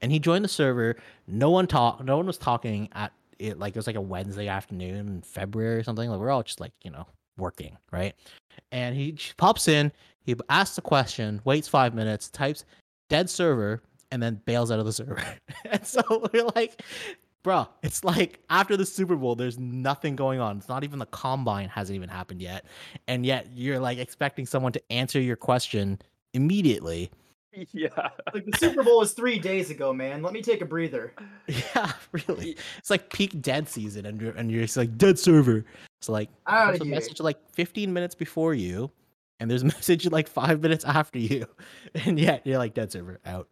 [0.00, 0.96] And he joined the server.
[1.26, 4.48] No one talked no one was talking at it like it was like a Wednesday
[4.48, 6.08] afternoon in February or something.
[6.08, 7.06] Like we're all just like, you know,
[7.36, 8.14] working, right?
[8.70, 9.92] And he pops in,
[10.24, 12.64] he asks a question, waits five minutes, types
[13.08, 15.22] dead server, and then bails out of the server.
[15.70, 16.02] and so
[16.32, 16.82] we're like,
[17.42, 20.58] bro, it's like after the Super Bowl, there's nothing going on.
[20.58, 22.64] It's not even the combine hasn't even happened yet.
[23.08, 26.00] And yet you're like expecting someone to answer your question
[26.34, 27.10] immediately.
[27.72, 28.08] Yeah.
[28.32, 30.22] Like the Super Bowl was three days ago, man.
[30.22, 31.12] Let me take a breather.
[31.46, 32.56] Yeah, really.
[32.78, 35.62] It's like peak dead season, and you're and you're just like dead server.
[36.00, 38.90] It's like Out there's of a message like 15 minutes before you,
[39.42, 41.46] and there's a message like five minutes after you,
[41.94, 43.48] and yet you're like dead server out.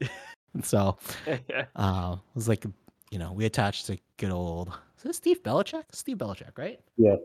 [0.62, 0.96] so
[1.76, 2.64] uh, it was like
[3.10, 4.68] you know we attached to good old
[4.98, 5.84] is this Steve Belichick?
[5.92, 6.80] Steve Belichick, right?
[6.96, 7.16] Yeah,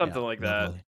[0.00, 0.64] something like that.
[0.64, 0.82] lovely.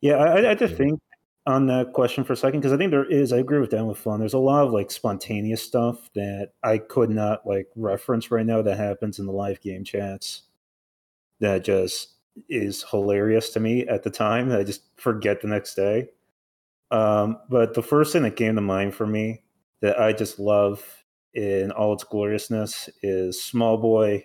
[0.00, 0.78] Yeah, I, I- I just Yeah.
[0.78, 1.00] think
[1.46, 3.32] on that question for a second because I think there is.
[3.32, 4.18] I agree with Down with Fun.
[4.20, 8.62] There's a lot of like spontaneous stuff that I could not like reference right now
[8.62, 10.42] that happens in the live game chats.
[11.40, 12.14] That just
[12.48, 14.48] is hilarious to me at the time.
[14.48, 16.08] That I just forget the next day.
[16.90, 19.42] Um, but the first thing that came to mind for me
[19.80, 24.24] that I just love in all its gloriousness is Small Boy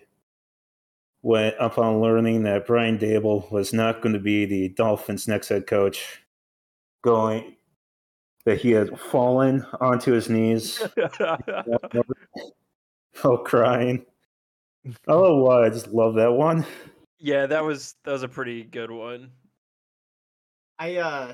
[1.22, 5.68] when upon learning that Brian Daboll was not going to be the Dolphins' next head
[5.68, 6.22] coach,
[7.04, 7.56] going
[8.46, 10.82] that he had fallen onto his knees,
[13.24, 14.06] oh crying.
[15.08, 16.66] Oh, why I just love that one.
[17.24, 19.32] Yeah, that was that was a pretty good one.
[20.80, 21.34] I uh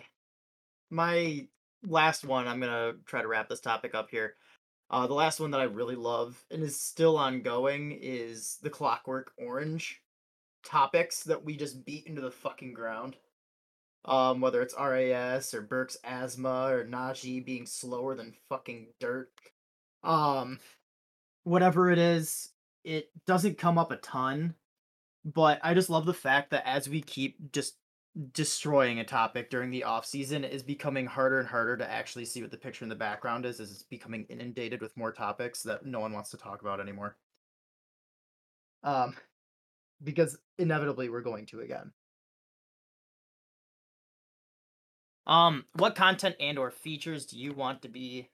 [0.90, 1.48] my
[1.86, 4.36] last one, I'm gonna try to wrap this topic up here.
[4.90, 9.32] Uh the last one that I really love and is still ongoing is the Clockwork
[9.38, 10.02] Orange
[10.66, 13.16] topics that we just beat into the fucking ground.
[14.06, 19.32] Um, whether it's RAS or Burks' asthma or Najee being slower than fucking dirt.
[20.04, 20.60] Um
[21.46, 22.50] whatever it is,
[22.84, 24.56] it doesn't come up a ton,
[25.34, 27.76] but I just love the fact that as we keep just
[28.32, 32.42] destroying a topic during the off season is becoming harder and harder to actually see
[32.42, 35.86] what the picture in the background is as it's becoming inundated with more topics that
[35.86, 37.18] no one wants to talk about anymore.
[38.84, 39.16] Um
[40.04, 41.92] because inevitably we're going to again.
[45.28, 48.30] Um what content and or features do you want to be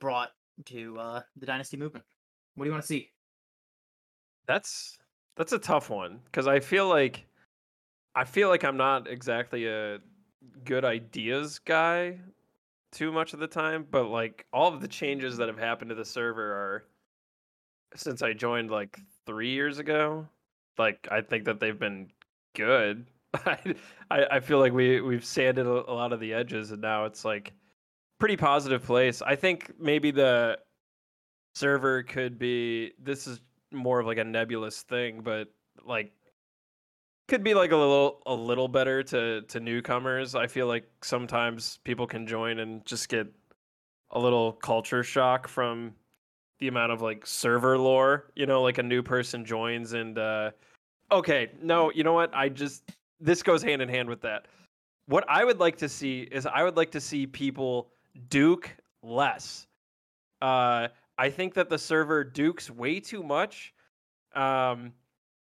[0.00, 0.32] brought
[0.66, 2.04] to uh the dynasty movement?
[2.56, 3.12] What do you want to see?
[4.48, 4.98] That's
[5.36, 7.26] that's a tough one because I feel like
[8.14, 9.98] I feel like I'm not exactly a
[10.64, 12.18] good ideas guy
[12.92, 15.94] too much of the time, but like all of the changes that have happened to
[15.94, 16.84] the server are
[17.94, 20.26] since I joined like three years ago.
[20.78, 22.10] Like I think that they've been
[22.54, 23.06] good.
[23.34, 23.58] I
[24.10, 27.52] I feel like we we've sanded a, lot of the edges, and now it's like
[28.18, 29.20] pretty positive place.
[29.20, 30.58] I think maybe the
[31.54, 32.92] server could be.
[32.98, 33.40] This is
[33.76, 35.48] more of like a nebulous thing, but
[35.84, 36.12] like
[37.28, 40.34] could be like a little a little better to to newcomers.
[40.34, 43.26] I feel like sometimes people can join and just get
[44.10, 45.94] a little culture shock from
[46.58, 48.30] the amount of like server lore.
[48.36, 50.50] You know, like a new person joins and uh
[51.10, 52.34] okay, no, you know what?
[52.34, 54.46] I just this goes hand in hand with that.
[55.06, 57.90] What I would like to see is I would like to see people
[58.28, 59.66] duke less.
[60.40, 60.88] Uh
[61.18, 63.74] I think that the server dukes way too much.
[64.34, 64.92] Um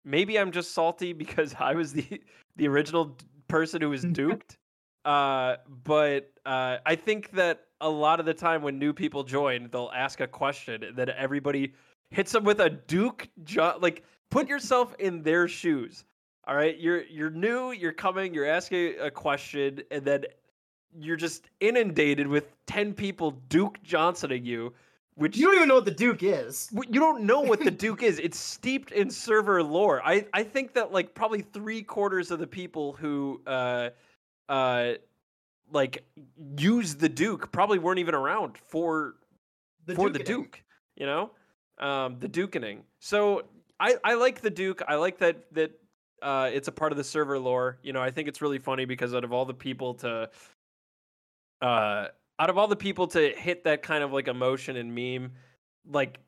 [0.04, 2.22] maybe I'm just salty because I was the
[2.56, 3.16] the original
[3.48, 4.56] person who was duped.
[5.04, 9.68] uh, but uh, I think that a lot of the time when new people join,
[9.72, 11.74] they'll ask a question that everybody
[12.10, 13.28] hits them with a duke.
[13.44, 16.04] Jo- like, put yourself in their shoes.
[16.46, 20.24] All right, you're you're new, you're coming, you're asking a question, and then
[20.98, 24.72] you're just inundated with ten people Duke Johnsoning you
[25.14, 26.70] which you don't even know what the Duke is.
[26.72, 28.18] You don't know what the Duke is.
[28.18, 30.00] It's steeped in server lore.
[30.04, 33.90] I I think that like probably three quarters of the people who uh
[34.48, 34.92] uh
[35.70, 36.04] like
[36.58, 39.14] use the Duke probably weren't even around for
[39.86, 40.62] the for the Duke.
[40.96, 41.30] You know,
[41.78, 42.80] um, the Dukening.
[42.98, 43.44] So
[43.80, 44.82] I I like the Duke.
[44.86, 45.72] I like that that
[46.22, 47.78] uh, it's a part of the server lore.
[47.82, 50.30] You know, I think it's really funny because out of all the people to
[51.60, 52.08] uh
[52.42, 55.30] out of all the people to hit that kind of like emotion and meme,
[55.88, 56.18] like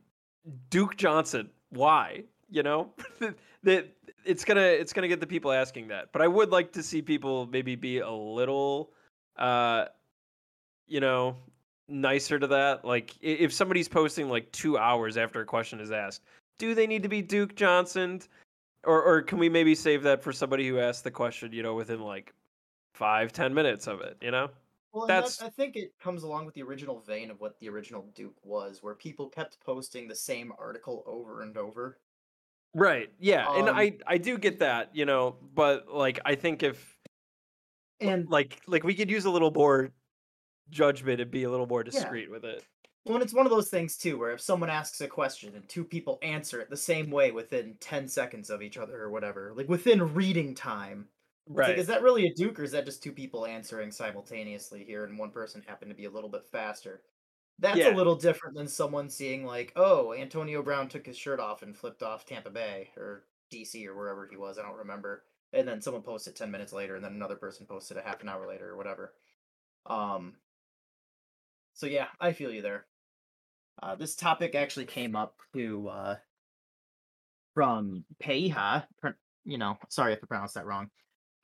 [0.70, 2.22] Duke Johnson, why?
[2.48, 2.92] You know,
[3.64, 3.88] that
[4.24, 6.12] it's gonna it's gonna get the people asking that.
[6.12, 8.92] But I would like to see people maybe be a little,
[9.36, 9.86] uh,
[10.86, 11.34] you know,
[11.88, 12.84] nicer to that.
[12.84, 16.22] Like if somebody's posting like two hours after a question is asked,
[16.60, 18.22] do they need to be Duke Johnson?
[18.84, 21.74] Or or can we maybe save that for somebody who asked the question, you know,
[21.74, 22.32] within like
[22.94, 24.48] five, ten minutes of it, you know?
[24.94, 27.68] Well, that's that, I think it comes along with the original vein of what the
[27.68, 31.98] original Duke was, where people kept posting the same article over and over.
[32.74, 33.10] Right.
[33.18, 36.96] Yeah, um, and I I do get that, you know, but like I think if
[38.00, 39.92] and like like we could use a little more
[40.70, 42.32] judgment and be a little more discreet yeah.
[42.32, 42.64] with it.
[43.04, 45.68] Well, and it's one of those things too, where if someone asks a question and
[45.68, 49.52] two people answer it the same way within ten seconds of each other or whatever,
[49.56, 51.08] like within reading time,
[51.46, 51.70] Right.
[51.70, 55.04] Like, is that really a Duke, or is that just two people answering simultaneously here,
[55.04, 57.02] and one person happened to be a little bit faster?
[57.58, 57.94] That's yeah.
[57.94, 61.76] a little different than someone seeing like, oh, Antonio Brown took his shirt off and
[61.76, 64.58] flipped off Tampa Bay or DC or wherever he was.
[64.58, 65.24] I don't remember.
[65.52, 68.28] And then someone posted ten minutes later, and then another person posted a half an
[68.28, 69.12] hour later or whatever.
[69.86, 70.34] Um.
[71.74, 72.86] So yeah, I feel you there.
[73.82, 76.16] Uh, this topic actually came up to uh,
[77.52, 78.84] from Peiha.
[79.44, 80.90] You know, sorry if I pronounced that wrong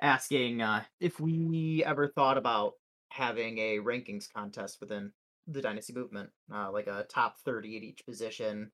[0.01, 2.75] asking uh, if we ever thought about
[3.11, 5.13] having a rankings contest within
[5.47, 8.71] the dynasty movement, uh, like a top thirty at each position,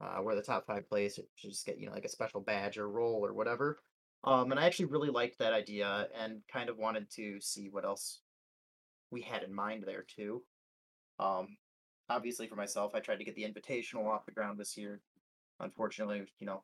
[0.00, 2.88] uh, where the top five plays just get you know like a special badge or
[2.88, 3.78] role or whatever.
[4.24, 7.84] Um, and I actually really liked that idea and kind of wanted to see what
[7.84, 8.20] else
[9.10, 10.42] we had in mind there too.
[11.18, 11.56] Um,
[12.08, 15.00] obviously for myself, I tried to get the invitational off the ground this year.
[15.60, 16.62] Unfortunately, you know,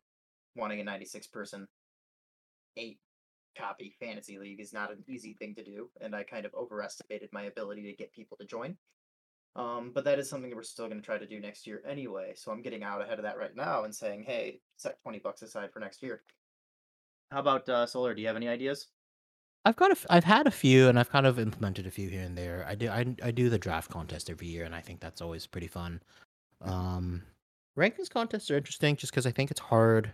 [0.56, 1.68] wanting a 96 person
[2.76, 2.98] eight
[3.57, 7.30] copy fantasy league is not an easy thing to do, and I kind of overestimated
[7.32, 8.76] my ability to get people to join.
[9.57, 11.82] Um, but that is something that we're still going to try to do next year
[11.86, 12.34] anyway.
[12.36, 15.42] So I'm getting out ahead of that right now and saying, hey, set twenty bucks
[15.42, 16.22] aside for next year.
[17.30, 18.14] How about uh, Solar?
[18.14, 18.88] Do you have any ideas?
[19.64, 22.09] I've got a f- I've had a few and I've kind of implemented a few
[22.09, 22.64] here and there.
[22.66, 25.46] I do I, I do the draft contest every year and I think that's always
[25.46, 26.01] pretty fun.
[26.62, 27.22] Um,
[27.78, 30.12] rankings contests are interesting just because I think it's hard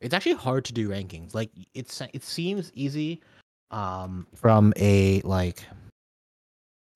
[0.00, 1.34] it's actually hard to do rankings.
[1.34, 3.20] Like it's it seems easy
[3.70, 5.62] um from a like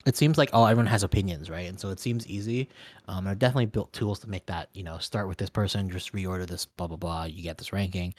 [0.06, 1.68] it seems like oh everyone has opinions right?
[1.68, 2.68] And so it seems easy.
[3.08, 6.12] Um i've definitely built tools to make that you know start with this person just
[6.12, 8.14] reorder this blah blah blah you get this ranking.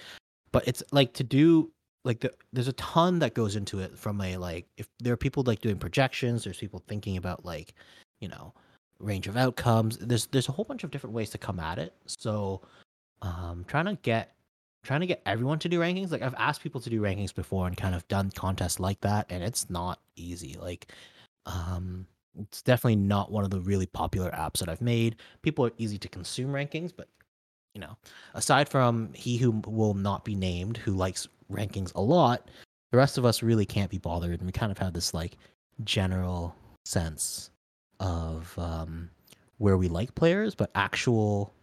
[0.52, 1.72] But it's like to do
[2.06, 5.18] like the, there's a ton that goes into it from a like if there are
[5.18, 7.74] people like doing projections there's people thinking about like
[8.20, 8.54] you know
[9.00, 9.98] range of outcomes.
[9.98, 11.94] There's there's a whole bunch of different ways to come at it.
[12.06, 12.62] So
[13.22, 14.34] um trying to get
[14.84, 16.12] trying to get everyone to do rankings.
[16.12, 19.28] Like i've asked people to do rankings before and kind of done contests like that
[19.30, 20.56] and it's not easy.
[20.60, 20.92] Like
[21.46, 22.08] um
[22.40, 25.18] it's definitely not one of the really popular apps that i've made.
[25.42, 27.08] People are easy to consume rankings but
[27.74, 27.98] you know
[28.36, 32.50] aside from he who will not be named who likes rankings a lot
[32.94, 34.40] the rest of us really can't be bothered.
[34.40, 35.36] And we kind of have this like
[35.84, 36.56] general
[36.86, 37.50] sense
[38.00, 39.10] of um
[39.58, 41.54] where we like players but actual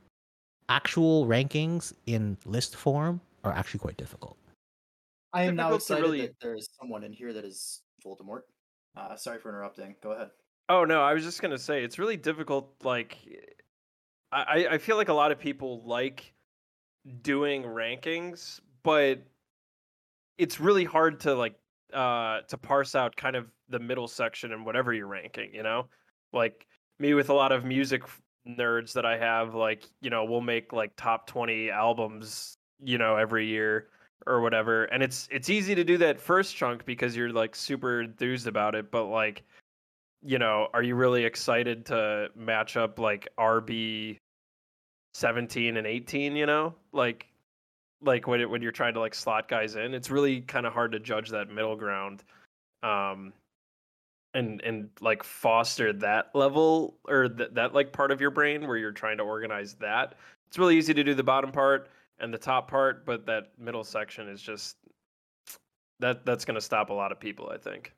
[0.71, 4.37] actual rankings in list form are actually quite difficult
[5.33, 8.43] I am now excited really- that there's someone in here that is Voldemort.
[8.97, 9.95] Uh, sorry for interrupting.
[10.03, 10.31] Go ahead.
[10.69, 12.75] Oh no, I was just gonna say it's really difficult.
[12.83, 13.17] Like,
[14.33, 16.35] I I- I feel like a lot of people like
[17.23, 19.21] doing rankings, but
[20.39, 21.55] it's really hard to like
[21.93, 25.55] uh to parse out kind of the middle section and whatever you're ranking.
[25.55, 25.89] You know,
[26.33, 26.67] like
[26.99, 30.41] me with a lot of music f- nerds that I have, like you know, we'll
[30.41, 33.89] make like top twenty albums, you know, every year
[34.27, 38.03] or whatever, and it's it's easy to do that first chunk because you're like super
[38.03, 39.43] enthused about it, but like
[40.23, 44.19] you know, are you really excited to match up like RB
[45.15, 46.75] 17 and 18, you know?
[46.93, 47.27] Like
[48.03, 50.73] like when it, when you're trying to like slot guys in, it's really kind of
[50.73, 52.23] hard to judge that middle ground.
[52.83, 53.33] Um
[54.35, 58.77] and and like foster that level or th- that like part of your brain where
[58.77, 60.15] you're trying to organize that.
[60.49, 63.85] It's really easy to do the bottom part and the top part, but that middle
[63.85, 64.77] section is just
[66.01, 67.93] that that's going to stop a lot of people, I think.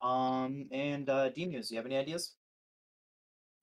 [0.00, 2.34] Um, and uh, D-Muse, do you have any ideas?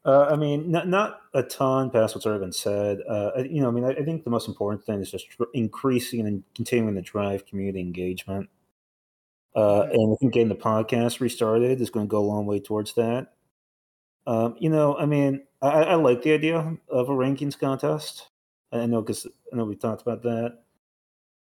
[0.05, 2.99] Uh, I mean, not not a ton past what's already been said.
[3.07, 5.43] Uh, you know, I mean, I, I think the most important thing is just tr-
[5.53, 8.49] increasing and continuing to drive community engagement.
[9.55, 9.93] Uh, Mhm.
[9.93, 12.93] and I think getting the podcast restarted is going to go a long way towards
[12.95, 13.33] that.
[14.27, 16.57] Um, you know, I mean, I, I I like the idea
[16.89, 18.29] of a rankings contest.
[18.71, 20.59] I know because I know we talked about that.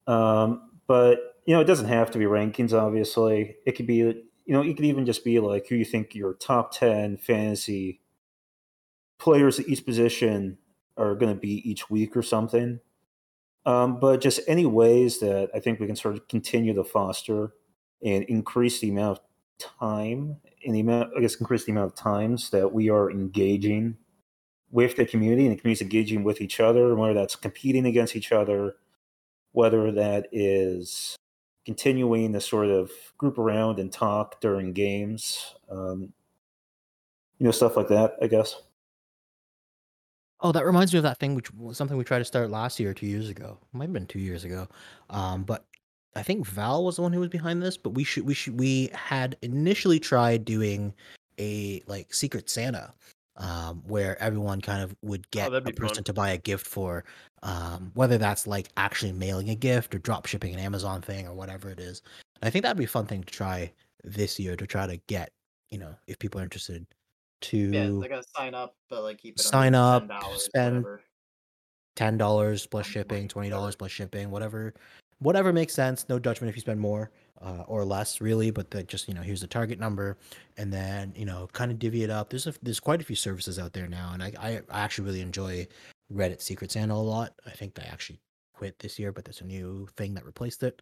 [0.07, 2.73] Um, but you know, it doesn't have to be rankings.
[2.73, 3.95] Obviously, it could be.
[3.97, 8.01] You know, it could even just be like who you think your top ten fantasy
[9.19, 10.57] players at each position
[10.97, 12.79] are going to be each week or something.
[13.65, 17.53] Um, but just any ways that I think we can sort of continue to foster
[18.03, 19.23] and increase the amount of
[19.59, 23.97] time and the amount, I guess, increase the amount of times that we are engaging
[24.71, 28.31] with the community and the community engaging with each other, whether that's competing against each
[28.31, 28.75] other,
[29.51, 31.15] whether that is
[31.65, 36.13] continuing to sort of group around and talk during games, um,
[37.39, 38.55] you know, stuff like that, I guess.
[40.39, 42.79] Oh, that reminds me of that thing, which was something we tried to start last
[42.79, 43.57] year two years ago.
[43.73, 44.67] Might have been two years ago.
[45.09, 45.65] Um, but
[46.17, 47.77] I think Val was the one who was behind this.
[47.77, 50.93] But we should we should we had initially tried doing
[51.39, 52.93] a like Secret Santa,
[53.37, 55.87] um, where everyone kind of would get a that'd fun.
[55.87, 57.05] person to buy a gift for,
[57.43, 61.33] um, whether that's like actually mailing a gift or drop shipping an Amazon thing or
[61.33, 62.01] whatever it is.
[62.41, 63.71] I think that'd be a fun thing to try
[64.03, 65.31] this year to try to get
[65.71, 66.85] you know if people are interested
[67.41, 70.85] to Yeah, they gotta sign up, but like keep it Sign up, $10, spend
[71.95, 74.73] ten dollars plus shipping, twenty dollars plus shipping, whatever,
[75.19, 76.07] whatever makes sense.
[76.09, 77.11] No judgment if you spend more
[77.41, 78.51] uh, or less, really.
[78.51, 80.17] But that just you know, here's the target number,
[80.57, 82.29] and then you know, kind of divvy it up.
[82.29, 85.21] There's a, there's quite a few services out there now, and I, I actually really
[85.21, 85.67] enjoy
[86.13, 87.33] Reddit Secret Santa a lot.
[87.45, 88.19] I think they actually
[88.53, 90.81] quit this year, but there's a new thing that replaced it.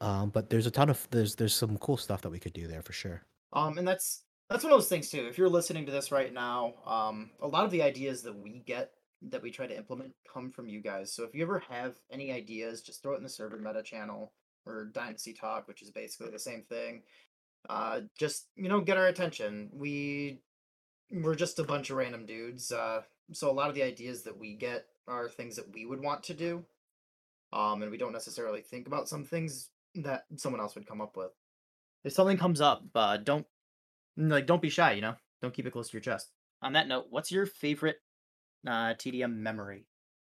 [0.00, 2.66] Um, but there's a ton of there's there's some cool stuff that we could do
[2.66, 3.22] there for sure.
[3.52, 5.26] Um, and that's that's one of those things too.
[5.28, 8.60] If you're listening to this right now, um, a lot of the ideas that we
[8.60, 8.92] get
[9.22, 11.12] that we try to implement come from you guys.
[11.12, 14.32] So if you ever have any ideas, just throw it in the server meta channel
[14.66, 17.02] or Dynasty Talk, which is basically the same thing.
[17.68, 19.68] Uh, just you know, get our attention.
[19.72, 20.40] We
[21.10, 22.72] we're just a bunch of random dudes.
[22.72, 23.02] Uh,
[23.32, 26.22] so a lot of the ideas that we get are things that we would want
[26.24, 26.64] to do.
[27.52, 31.16] Um, and we don't necessarily think about some things that someone else would come up
[31.16, 31.32] with.
[32.04, 33.46] If something comes up, uh, don't
[34.16, 34.92] like don't be shy.
[34.92, 36.30] You know, don't keep it close to your chest.
[36.62, 38.00] On that note, what's your favorite
[38.66, 39.86] uh, TDM memory?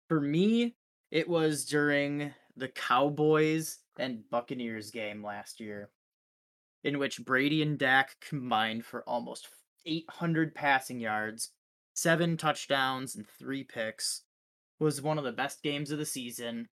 [0.07, 0.75] For me,
[1.11, 5.89] it was during the Cowboys and Buccaneers game last year,
[6.83, 9.47] in which Brady and Dak combined for almost
[9.85, 11.49] 800 passing yards,
[11.93, 14.23] seven touchdowns, and three picks.
[14.79, 16.67] Was one of the best games of the season.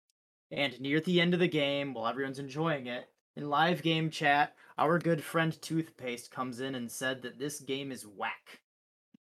[0.50, 3.04] And near the end of the game, while everyone's enjoying it,
[3.36, 7.92] in live game chat, our good friend Toothpaste comes in and said that this game
[7.92, 8.60] is whack.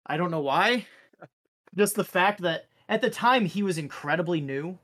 [0.07, 0.87] I don't know why.
[1.77, 4.79] Just the fact that at the time he was incredibly new.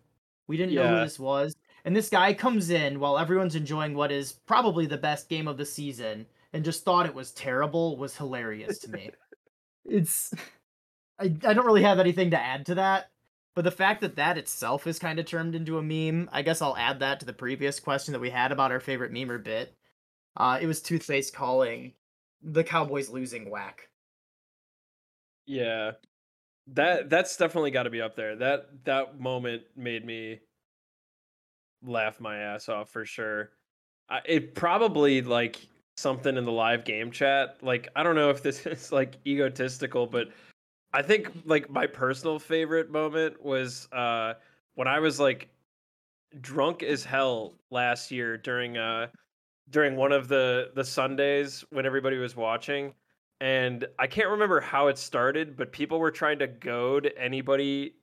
[0.46, 1.54] We didn't know who this was.
[1.84, 5.56] And this guy comes in while everyone's enjoying what is probably the best game of
[5.56, 9.10] the season and just thought it was terrible was hilarious to me.
[9.84, 10.32] it's
[11.18, 13.10] I, I don't really have anything to add to that.
[13.54, 16.62] But the fact that that itself is kind of turned into a meme, I guess
[16.62, 19.38] I'll add that to the previous question that we had about our favorite meme or
[19.38, 19.74] bit.
[20.36, 21.94] Uh, it was Toothface calling
[22.40, 23.88] the Cowboys losing whack.
[25.46, 25.92] Yeah.
[26.74, 28.36] That that's definitely got to be up there.
[28.36, 30.40] That that moment made me
[31.82, 33.50] laugh my ass off for sure.
[34.10, 35.66] I, it probably like
[35.96, 37.58] something in the live game chat.
[37.62, 40.28] Like I don't know if this is like egotistical, but
[40.92, 44.34] I think like my personal favorite moment was uh
[44.74, 45.48] when I was like
[46.40, 49.08] drunk as hell last year during uh
[49.70, 52.94] during one of the the Sundays when everybody was watching
[53.40, 57.94] and I can't remember how it started, but people were trying to goad anybody.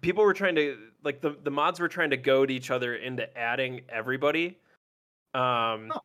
[0.00, 3.36] People were trying to like the the mods were trying to goad each other into
[3.36, 4.58] adding everybody.
[5.34, 6.00] Um, Oh.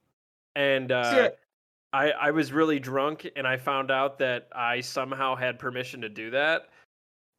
[0.56, 1.30] and uh,
[1.94, 6.10] I I was really drunk, and I found out that I somehow had permission to
[6.10, 6.70] do that,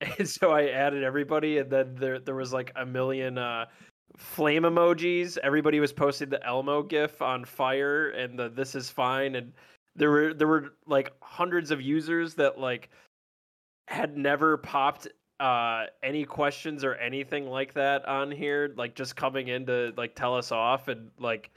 [0.19, 3.67] and so I added everybody, and then there there was like a million uh
[4.17, 5.39] flame emojis.
[5.39, 9.53] Everybody was posting the Elmo gif on fire and the this is fine and
[9.99, 12.91] there were there were like hundreds of users that like
[13.87, 15.09] had never popped
[15.41, 20.15] uh any questions or anything like that on here like just coming in to like
[20.15, 21.51] tell us off and like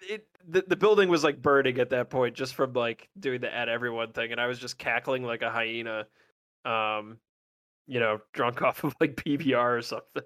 [0.00, 3.52] it the, the building was like burning at that point just from like doing the
[3.52, 6.06] at everyone thing and i was just cackling like a hyena
[6.64, 7.18] um
[7.86, 10.22] you know drunk off of like pbr or something.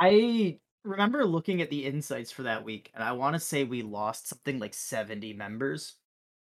[0.00, 3.82] I remember looking at the insights for that week, and I want to say we
[3.82, 5.96] lost something like 70 members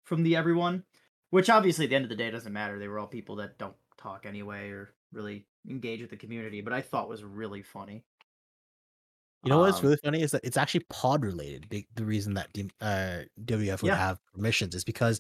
[0.04, 0.86] from the everyone,
[1.30, 2.80] which obviously at the end of the day doesn't matter.
[2.80, 6.74] They were all people that don't talk anyway or really engage with the community, but
[6.74, 8.06] I thought was really funny.
[9.44, 11.66] You know what's Um, really funny is that it's actually pod related.
[11.72, 13.96] The, the reason that uh, WF would Yeah.
[13.96, 15.20] have permissions is because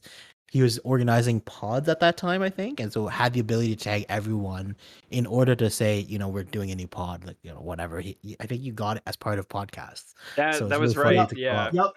[0.51, 3.81] he was organizing pods at that time, I think, and so had the ability to
[3.81, 4.75] tag everyone
[5.09, 8.01] in order to say, you know, we're doing a new pod, like you know, whatever.
[8.01, 10.13] He, he- I think you got it as part of podcasts.
[10.35, 11.73] that So that was really right to call yeah out.
[11.73, 11.91] Yep,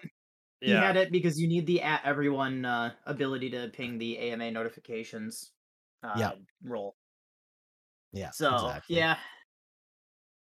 [0.61, 4.17] he yeah had it because you need the at everyone uh, ability to ping the
[4.17, 5.51] AMA notifications
[6.01, 6.31] uh, Yeah.
[6.63, 6.95] role.
[8.13, 8.31] Yeah.
[8.31, 8.95] So exactly.
[8.95, 9.17] yeah,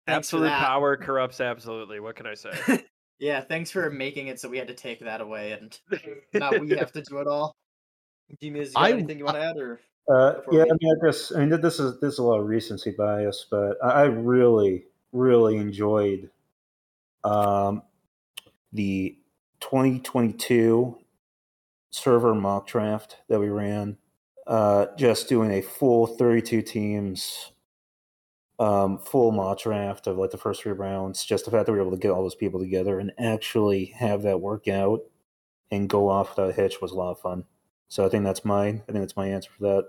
[0.05, 2.51] Thanks absolute power corrupts absolutely what can i say
[3.19, 3.39] yeah.
[3.39, 5.79] Thanks for making it so we had to take that away and
[6.33, 7.55] now we have to do it all.
[8.39, 9.79] Demus, you got I- anything you want to add or?
[10.09, 12.39] Uh, yeah, we- I mean, I guess I mean this is this is a lot
[12.39, 16.29] of recency bias, but I, I really really enjoyed
[17.23, 17.83] um,
[18.73, 19.17] the
[19.61, 20.97] 2022
[21.91, 23.97] server mock draft that we ran.
[24.45, 27.51] Uh, just doing a full 32 teams,
[28.59, 31.23] um, full mock draft of like the first three rounds.
[31.23, 33.85] Just the fact that we were able to get all those people together and actually
[33.97, 34.99] have that work out
[35.71, 37.45] and go off without a hitch was a lot of fun.
[37.93, 39.85] So I think that's my I think that's my answer for that.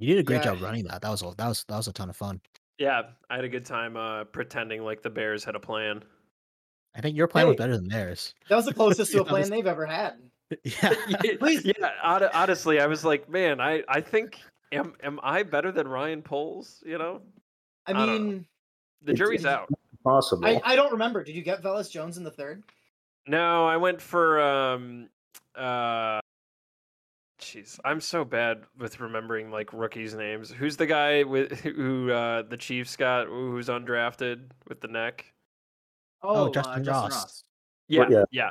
[0.00, 0.54] You did a great Yeah.
[0.54, 1.00] job running that.
[1.00, 2.40] That was a, that was that was a ton of fun.
[2.78, 6.02] yeah i had a good time uh pretending like the bears had a plan
[6.96, 8.34] I think your plan was better than theirs.
[8.48, 10.14] That was the closest to a plan this- they've ever had.
[10.64, 10.92] yeah.
[11.38, 11.64] Please.
[11.64, 11.92] yeah
[12.34, 14.40] honestly i was like man i i think
[14.72, 17.20] am am i better than ryan poles you know
[17.86, 18.18] I I don't know.
[18.18, 18.46] mean,
[19.02, 19.68] the jury's out
[20.04, 20.44] Possible.
[20.44, 21.22] I, I don't remember.
[21.22, 22.64] Did you get Velus Jones in the third?
[23.28, 25.08] no i went for um
[25.54, 26.18] uh
[27.42, 32.42] jeez i'm so bad with remembering like rookies names who's the guy with who uh
[32.42, 35.32] the chiefs got who's undrafted with the neck
[36.22, 37.44] Oh, uh, Justyn Ross.
[37.88, 38.24] Yeah, yeah.
[38.30, 38.50] yeah,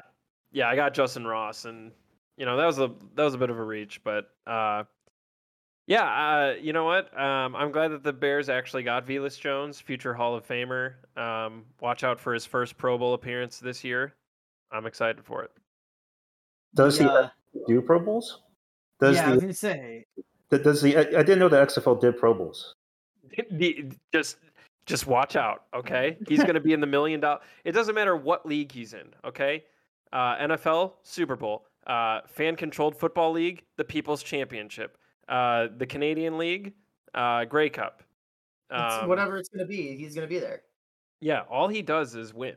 [0.51, 1.91] yeah, I got Justyn Ross, and
[2.37, 4.83] you know that was a that was a bit of a reach, but uh,
[5.87, 7.17] yeah, uh, you know what?
[7.17, 10.95] Um, I'm glad that the Bears actually got Velus Jones, future Hall of Famer.
[11.17, 14.13] Um, watch out for his first Pro Bowl appearance this year.
[14.71, 15.51] I'm excited for it.
[16.75, 17.29] Does The, he uh,
[17.67, 18.41] do Pro Bowls?
[19.01, 20.05] Does yeah, I was the gonna say.
[20.49, 22.75] does the I, I didn't know the XFL did Pro Bowls.
[23.51, 24.37] The- just
[24.85, 26.17] just watch out, okay?
[26.27, 27.39] He's going to be in the million dollar.
[27.63, 29.63] It doesn't matter what league he's in, okay?
[30.11, 34.97] Uh, NFL Super Bowl, uh, fan controlled football league, the People's Championship,
[35.29, 36.73] uh, the Canadian League,
[37.13, 38.03] uh, Grey Cup.
[38.69, 40.63] It's Um, whatever it's gonna be, he's gonna be there.
[41.21, 42.55] Yeah, all he does is win.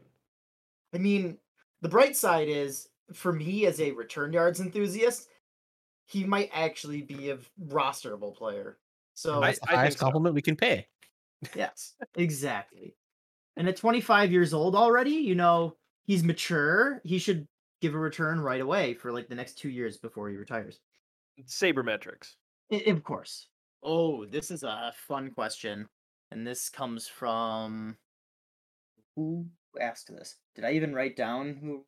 [0.92, 1.38] I mean,
[1.82, 5.28] the bright side is for me as a return yards enthusiast,
[6.06, 8.78] he might actually be a rosterable player.
[9.14, 10.04] So That's the I think highest so.
[10.04, 10.88] compliment we can pay.
[11.54, 12.96] yes, exactly.
[13.56, 17.00] And at 25 years old already, you know, he's mature.
[17.04, 17.46] He should
[17.80, 20.80] give a return right away for like the next two years before he retires.
[21.46, 22.34] Sabermetrics.
[22.72, 23.48] I- of course.
[23.82, 25.88] Oh, this is a fun question.
[26.30, 27.96] And this comes from
[29.14, 29.46] who
[29.80, 30.36] asked this?
[30.54, 31.84] Did I even write down who?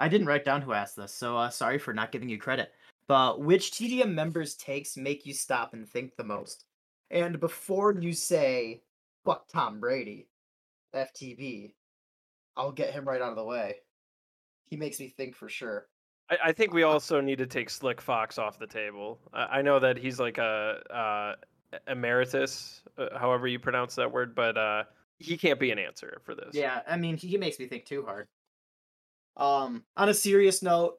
[0.00, 2.72] I didn't write down who asked this, so uh, sorry for not giving you credit.
[3.06, 6.64] But which TDM members' takes make you stop and think the most?
[7.10, 8.82] And before you say
[9.24, 10.26] "fuck Tom Brady,"
[10.94, 11.72] FTB,
[12.56, 13.76] I'll get him right out of the way.
[14.70, 15.88] He makes me think for sure.
[16.30, 19.18] I, I think we also need to take Slick Fox off the table.
[19.34, 21.34] I, I know that he's like a uh,
[21.88, 24.84] emeritus, uh, however you pronounce that word, but uh,
[25.18, 26.54] he can't be an answer for this.
[26.54, 28.28] Yeah, I mean, he makes me think too hard.
[29.36, 30.94] Um, on a serious note,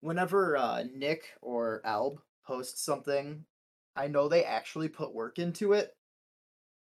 [0.00, 3.44] whenever uh, Nick or Alb posts something,
[3.96, 5.90] I know they actually put work into it.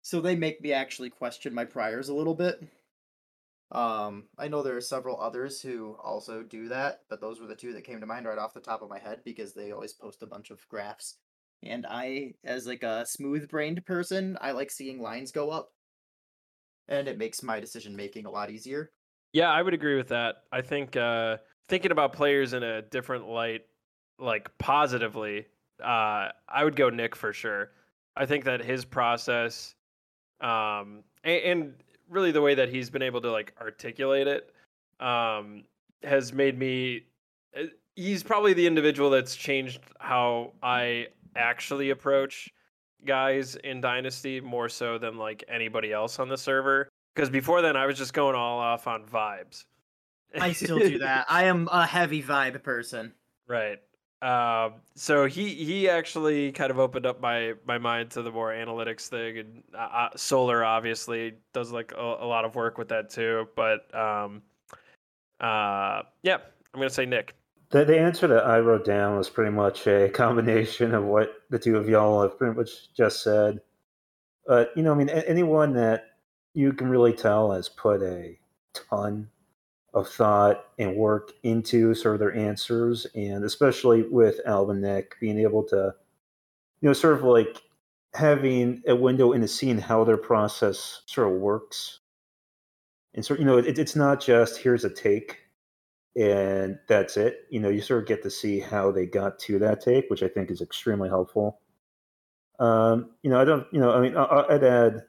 [0.01, 2.61] So they make me actually question my priors a little bit.
[3.71, 7.55] Um, I know there are several others who also do that, but those were the
[7.55, 9.93] two that came to mind right off the top of my head because they always
[9.93, 11.17] post a bunch of graphs.
[11.63, 15.69] And I, as like a smooth-brained person, I like seeing lines go up,
[16.87, 18.91] and it makes my decision making a lot easier.
[19.37, 20.45] Yeah, I would agree with that.
[20.51, 23.67] I think uh, thinking about players in a different light,
[24.17, 25.45] like positively,
[25.79, 27.69] uh, I would go Nick for sure.
[28.15, 29.75] I think that his process,
[30.41, 31.73] um, and, and
[32.09, 34.51] really the way that he's been able to like articulate it,
[34.99, 35.65] um,
[36.01, 37.03] has made me.
[37.55, 37.65] uh,
[37.95, 42.49] He's probably the individual that's changed how I actually approach
[43.05, 46.89] guys in Dynasty more so than like anybody else on the server.
[47.17, 49.65] Because before then, I was just going all off on vibes.
[50.39, 51.25] I still do that.
[51.29, 53.11] I am a heavy vibe person.
[53.47, 53.79] Right.
[54.21, 58.51] Um, so he he actually kind of opened up my my mind to the more
[58.51, 62.89] analytics thing, and uh, uh, Solar obviously does like a, a lot of work with
[62.89, 63.47] that too.
[63.55, 64.43] But um,
[65.39, 66.37] uh, yeah,
[66.71, 67.33] I'm gonna say Nick.
[67.71, 71.57] The, the answer that I wrote down was pretty much a combination of what the
[71.57, 73.59] two of y'all have pretty much just said.
[74.45, 76.06] But, you know, I mean, a- anyone that
[76.57, 78.35] you can really tell has put a
[78.73, 79.29] ton
[79.93, 85.37] of thought and work into sort of their answers, and especially with Alvin Nick being
[85.37, 85.93] able to,
[86.81, 87.61] you know, sort of like
[88.15, 91.99] having a window into seeing how their process sort of works.
[93.13, 95.37] And so, you know, it, it's not just here's a take
[96.15, 97.41] and that's it.
[97.51, 100.23] You know, you sort of get to see how they got to that take, which
[100.23, 101.59] I think is extremely helpful.
[102.57, 105.03] Um, you know, I don't, you know, I mean, I- I'd add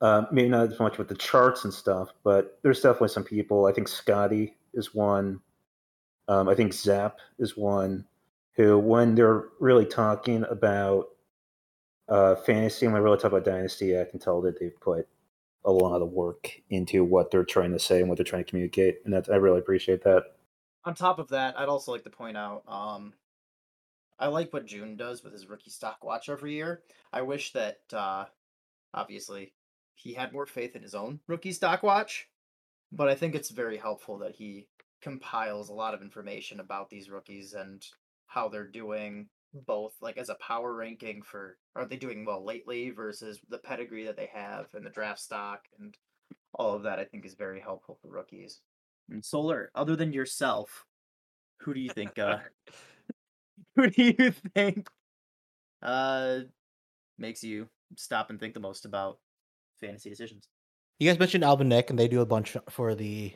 [0.00, 3.66] uh, maybe not as much with the charts and stuff, but there's definitely some people.
[3.66, 5.40] I think Scotty is one.
[6.28, 8.04] Um, I think Zap is one
[8.56, 11.08] who, when they're really talking about
[12.08, 15.06] uh, fantasy, when they really talk about Dynasty, I can tell that they've put
[15.64, 18.50] a lot of work into what they're trying to say and what they're trying to
[18.50, 20.24] communicate, and that's I really appreciate that.
[20.84, 23.12] On top of that, I'd also like to point out, um,
[24.18, 26.82] I like what June does with his rookie stock watch every year.
[27.12, 28.26] I wish that, uh,
[28.94, 29.52] obviously,
[29.96, 32.28] he had more faith in his own rookie stock watch,
[32.92, 34.68] but I think it's very helpful that he
[35.02, 37.84] compiles a lot of information about these rookies and
[38.26, 39.28] how they're doing
[39.66, 44.04] both like as a power ranking for are they doing well lately versus the pedigree
[44.04, 45.96] that they have and the draft stock and
[46.54, 48.60] all of that I think is very helpful for rookies.
[49.10, 50.84] And Solar, other than yourself,
[51.60, 52.38] who do you think uh
[53.76, 54.88] who do you think
[55.82, 56.40] uh
[57.18, 59.18] makes you stop and think the most about
[59.80, 60.48] fantasy decisions?
[60.98, 63.32] You guys mentioned Alvin Nick, and they do a bunch for the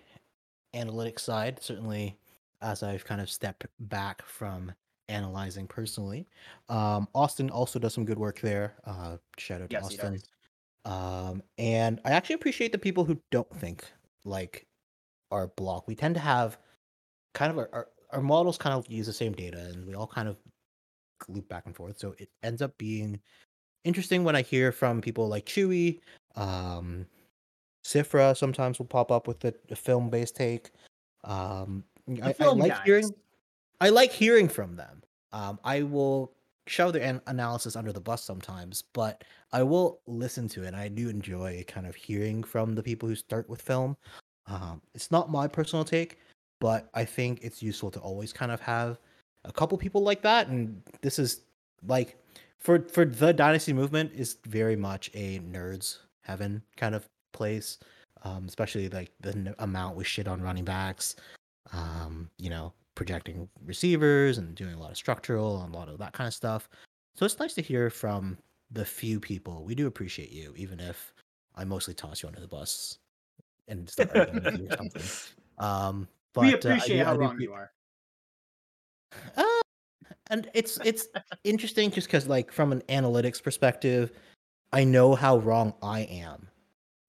[0.75, 1.63] analytics side.
[1.63, 2.19] Certainly,
[2.63, 4.73] as I've kind of stepped back from
[5.09, 6.27] analyzing personally,
[6.69, 8.75] um, Austin also does some good work there.
[8.85, 10.21] Uh, shout out to Yes, he Austin.
[10.85, 13.85] Um, and I actually appreciate the people who don't think
[14.25, 14.67] like
[15.31, 15.87] our block.
[15.87, 16.59] We tend to have
[17.35, 20.07] kind of our, our, our models kind of use the same data, and we all
[20.07, 20.37] kind of
[21.29, 21.99] loop back and forth.
[21.99, 23.21] So it ends up being
[23.85, 26.01] interesting when I hear from people like Chewy,
[26.37, 27.07] um,
[27.85, 30.71] Sifra sometimes will pop up with a, a film-based take.
[31.25, 31.85] Um,
[32.23, 32.81] I, I like guys.
[32.85, 33.15] hearing,
[33.81, 35.03] I like hearing from them.
[35.33, 36.33] Um, I will
[36.67, 40.75] shove their an- analysis under the bus sometimes, but I will listen to it.
[40.75, 43.97] I do enjoy kind of hearing from the people who start with film.
[44.47, 46.19] Um, it's not my personal take,
[46.61, 48.99] but I think it's useful to always kind of have
[49.45, 50.49] a couple people like that.
[50.49, 51.43] And this is
[51.87, 52.17] like
[52.59, 55.99] for for the dynasty movement is very much a nerds
[56.31, 57.79] heaven kind of place.
[58.23, 61.17] Um, especially like the n- amount we shit on running backs.
[61.73, 65.99] Um, you know, projecting receivers and doing a lot of structural and a lot of
[65.99, 66.69] that kind of stuff.
[67.15, 68.37] So it's nice to hear from
[68.71, 69.65] the few people.
[69.65, 71.15] We do appreciate you, even if
[71.55, 72.99] I mostly toss you under the bus
[73.69, 75.03] and start arguing or something.
[75.59, 77.71] Um, but we uh, I appreciate do- I how do wrong you are.
[79.37, 79.61] uh,
[80.31, 81.09] and it's it's
[81.45, 84.13] interesting just because like from an analytics perspective,
[84.73, 86.49] I know how wrong I am.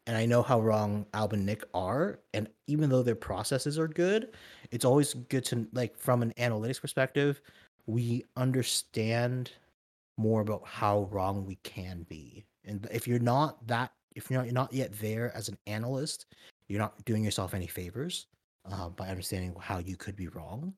[0.08, 3.88] and I know how wrong Alb and Nick are, and even though their processes are
[3.88, 4.36] good,
[4.72, 7.42] it's always good to like from an analytics perspective,
[7.86, 9.52] we understand
[10.18, 12.46] more about how wrong we can be.
[12.66, 16.26] And if you're not that, if you're not, you're not yet there as an analyst,
[16.68, 18.28] you're not doing yourself any favors
[18.72, 20.74] uh, by understanding how you could be wrong.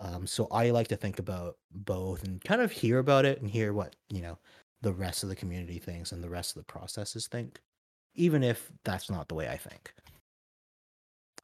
[0.00, 3.50] Um, so I like to think about both and kind of hear about it and
[3.50, 4.38] hear what you know
[4.82, 7.60] the rest of the community thinks and the rest of the processes think,
[8.14, 9.92] even if that's not the way I think.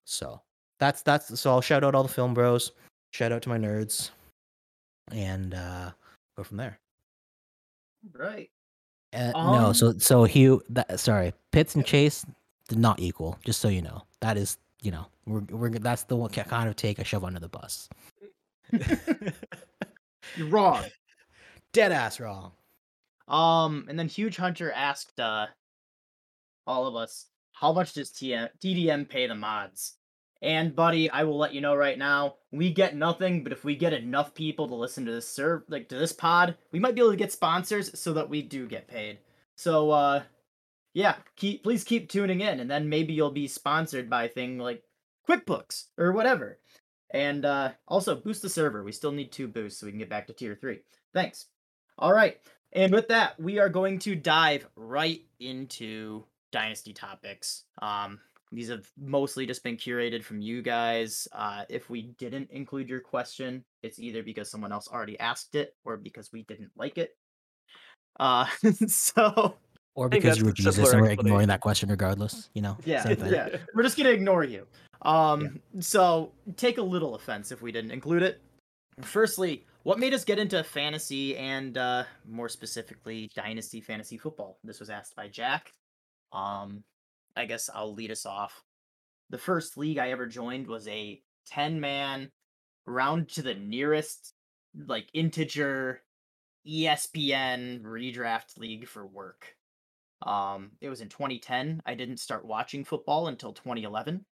[0.05, 0.41] So
[0.79, 2.73] that's that's so I'll shout out all the film bros,
[3.13, 4.11] shout out to my nerds,
[5.11, 5.91] and uh,
[6.37, 6.79] go from there.
[8.13, 8.51] Right.
[9.13, 12.27] Uh, no, Um, so so Hugh, that sorry, Pitts and Chase
[12.69, 13.39] did not equal.
[13.45, 16.77] Just so you know, that is you know we're we're that's the one kind of
[16.77, 17.89] take I shove under the bus.
[20.37, 20.85] You're wrong.
[21.73, 22.53] Dead ass wrong.
[23.29, 25.47] Um, and then Huge Hunter asked uh
[26.67, 29.97] all of us, how much does TM- TDM pay the mods?
[30.43, 33.77] And buddy, I will let you know right now, we get nothing, but if we
[33.77, 37.01] get enough people to listen to this serve like to this pod, we might be
[37.01, 39.19] able to get sponsors so that we do get paid.
[39.57, 40.23] So uh
[40.93, 44.83] yeah, keep please keep tuning in and then maybe you'll be sponsored by thing like
[45.29, 46.59] QuickBooks or whatever.
[47.11, 48.85] And uh also boost the server.
[48.85, 50.81] We still need two boosts so we can get back to tier 3.
[51.15, 51.47] Thanks.
[51.99, 52.39] All right.
[52.75, 57.65] And with that, we are going to dive right into dynasty topics.
[57.81, 58.21] Um,
[58.51, 61.27] these have mostly just been curated from you guys.
[61.33, 65.75] Uh, if we didn't include your question, it's either because someone else already asked it
[65.85, 67.17] or because we didn't like it.
[68.21, 68.47] Uh,
[68.87, 69.57] so
[69.97, 72.51] Or because you were Jesus and we're ignoring that question regardless.
[72.55, 72.77] You know.
[72.85, 74.67] yeah, yeah, we're just gonna ignore you.
[75.03, 78.41] Um, so take a little offense if we didn't include it.
[79.03, 84.59] Firstly, what made us get into fantasy and uh, more specifically dynasty fantasy football?
[84.65, 85.73] This was asked by Jack.
[86.33, 86.83] Um,
[87.37, 88.65] I guess I'll lead us off.
[89.29, 92.31] The first league I ever joined was a 10 man
[92.87, 94.33] round to the nearest
[94.87, 96.01] like integer
[96.67, 99.55] ESPN redraft league for work.
[100.23, 101.83] Um, it was in 2010.
[101.85, 104.25] I didn't start watching football until 2011.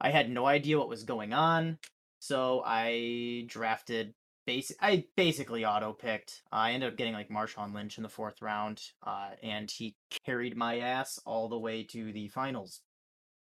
[0.00, 1.78] I had no idea what was going on,
[2.20, 4.14] so I drafted
[4.46, 4.76] basic.
[4.80, 6.42] I basically auto picked.
[6.50, 10.56] I ended up getting like Marshawn Lynch in the fourth round, uh, and he carried
[10.56, 12.80] my ass all the way to the finals,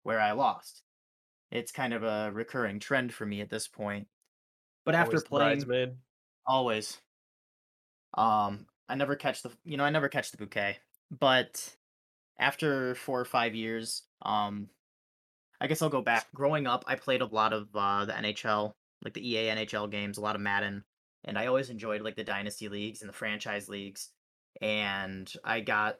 [0.03, 0.83] where I lost.
[1.51, 4.07] It's kind of a recurring trend for me at this point.
[4.85, 5.89] But after Always playing, bridesmaid.
[6.47, 6.97] always
[8.15, 10.77] um i never catch the you know i never catch the bouquet
[11.11, 11.75] but
[12.39, 14.67] after four or five years um
[15.61, 18.73] i guess i'll go back growing up i played a lot of uh the nhl
[19.03, 20.83] like the ea nhl games a lot of madden
[21.25, 24.09] and i always enjoyed like the dynasty leagues and the franchise leagues
[24.61, 25.95] and i got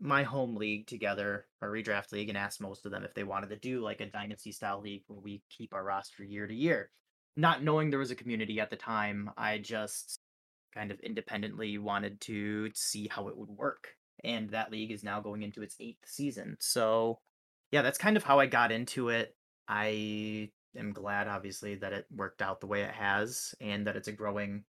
[0.00, 3.50] my home league together our redraft league and asked most of them if they wanted
[3.50, 6.90] to do like a dynasty style league where we keep our roster year to year
[7.36, 10.20] not knowing there was a community at the time i just
[10.74, 13.88] kind of independently wanted to see how it would work.
[14.24, 16.56] And that league is now going into its eighth season.
[16.60, 17.20] So,
[17.70, 19.34] yeah, that's kind of how I got into it.
[19.68, 24.08] I am glad, obviously, that it worked out the way it has and that it's
[24.08, 24.64] a growing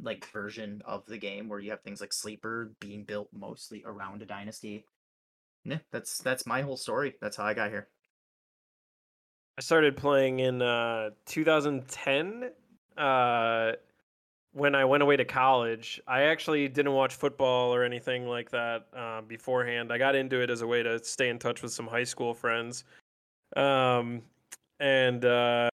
[0.00, 4.22] like version of the game where you have things like sleeper being built mostly around
[4.22, 4.84] a dynasty
[5.64, 7.88] yeah that's that's my whole story that's how i got here
[9.58, 12.50] I started playing in uh, 2010
[12.96, 13.72] uh,
[14.52, 16.00] when I went away to college.
[16.06, 19.92] I actually didn't watch football or anything like that uh, beforehand.
[19.92, 22.34] I got into it as a way to stay in touch with some high school
[22.34, 22.84] friends.
[23.56, 24.22] Um,
[24.80, 25.70] and uh,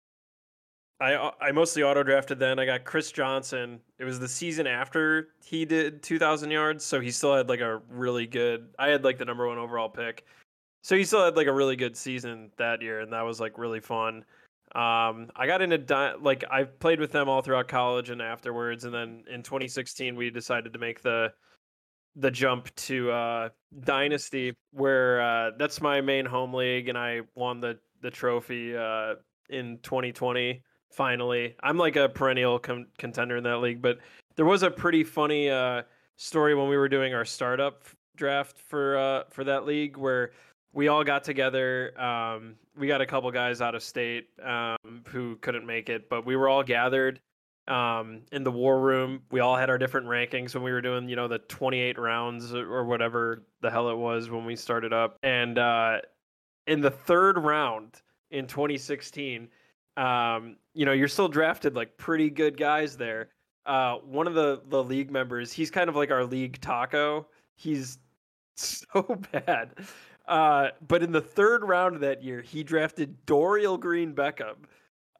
[0.99, 2.59] I I mostly auto drafted then.
[2.59, 3.79] I got Chris Johnson.
[3.97, 7.81] It was the season after he did 2,000 yards, so he still had like a
[7.89, 8.69] really good.
[8.77, 10.25] I had like the number one overall pick,
[10.83, 13.57] so he still had like a really good season that year, and that was like
[13.57, 14.25] really fun.
[14.75, 18.85] Um, I got into di- like I played with them all throughout college and afterwards,
[18.85, 21.33] and then in 2016 we decided to make the
[22.15, 23.49] the jump to uh,
[23.83, 29.15] Dynasty, where uh, that's my main home league, and I won the the trophy uh,
[29.49, 30.63] in 2020.
[30.91, 33.99] Finally, I'm like a perennial con- contender in that league, but
[34.35, 35.83] there was a pretty funny uh,
[36.17, 37.83] story when we were doing our startup
[38.15, 40.31] draft for uh, for that league where
[40.73, 41.99] we all got together.
[42.01, 46.25] Um, we got a couple guys out of state um, who couldn't make it, but
[46.25, 47.19] we were all gathered
[47.67, 49.21] um, in the war room.
[49.31, 52.53] We all had our different rankings when we were doing, you know, the 28 rounds
[52.53, 55.17] or whatever the hell it was when we started up.
[55.23, 55.99] And uh,
[56.67, 58.01] in the third round
[58.31, 59.47] in 2016,
[59.97, 63.29] um, you know, you're still drafted like pretty good guys there.
[63.65, 67.27] Uh, one of the the league members, he's kind of like our league taco.
[67.55, 67.99] He's
[68.55, 69.75] so bad.
[70.27, 74.55] Uh, but in the third round of that year, he drafted Dorial Green Beckham.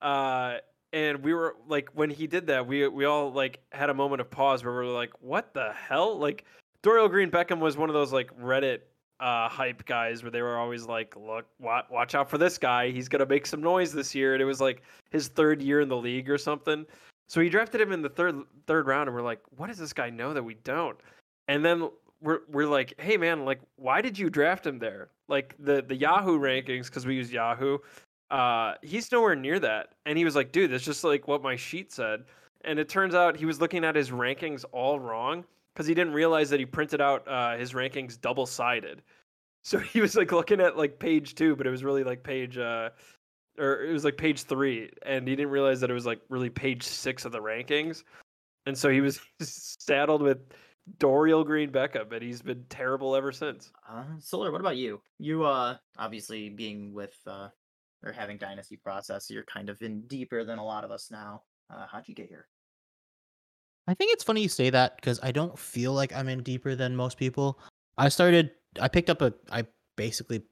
[0.02, 0.58] Uh,
[0.94, 4.22] and we were like, when he did that, we we all like had a moment
[4.22, 6.46] of pause where we were like, "What the hell?" Like
[6.84, 8.80] Dorial Green Beckham was one of those like Reddit
[9.20, 12.90] uh, hype guys where they were always like, "Look, watch, watch out for this guy.
[12.92, 14.82] He's gonna make some noise this year." And it was like
[15.12, 16.86] his third year in the league or something.
[17.30, 18.36] So he drafted him in the third
[18.68, 20.98] third round, and we're like, "What does this guy know that we don't?"
[21.48, 21.90] And then
[22.22, 25.96] we're we're like, "Hey man, like, why did you draft him there?" Like the the
[25.96, 27.78] Yahoo rankings because we use Yahoo.
[28.32, 29.90] Uh, he's nowhere near that.
[30.06, 32.24] And he was like, "Dude, that's just like what my sheet said."
[32.64, 35.44] And it turns out he was looking at his rankings all wrong
[35.74, 39.03] because he didn't realize that he printed out uh, his rankings double sided.
[39.64, 42.58] So he was like looking at like page two, but it was really like page
[42.58, 42.90] uh,
[43.60, 46.49] or it was like page three, and he didn't realize that it was like really
[46.49, 48.03] page six of the rankings.
[48.66, 50.40] And so he was saddled with
[50.98, 53.72] Dorial Green Beckham, and he's been terrible ever since.
[53.88, 54.99] Uh, Solar, what about you?
[55.20, 57.49] You uh obviously being with uh
[58.03, 61.44] or having Dynasty process, you're kind of in deeper than a lot of us now.
[61.69, 62.48] Uh, how'd you get here?
[63.88, 66.76] I think it's funny you say that because I don't feel like I'm in deeper
[66.76, 67.60] than most people.
[67.98, 69.65] I started, I picked up a, I
[69.95, 70.44] basically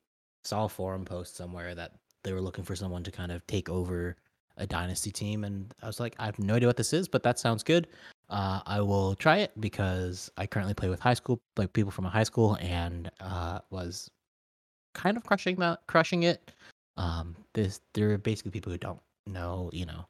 [0.44, 1.94] saw a forum post somewhere that
[2.24, 4.18] they were looking for someone to kind of take over
[4.58, 7.24] a dynasty team, and I was like, I have no idea what this is, but
[7.24, 7.88] that sounds good.
[8.30, 12.06] Uh, I will try it because I currently play with high school, like people from
[12.06, 14.10] a high school, and uh, was
[14.94, 16.52] kind of crushing that, crushing it.
[17.00, 20.06] Um, this there are basically people who don't know, you know,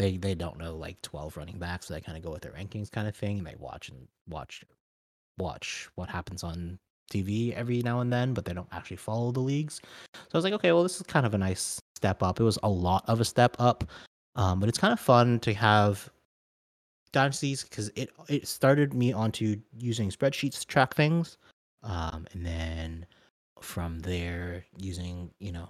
[0.00, 2.52] they they don't know like 12 running backs so they kind of go with their
[2.52, 4.64] rankings kind of thing and they watch and watch
[5.38, 6.78] watch what happens on
[7.12, 9.80] tv every now and then but they don't actually follow the leagues.
[10.14, 12.40] So i was like okay well this is kind of a nice step up.
[12.40, 13.84] It was a lot of a step up
[14.36, 16.08] um, but it's kind of fun to have
[17.12, 21.36] dynasties because it it started me onto using spreadsheets to track things
[21.82, 23.06] um, and then
[23.60, 25.68] from there using you know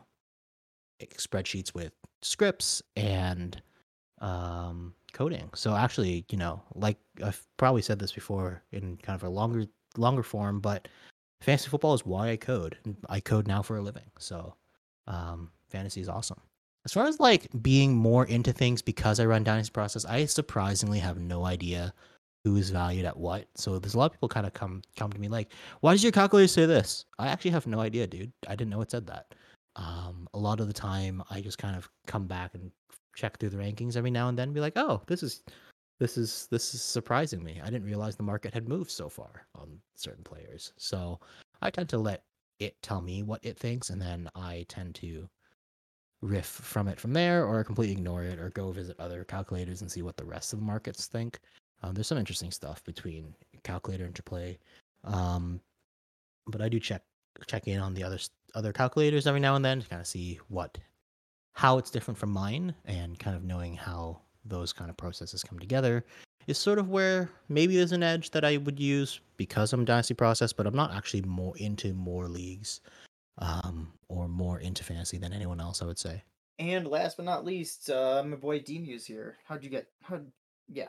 [1.09, 3.61] spreadsheets with scripts and
[4.21, 5.51] um, coding.
[5.55, 9.67] So actually, you know, like I've probably said this before in kind of a longer
[9.97, 10.89] longer form, but
[11.41, 12.77] fantasy football is why I code.
[13.09, 14.11] I code now for a living.
[14.19, 14.55] So
[15.07, 16.41] um, fantasy is awesome.
[16.85, 20.99] As far as like being more into things because I run Dynasty Process, I surprisingly
[20.99, 21.93] have no idea
[22.45, 23.47] who is valued at what.
[23.55, 26.03] So there's a lot of people kind of come come to me like, "Why does
[26.03, 28.33] your calculator say this?" I actually have no idea, dude.
[28.49, 29.35] I didn't know it said that.
[29.77, 32.71] Um, a lot of the time, I just kind of come back and
[33.17, 35.43] check through the rankings every now and then and be like, oh, this is
[35.99, 37.61] this is this is surprising me.
[37.63, 40.73] I didn't realize the market had moved so far on certain players.
[40.79, 41.21] So
[41.61, 42.25] I tend to let
[42.59, 45.29] it tell me what it thinks, and then I tend to
[46.23, 49.91] riff from it from there, or completely ignore it, or go visit other calculators and
[49.91, 51.39] see what the rest of the markets think.
[51.83, 54.59] Um, there's some interesting stuff between calculator interplay,
[55.05, 55.61] um,
[56.47, 57.03] but I do check
[57.47, 58.19] check in on the other
[58.55, 60.79] other calculators every now and then to kind of see what
[61.53, 65.59] how it's different from mine and kind of knowing how those kind of processes come
[65.59, 66.05] together
[66.47, 70.15] is sort of where maybe there's an edge that I would use because I'm dynasty
[70.15, 72.81] process, but I'm not actually more into more leagues
[73.39, 75.83] um, or more into fantasy than anyone else.
[75.83, 76.23] I would say.
[76.59, 79.39] And last but not least, uh, my boy Demuse here.
[79.45, 79.87] How'd you get?
[80.03, 80.21] How?
[80.69, 80.89] Yeah,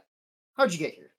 [0.53, 1.11] how'd you get here?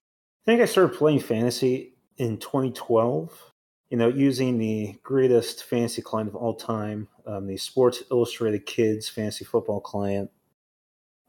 [0.45, 3.52] I think I started playing fantasy in 2012
[3.93, 9.07] you know, using the greatest fantasy client of all time, um, the Sports Illustrated Kids
[9.07, 10.31] fantasy football client.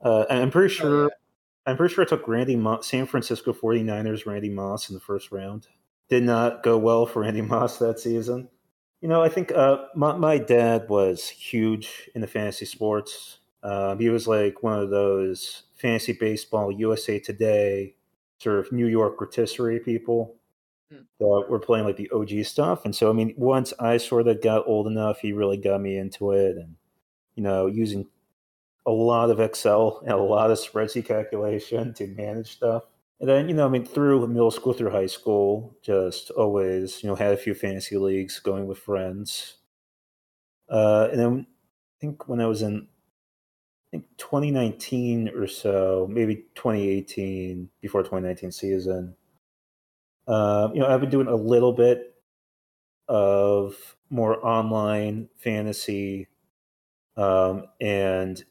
[0.02, 1.70] Uh, and I'm pretty sure, oh, yeah.
[1.70, 5.30] I'm pretty sure I took Randy Moss, San Francisco 49ers, Randy Moss in the first
[5.30, 5.66] round.
[6.08, 8.48] Did not go well for Randy Moss that season.
[9.02, 13.40] You know, I think uh, my, my dad was huge in the fantasy sports.
[13.62, 17.96] Uh, he was like one of those fantasy baseball, USA Today,
[18.38, 20.36] sort of New York rotisserie people
[20.94, 21.50] hmm.
[21.50, 22.84] were playing like the OG stuff.
[22.84, 25.96] And so, I mean, once I sort of got old enough, he really got me
[25.96, 26.76] into it, and
[27.34, 28.06] you know, using
[28.86, 32.84] a lot of Excel and a lot of spreadsheet calculation to manage stuff.
[33.20, 37.08] And then, you know, I mean, through middle school, through high school, just always, you
[37.08, 39.58] know, had a few fantasy leagues going with friends.
[40.68, 42.88] Uh, and then I think when I was in,
[43.88, 49.14] I think 2019 or so, maybe 2018, before 2019 season,
[50.26, 52.14] uh, you know, I've been doing a little bit
[53.08, 56.28] of more online fantasy,
[57.16, 58.42] um, and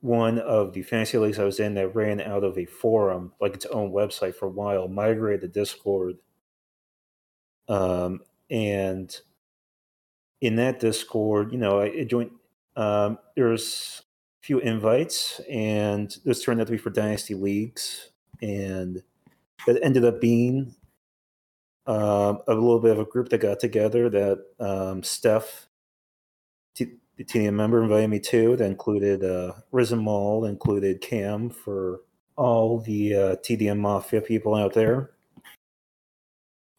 [0.00, 3.54] one of the fantasy leagues I was in that ran out of a forum, like
[3.54, 6.18] its own website for a while, migrated to Discord.
[7.68, 8.20] Um,
[8.50, 9.14] and
[10.40, 12.30] in that Discord, you know, I joined.
[12.76, 14.02] Um, there's
[14.40, 18.10] a few invites, and this turned out to be for Dynasty leagues,
[18.40, 19.02] and
[19.66, 20.76] it ended up being
[21.88, 25.68] um, a little bit of a group that got together that um, Steph,
[26.74, 28.56] t- the TDM member, invited me to.
[28.56, 32.02] That included uh, Risen Mall, included Cam for
[32.36, 35.12] all the uh, TDM Mafia people out there.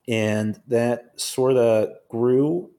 [0.07, 2.69] And that sort of grew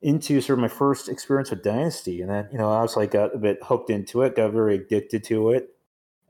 [0.00, 2.22] into sort of my first experience with Dynasty.
[2.22, 4.76] And then, you know, I was like, got a bit hooked into it, got very
[4.76, 5.76] addicted to it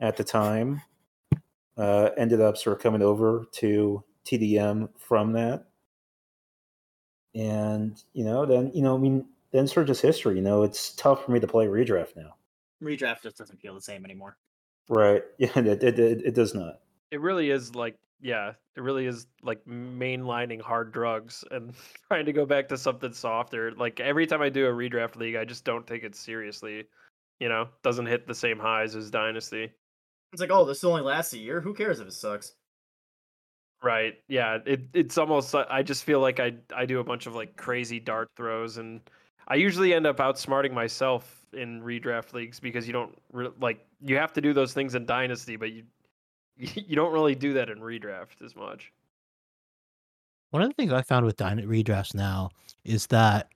[0.01, 0.83] at the time.
[1.77, 5.67] Uh, ended up sort of coming over to TDM from that.
[7.35, 10.37] And, you know, then, you know, I mean, then sort of just history.
[10.37, 12.35] You know, it's tough for me to play redraft now.
[12.83, 14.37] Redraft just doesn't feel the same anymore.
[14.89, 15.23] Right.
[15.39, 16.81] Yeah, it, it, it, it does not.
[17.11, 21.73] It really is like yeah, it really is like mainlining hard drugs and
[22.09, 23.73] trying to go back to something softer.
[23.73, 26.85] Like every time I do a redraft league, I just don't take it seriously.
[27.39, 29.71] You know, doesn't hit the same highs as Dynasty.
[30.33, 31.61] It's like, oh, this only lasts a year.
[31.61, 32.55] Who cares if it sucks?
[33.83, 34.19] Right.
[34.29, 34.59] Yeah.
[34.67, 37.57] It it's almost uh, I just feel like I I do a bunch of like
[37.57, 39.01] crazy dart throws and
[39.47, 44.17] I usually end up outsmarting myself in redraft leagues because you don't re- like you
[44.17, 45.85] have to do those things in dynasty but you
[46.59, 48.93] you don't really do that in redraft as much.
[50.51, 52.51] One of the things I found with Dynasty redrafts now
[52.85, 53.49] is that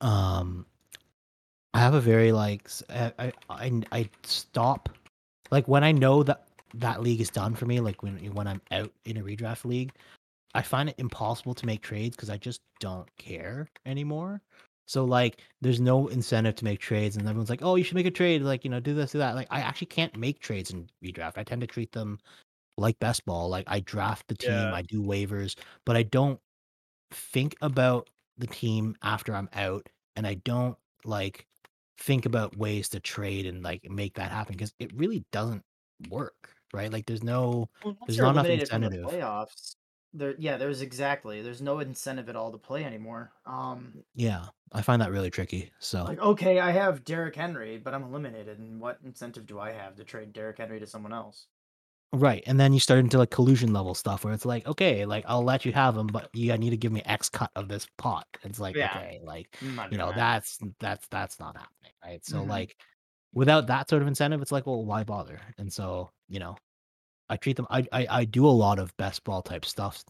[0.00, 0.66] um
[1.72, 4.90] I have a very like I I I stop
[5.50, 8.62] like when I know that that league is done for me like when when I'm
[8.70, 9.92] out in a redraft league
[10.54, 14.42] I find it impossible to make trades because I just don't care anymore.
[14.86, 18.06] So like there's no incentive to make trades and everyone's like, "Oh, you should make
[18.06, 20.70] a trade, like, you know, do this, do that." Like I actually can't make trades
[20.70, 21.38] in redraft.
[21.38, 22.18] I tend to treat them
[22.78, 23.48] like best ball.
[23.50, 24.74] Like I draft the team, Yeah.
[24.74, 26.40] I do waivers, but I don't
[27.10, 28.08] think about
[28.38, 31.46] the team after I'm out and I don't like
[31.98, 35.64] think about ways to trade and like make that happen because it really doesn't
[36.10, 36.92] work, right?
[36.92, 39.06] Like there's no Well, There's not enough from the incentive.
[39.06, 39.76] playoffs,
[40.12, 41.42] there, yeah, there's exactly.
[41.42, 43.32] There's no incentive at all to play anymore.
[43.46, 45.72] Um, yeah, I find that really tricky.
[45.78, 49.72] So like, okay, I have Derrick Henry, but I'm eliminated, and what incentive do I
[49.72, 51.46] have to trade Derrick Henry to someone else?
[52.14, 55.24] Right, and then you start into like collusion level stuff where it's like, okay, like
[55.26, 57.86] I'll let you have them, but you need to give me X cut of this
[57.96, 58.26] pot.
[58.42, 58.82] It's like, Yeah.
[58.82, 59.56] okay, like
[59.88, 60.12] you know, that.
[60.12, 62.22] that's that's that's not happening, right?
[62.22, 62.48] So Mhm.
[62.48, 62.76] like,
[63.34, 65.40] without that sort of incentive, it's like, well, why bother?
[65.58, 66.56] And so you know,
[67.28, 67.66] I treat them.
[67.70, 70.04] I I, I do a lot of best ball type stuff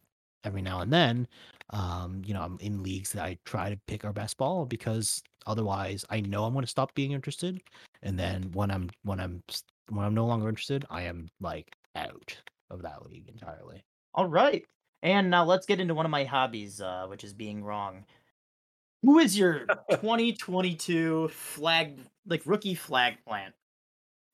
[0.44, 1.28] every now and then.
[1.70, 5.22] Um, you know, I'm in leagues that I try to pick our best ball because
[5.46, 7.62] otherwise, I know I'm going to stop being interested.
[8.02, 9.42] And then when I'm when I'm
[9.88, 12.36] when I'm no longer interested, I am like out
[12.70, 13.82] of that league entirely.
[14.14, 14.64] All right.
[15.02, 18.04] And now let's get into one of my hobbies, uh, which is being wrong.
[19.02, 23.54] Who is your 2022 flag, like rookie flag plant?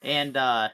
[0.02, 0.68] And uh,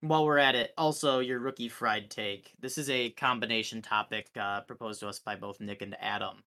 [0.00, 2.52] while we're at it, also your rookie fried take.
[2.60, 6.42] This is a combination topic uh, proposed to us by both Nick and Adam.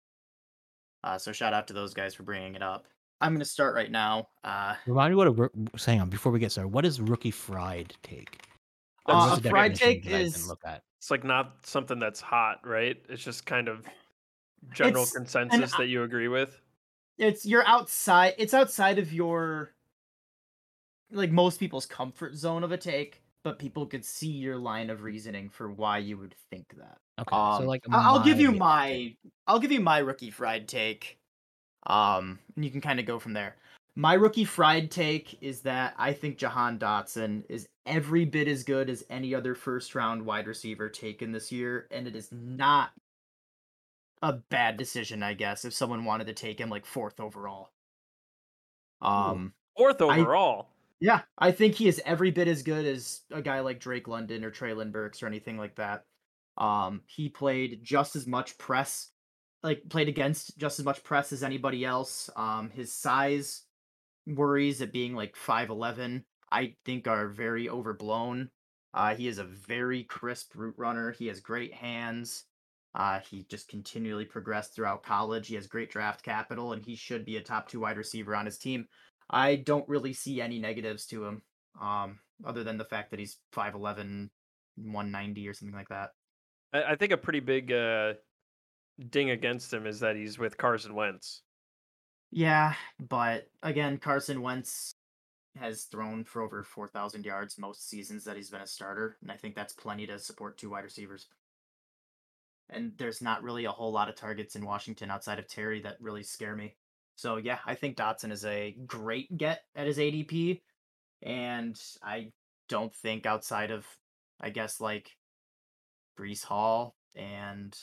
[1.03, 2.85] Uh, so shout out to those guys for bringing it up.
[3.21, 4.29] I'm gonna start right now.
[4.43, 5.51] Uh, Remind me what a roo-
[5.85, 6.69] hang on before we get started.
[6.69, 8.37] What is rookie fried take?
[9.05, 10.83] Uh, a fried take that I didn't is- look at.
[10.99, 12.97] It's like not something that's hot, right?
[13.07, 13.85] It's just kind of
[14.73, 16.59] general It's- consensus I- that you agree with.
[17.17, 18.35] it's you're outside.
[18.37, 19.73] It's outside of your
[21.11, 25.01] like most people's comfort zone of a take, but people could see your line of
[25.03, 26.97] reasoning for why you would think that.
[27.19, 29.17] Okay, Um, so like I- I'll give you my my take.
[29.47, 31.17] I'll give you my rookie fried take.
[31.87, 33.55] Um, and you can kind of go from there.
[33.95, 38.89] My rookie fried take is that I think Jahan Dotson is every bit as good
[38.89, 42.91] as any other first round wide receiver taken this year, and it is not
[44.21, 47.71] a bad decision, I guess, if someone wanted to take him like fourth overall.
[49.01, 50.67] Um, Fourth I- overall.
[50.99, 54.43] Yeah, I think he is every bit as good as a guy like Drake London
[54.43, 56.03] or Treylon Burks or anything like that.
[56.57, 59.11] Um, he played just as much press,
[59.63, 62.29] like played against just as much press as anybody else.
[62.35, 63.63] Um, his size
[64.27, 68.49] worries at being like five eleven, I think, are very overblown.
[68.93, 71.11] Uh, he is a very crisp route runner.
[71.11, 72.45] He has great hands.
[72.95, 75.47] Uh, he just continually progressed throughout college.
[75.47, 78.45] He has great draft capital, and he should be a top two wide receiver on
[78.45, 78.87] his team.
[79.29, 81.41] I don't really see any negatives to him,
[81.79, 84.29] um, other than the fact that he's 5'11,
[84.75, 86.11] 190 or something like that.
[86.73, 88.13] I, I think a pretty big uh,
[89.09, 91.41] ding against him is that he's with Carson Wentz.
[92.31, 94.93] Yeah, but again, Carson Wentz
[95.57, 99.35] has thrown for over 4,000 yards most seasons that he's been a starter, and I
[99.35, 101.27] think that's plenty to support two wide receivers.
[102.69, 105.97] And there's not really a whole lot of targets in Washington outside of Terry that
[105.99, 106.75] really scare me.
[107.19, 110.61] So yeah, I think Dotson is a great get at his ADP,
[111.21, 112.31] and I
[112.69, 113.85] don't think outside of,
[114.39, 115.11] I guess like
[116.17, 117.77] Breece Hall and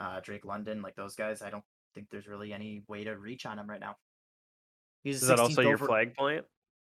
[0.00, 1.40] uh, Drake London, like those guys.
[1.40, 1.62] I don't
[1.94, 3.94] think there's really any way to reach on him right now.
[5.04, 6.44] He's Is that also 16th your flag plant?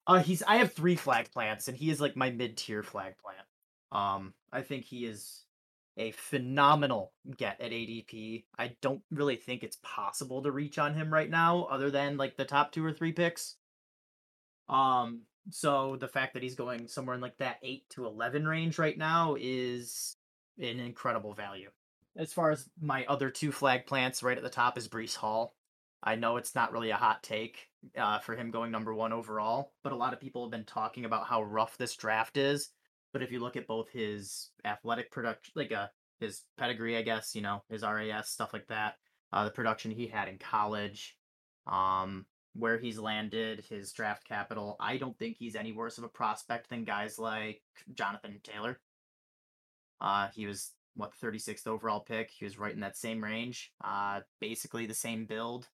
[0.07, 3.17] Uh, he's I have three flag plants, and he is like my mid tier flag
[3.19, 3.47] plant.
[3.93, 5.44] Um, I think he is
[5.97, 8.45] a phenomenal get at ADP.
[8.59, 12.37] I don't really think it's possible to reach on him right now, other than like
[12.37, 13.57] the top two or three picks.
[14.69, 18.79] Um, so the fact that he's going somewhere in like that eight to eleven range
[18.79, 20.17] right now is
[20.59, 21.71] an incredible value.
[22.17, 25.55] As far as my other two flag plants, right at the top is Breece Hall.
[26.03, 29.73] I know it's not really a hot take uh, for him going number one overall,
[29.83, 32.71] but a lot of people have been talking about how rough this draft is.
[33.15, 35.87] But if you look at both his athletic production, like uh,
[36.19, 38.97] his pedigree, I guess, you know, his RAS, stuff like that,
[39.33, 41.17] uh, the production he had in college,
[41.69, 46.09] um, where he's landed, his draft capital, I don't think he's any worse of a
[46.09, 47.63] prospect than guys like
[47.95, 48.81] Jonathan Taylor.
[50.01, 52.33] Uh, he was what 36th overall pick.
[52.37, 53.71] He was right in that same range.
[53.83, 55.69] Uh, basically the same build.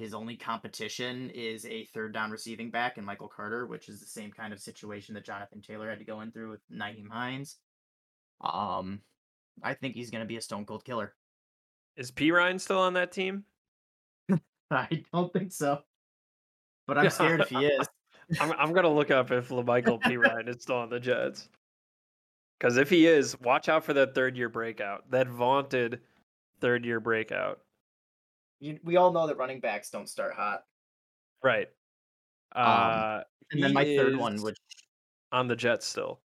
[0.00, 4.06] His only competition is a third down receiving back in Michael Carter, which is the
[4.06, 7.56] same kind of situation that Jonathan Taylor had to go in through with Nyheim Hines.
[8.40, 9.02] Um,
[9.62, 11.12] I think he's going to be a stone cold killer.
[11.96, 13.44] Is Perine still on that team?
[14.70, 15.80] I don't think so,
[16.86, 17.86] but I'm scared if he is.
[18.40, 21.48] I'm I'm gonna look up if Michael Perine is still on the Jets.
[22.58, 25.10] Because if he is, watch out for that third year breakout.
[25.10, 26.00] That vaunted
[26.60, 27.60] third year breakout.
[28.60, 30.64] You, we all know that running backs don't start hot.
[31.42, 31.68] Right.
[32.54, 33.20] Um, Uh,
[33.52, 34.58] And then my third one, which
[35.32, 36.20] on the Jets still.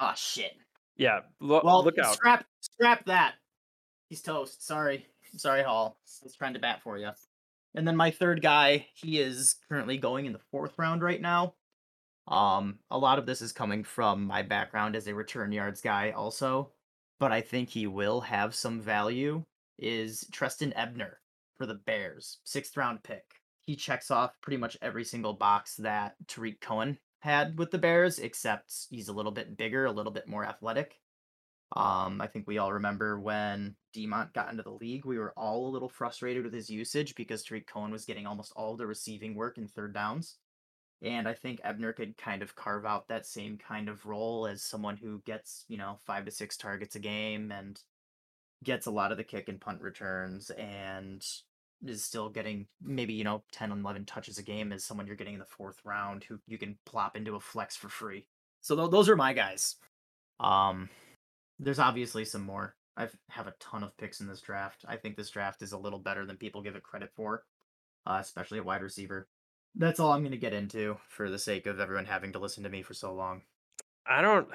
[0.00, 0.52] oh shit.
[0.96, 1.20] Yeah.
[1.40, 2.14] Lo- Well, look out.
[2.14, 3.34] scrap scrap that.
[4.08, 4.66] He's toast.
[4.66, 5.06] Sorry,
[5.36, 5.98] sorry, Hall.
[6.22, 7.10] I was trying to bat for you.
[7.74, 11.54] And then my third guy, he is currently going in the fourth round right now.
[12.28, 16.10] Um, a lot of this is coming from my background as a return yards guy,
[16.12, 16.72] also,
[17.20, 19.44] but I think he will have some value.
[19.78, 21.18] Is Trestan Ebner
[21.56, 23.24] for the Bears, sixth round pick.
[23.62, 28.18] He checks off pretty much every single box that Tarik Cohen had with the Bears,
[28.18, 31.00] except he's a little bit bigger, a little bit more athletic.
[31.74, 35.66] Um, I think we all remember when Demont got into the league, we were all
[35.66, 39.34] a little frustrated with his usage because Tarik Cohen was getting almost all the receiving
[39.34, 40.36] work in third downs.
[41.02, 44.62] And I think Ebner could kind of carve out that same kind of role as
[44.62, 47.78] someone who gets, you know, five to six targets a game and
[48.64, 51.24] gets a lot of the kick and punt returns and
[51.84, 55.34] is still getting maybe, you know, 10, 11 touches a game as someone you're getting
[55.34, 58.26] in the fourth round who you can plop into a flex for free.
[58.62, 59.76] So tho- those are my guys.
[60.40, 60.88] Um,
[61.58, 62.74] there's obviously some more.
[62.96, 64.84] I have a ton of picks in this draft.
[64.88, 67.44] I think this draft is a little better than people give it credit for,
[68.06, 69.28] uh, especially a wide receiver.
[69.74, 72.64] That's all I'm going to get into for the sake of everyone having to listen
[72.64, 73.42] to me for so long.
[74.06, 74.48] I don't.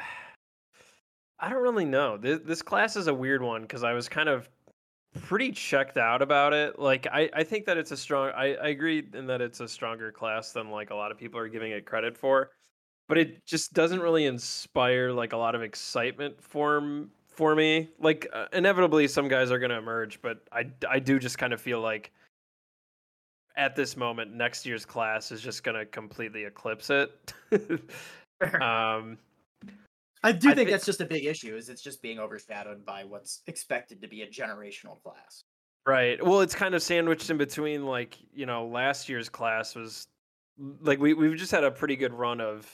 [1.41, 2.17] I don't really know.
[2.17, 4.47] This this class is a weird one because I was kind of
[5.21, 6.77] pretty checked out about it.
[6.79, 8.31] Like I, I think that it's a strong.
[8.35, 11.39] I, I agree in that it's a stronger class than like a lot of people
[11.39, 12.51] are giving it credit for,
[13.09, 17.89] but it just doesn't really inspire like a lot of excitement for for me.
[17.99, 21.53] Like uh, inevitably some guys are going to emerge, but I I do just kind
[21.53, 22.11] of feel like
[23.57, 27.33] at this moment next year's class is just going to completely eclipse it.
[28.61, 29.17] um
[30.23, 31.55] I do I think thi- that's just a big issue.
[31.55, 35.43] Is it's just being overshadowed by what's expected to be a generational class.
[35.85, 36.23] Right.
[36.23, 40.07] Well, it's kind of sandwiched in between like, you know, last year's class was
[40.81, 42.69] like we we've just had a pretty good run of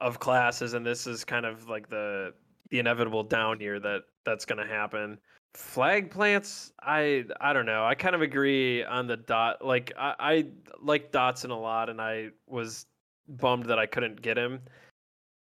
[0.00, 2.34] of classes and this is kind of like the
[2.70, 5.18] the inevitable down year that that's going to happen.
[5.54, 7.84] Flag plants, I I don't know.
[7.84, 10.46] I kind of agree on the dot like I I
[10.82, 12.86] like Dotson a lot and I was
[13.28, 14.60] bummed that I couldn't get him.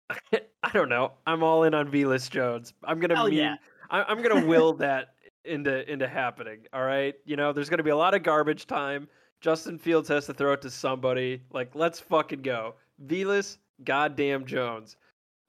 [0.62, 1.12] I don't know.
[1.26, 2.74] I'm all in on Velus Jones.
[2.84, 3.56] I'm going to Hell meme yeah.
[3.90, 5.14] I, I'm gonna will that
[5.44, 6.60] into into happening.
[6.72, 9.08] All right, you know, there's gonna be a lot of garbage time.
[9.40, 11.42] Justin Fields has to throw it to somebody.
[11.52, 12.74] Like, let's fucking go.
[13.06, 14.96] Velus, goddamn Jones.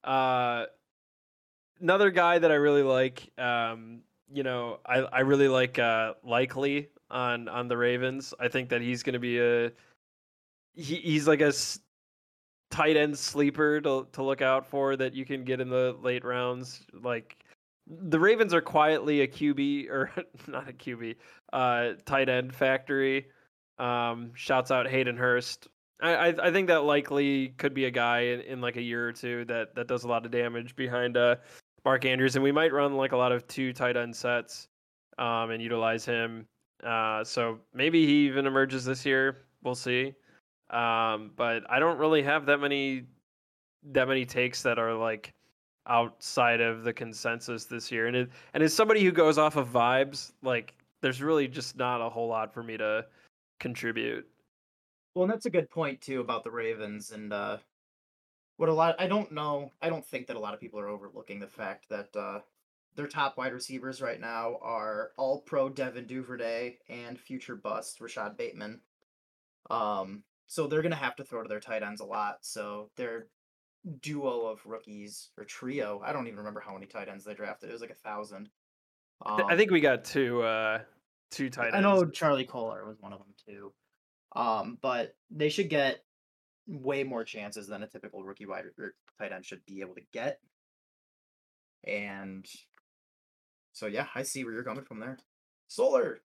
[0.03, 0.65] Uh,
[1.81, 3.29] another guy that I really like.
[3.37, 4.01] Um,
[4.33, 8.33] you know, I I really like uh likely on on the Ravens.
[8.39, 9.71] I think that he's gonna be a
[10.73, 11.53] he, he's like a
[12.71, 16.25] tight end sleeper to to look out for that you can get in the late
[16.25, 16.81] rounds.
[16.93, 17.37] Like
[17.87, 20.11] the Ravens are quietly a QB or
[20.47, 21.15] not a QB,
[21.53, 23.27] uh, tight end factory.
[23.77, 25.67] Um, shouts out Hayden Hurst.
[26.01, 29.07] I, I I think that likely could be a guy in, in like a year
[29.07, 31.35] or two that that does a lot of damage behind uh
[31.83, 34.67] Mark Andrews, and we might run like a lot of two tight end sets,
[35.17, 36.47] um, and utilize him.
[36.83, 39.45] Uh, so maybe he even emerges this year.
[39.63, 40.13] We'll see.
[40.71, 43.03] Um, but I don't really have that many
[43.91, 45.33] that many takes that are like
[45.87, 48.07] outside of the consensus this year.
[48.07, 51.99] And it, and as somebody who goes off of vibes, like there's really just not
[51.99, 53.05] a whole lot for me to
[53.59, 54.27] contribute.
[55.13, 57.57] Well, and that's a good point too about the Ravens and uh
[58.57, 59.71] what a lot I don't know.
[59.81, 62.39] I don't think that a lot of people are overlooking the fact that uh
[62.95, 68.37] their top wide receivers right now are all pro Devin Duvernay and future bust Rashod
[68.37, 68.79] Bateman.
[69.69, 72.39] Um so they're gonna have to throw to their tight ends a lot.
[72.41, 73.27] So their
[74.01, 77.69] duo of rookies or trio, I don't even remember how many tight ends they drafted.
[77.69, 78.49] It was like a thousand.
[79.25, 80.79] Um, I think we got two uh
[81.31, 81.77] two tight ends.
[81.77, 83.71] I know Charlie Kolar was one of them too.
[84.35, 86.03] Um, but they should get
[86.67, 90.03] way more chances than a typical rookie wide or tight end should be able to
[90.11, 90.41] get.
[91.87, 92.45] And
[93.71, 95.17] so yeah, I see where you're coming from there.
[95.69, 96.19] Solar,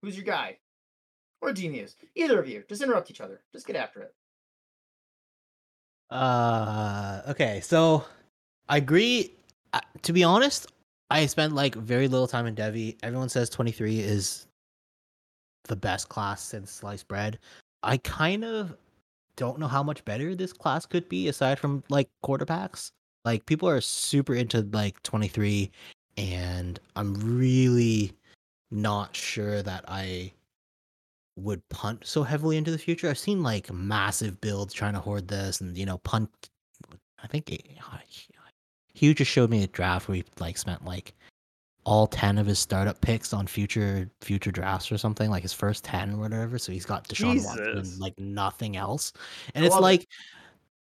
[0.00, 0.56] who's your guy?
[1.40, 1.96] Or Genius?
[2.14, 2.64] Either of you.
[2.68, 3.40] Just interrupt each other.
[3.52, 4.14] Just get after it.
[6.10, 8.04] Uh, okay, so
[8.68, 9.32] I agree.
[9.72, 10.66] Uh, to be honest,
[11.10, 12.96] I spent like very little time in devy.
[13.02, 14.46] Everyone says 23 is
[15.64, 17.38] the best class since sliced bread.
[17.82, 18.76] I kind of
[19.36, 22.90] don't know how much better this class could be aside from like quarterbacks.
[23.24, 25.70] Like people are super into like 23
[26.16, 28.12] and I'm really
[28.70, 30.32] not sure that I
[31.36, 33.08] would punt so heavily into the future.
[33.08, 36.30] I've seen like massive builds trying to hoard this and you know punt
[37.22, 37.50] I think
[38.94, 41.14] Hugh just showed me a draft where he like spent like
[41.84, 45.84] all 10 of his startup picks on future future drafts or something like his first
[45.84, 47.48] 10 or whatever so he's got Deshaun Jesus.
[47.48, 49.12] Watson and like nothing else
[49.54, 50.08] and it's like it.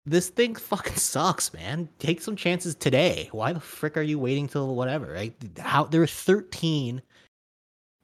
[0.07, 4.47] this thing fucking sucks man take some chances today why the frick are you waiting
[4.47, 7.01] till whatever right how there are 13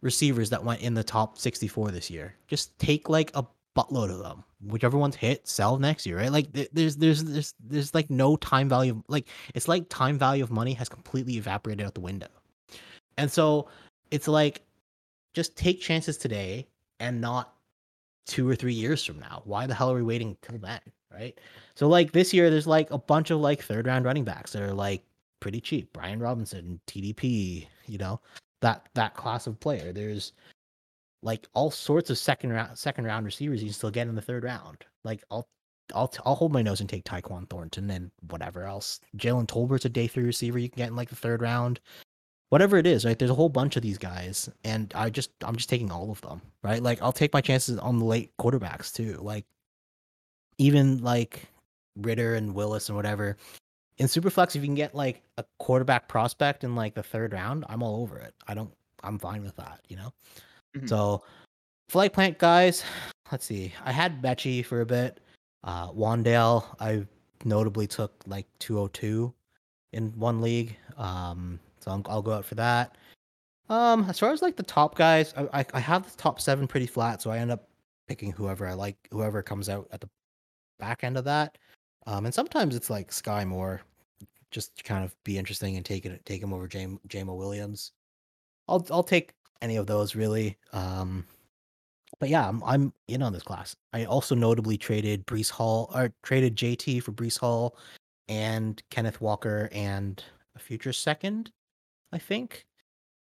[0.05, 3.45] receivers that went in the top 64 this year just take like a
[3.75, 7.93] buttload of them whichever one's hit sell next year right like there's there's there's there's
[7.93, 11.93] like no time value like it's like time value of money has completely evaporated out
[11.93, 12.27] the window
[13.17, 13.67] and so
[14.11, 14.61] it's like
[15.33, 16.67] just take chances today
[16.99, 17.53] and not
[18.25, 19.41] two or three years from now.
[19.45, 20.79] Why the hell are we waiting till then?
[21.13, 21.39] Right.
[21.75, 24.61] So like this year, there's like a bunch of like third round running backs that
[24.61, 25.03] are like
[25.39, 25.93] pretty cheap.
[25.93, 28.19] Brian Robinson, TDP, you know,
[28.61, 29.91] that that class of player.
[29.93, 30.33] There's
[31.23, 34.21] like all sorts of second round second round receivers you can still get in the
[34.21, 34.85] third round.
[35.03, 35.47] Like I'll
[35.93, 38.99] I'll I'll hold my nose and take Tyquan Thornton and whatever else.
[39.17, 41.79] Jalen Tolbert's a day three receiver you can get in like the third round
[42.49, 43.17] whatever it is, right?
[43.17, 46.21] There's a whole bunch of these guys, and I just I'm just taking all of
[46.21, 46.81] them, right?
[46.81, 49.45] Like I'll take my chances on the late quarterbacks too, like
[50.57, 51.47] even like
[51.97, 53.37] Ridder and Willis and whatever.
[53.97, 57.65] In Superflex, if you can get like a quarterback prospect in like the third round,
[57.69, 58.33] I'm all over it.
[58.47, 58.71] I don't,
[59.03, 60.13] I'm fine with that, you know.
[60.75, 60.87] Mm-hmm.
[60.87, 61.23] So,
[61.87, 62.83] flight plant guys,
[63.31, 63.73] let's see.
[63.85, 65.21] I had Betchy for a bit.
[65.63, 67.05] Uh, Wan'Dale, I
[67.45, 69.33] notably took like 202
[69.93, 70.75] in one league.
[70.97, 72.97] Um, so i will go out for that.
[73.69, 76.67] Um, as far as like the top guys, I, I, I have the top seven
[76.67, 77.67] pretty flat, so I end up
[78.07, 80.09] picking whoever I like, whoever comes out at the
[80.79, 81.57] back end of that.
[82.05, 83.81] Um, and sometimes it's like Skyy Moore,
[84.51, 87.91] just kind of be interesting and take it take him over Jam Jamo Williams.
[88.67, 90.57] I'll I'll take any of those really.
[90.73, 91.25] Um,
[92.19, 93.75] but yeah, I'm I'm in on this class.
[93.93, 97.77] I also notably traded Breece Hall or traded JT for Breece Hall
[98.27, 100.23] and Kenneth Walker and
[100.55, 101.51] a future second.
[102.11, 102.65] I think,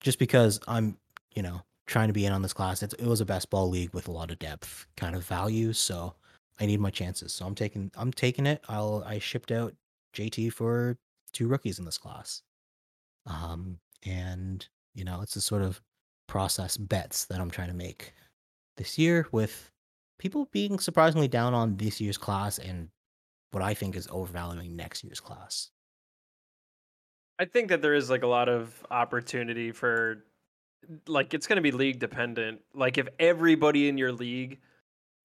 [0.01, 0.97] just because I'm,
[1.35, 2.82] you know, trying to be in on this class.
[2.82, 5.73] It's, it was a best ball league with a lot of depth kind of value,
[5.73, 6.15] so
[6.63, 7.33] I need my chances.
[7.33, 8.63] So I'm taking I'm taking it.
[8.69, 9.75] I'll I shipped out
[10.15, 10.97] JT for
[11.33, 12.43] two rookies in this class,
[13.27, 14.65] um, and
[14.95, 15.83] you know it's a sort of
[16.29, 18.15] process bets that I'm trying to make
[18.77, 19.73] this year with
[20.21, 22.91] people being surprisingly down on this year's class and
[23.51, 25.71] what I think is overvaluing next year's class.
[27.41, 30.25] I think that there is like a lot of opportunity for
[31.09, 32.61] like it's going to be league dependent.
[32.73, 34.61] Like if everybody in your league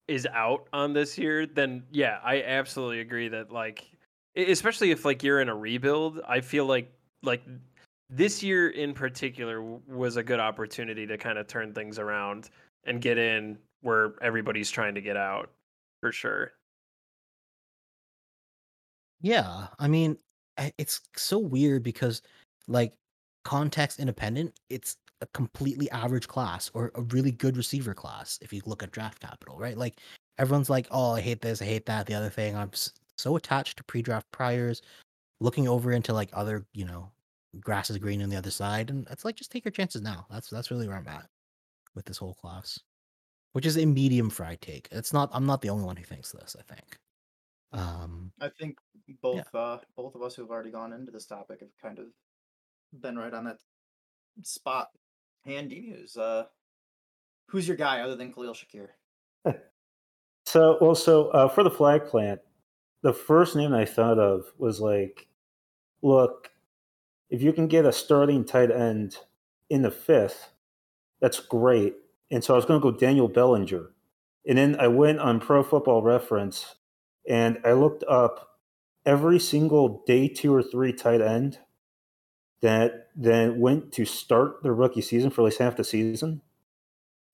[0.08, 3.86] is out on this year, then yeah, I absolutely agree that like
[4.36, 6.90] especially if like you're in a rebuild, I feel like
[7.22, 7.42] like
[8.10, 12.50] this year in particular was a good opportunity to kind of turn things around
[12.84, 15.50] and get in where everybody's trying to get out
[16.00, 16.52] for sure.
[19.20, 20.16] Yeah, I mean,
[20.56, 22.22] eh, it's so weird because
[22.66, 22.94] like
[23.44, 28.62] context independent, it's a completely average class or a really good receiver class if you
[28.66, 29.76] look at draft capital, right?
[29.76, 30.00] Like
[30.38, 32.70] everyone's like, "Oh, I hate this, I hate that." The other thing, I'm
[33.16, 34.82] so attached to pre-draft priors,
[35.40, 37.12] looking over into like other, you know,
[37.60, 40.26] grass is green on the other side, and it's like just take your chances now.
[40.30, 41.28] That's that's really where I'm at
[41.94, 42.80] with this whole class,
[43.52, 44.88] which is a medium fried take.
[44.92, 45.30] It's not.
[45.32, 46.56] I'm not the only one who thinks this.
[46.58, 46.98] I think.
[47.72, 48.78] Um, I think
[49.22, 52.06] both uh both of us who have already gone into this topic have kind of
[52.92, 53.58] been right on that
[54.42, 54.88] spot.
[55.44, 56.44] Hand Muse, uh
[57.46, 58.88] who's your guy other than Khalil Shakir?
[60.48, 62.40] So, well, so uh, for the flag plant,
[63.02, 65.28] the first name I thought of was like,
[66.00, 66.48] look,
[67.28, 69.18] if you can get a starting tight end
[69.68, 70.48] in the fifth,
[71.20, 71.96] that's great.
[72.30, 73.90] And so I was going to go Daniel Bellinger.
[74.48, 76.76] And then I went on Pro Football Reference
[77.28, 78.58] and I looked up
[79.04, 81.58] every single day two or three tight end
[82.60, 86.42] that then went to start their rookie season for at least half the season.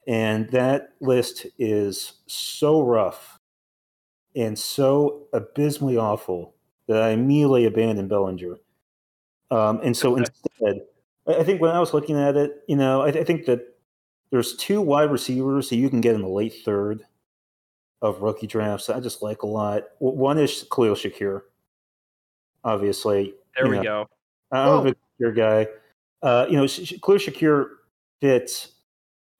[0.07, 3.39] And that list is so rough
[4.37, 6.55] and so abysmally awful
[6.89, 8.57] that I immediately abandoned Bellinger.
[9.51, 10.83] Um, and so instead,
[11.27, 13.61] I think when I was looking at it, you know, I, I, think that
[14.31, 17.05] there's two wide receivers that you can get in the late third
[18.03, 18.87] of rookie drafts.
[18.87, 19.85] that I just like a lot.
[19.99, 21.43] One is Khalil Shakir,
[22.63, 23.35] obviously.
[23.57, 24.09] There we know, go.
[24.51, 25.66] I'm a big Shakir guy.
[26.23, 27.66] Uh, you know, Khalil Shakir
[28.20, 28.73] fits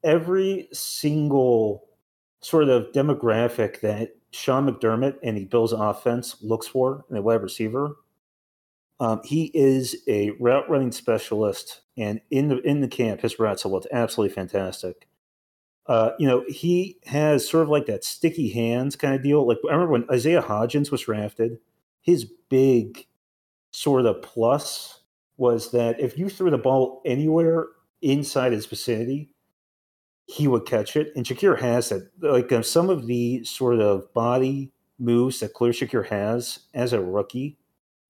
[0.03, 1.85] every single
[2.43, 7.43] sort of demographic that Sean McDermott and the Bills offense looks for in a wide
[7.43, 7.97] receiver.
[9.01, 13.63] Um, he is a route running specialist, and in the in the camp, his routes
[13.63, 15.09] have looked absolutely fantastic.
[15.87, 19.47] Uh, you know, he has sort of like that sticky hands kind of deal.
[19.47, 21.59] Like I remember when Isaiah Hodgins was drafted,
[22.03, 23.07] his big
[23.73, 25.01] sort of plus
[25.37, 27.67] was that if you threw the ball anywhere
[28.03, 29.31] inside his vicinity,
[30.27, 31.13] he would catch it.
[31.17, 32.11] And Shakir has that.
[32.21, 37.01] Like um, some of the sort of body moves that Khalil Shakir has as a
[37.01, 37.59] rookie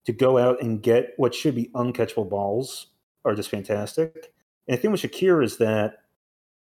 [0.05, 2.87] to go out and get what should be uncatchable balls
[3.25, 4.33] are just fantastic.
[4.67, 5.97] And the thing with Shakir is that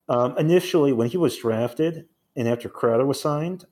[0.09, 2.07] um, initially, when he was drafted
[2.37, 3.65] and after Crowder was signed,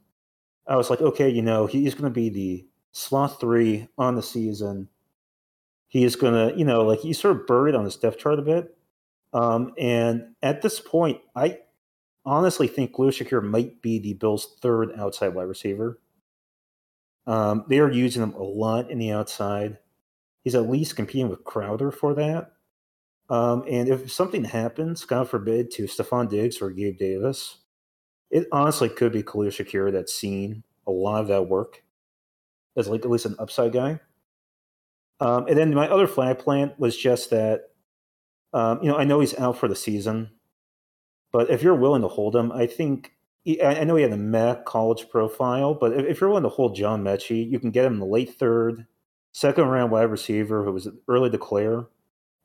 [0.68, 4.22] I was like, okay, you know, he's going to be the slot three on the
[4.22, 4.88] season.
[5.88, 8.42] He's going to, you know, like he's sort of buried on his depth chart a
[8.42, 8.76] bit.
[9.32, 11.58] Um, and at this point, I
[12.24, 15.98] honestly think Khalil Shakir might be the Bills' third outside wide receiver.
[17.26, 19.78] Um, they are using him a lot in the outside.
[20.44, 22.52] He's at least competing with Crowder for that.
[23.30, 27.58] Um, and if something happens, God forbid, to Stefon Diggs or Gabe Davis,
[28.30, 31.82] it honestly could be Khalil Shakir that's seen a lot of that work
[32.76, 34.00] as like at least an upside guy.
[35.20, 37.70] Um, and then my other flag plant was just that,
[38.52, 40.30] um, you know, I know he's out for the season,
[41.32, 43.12] but if you're willing to hold him, I think
[43.62, 47.02] I know he had a meh college profile, but if you're willing to hold John
[47.02, 48.86] Metchie, you can get him in the late third,
[49.32, 51.86] second round wide receiver who was early declare.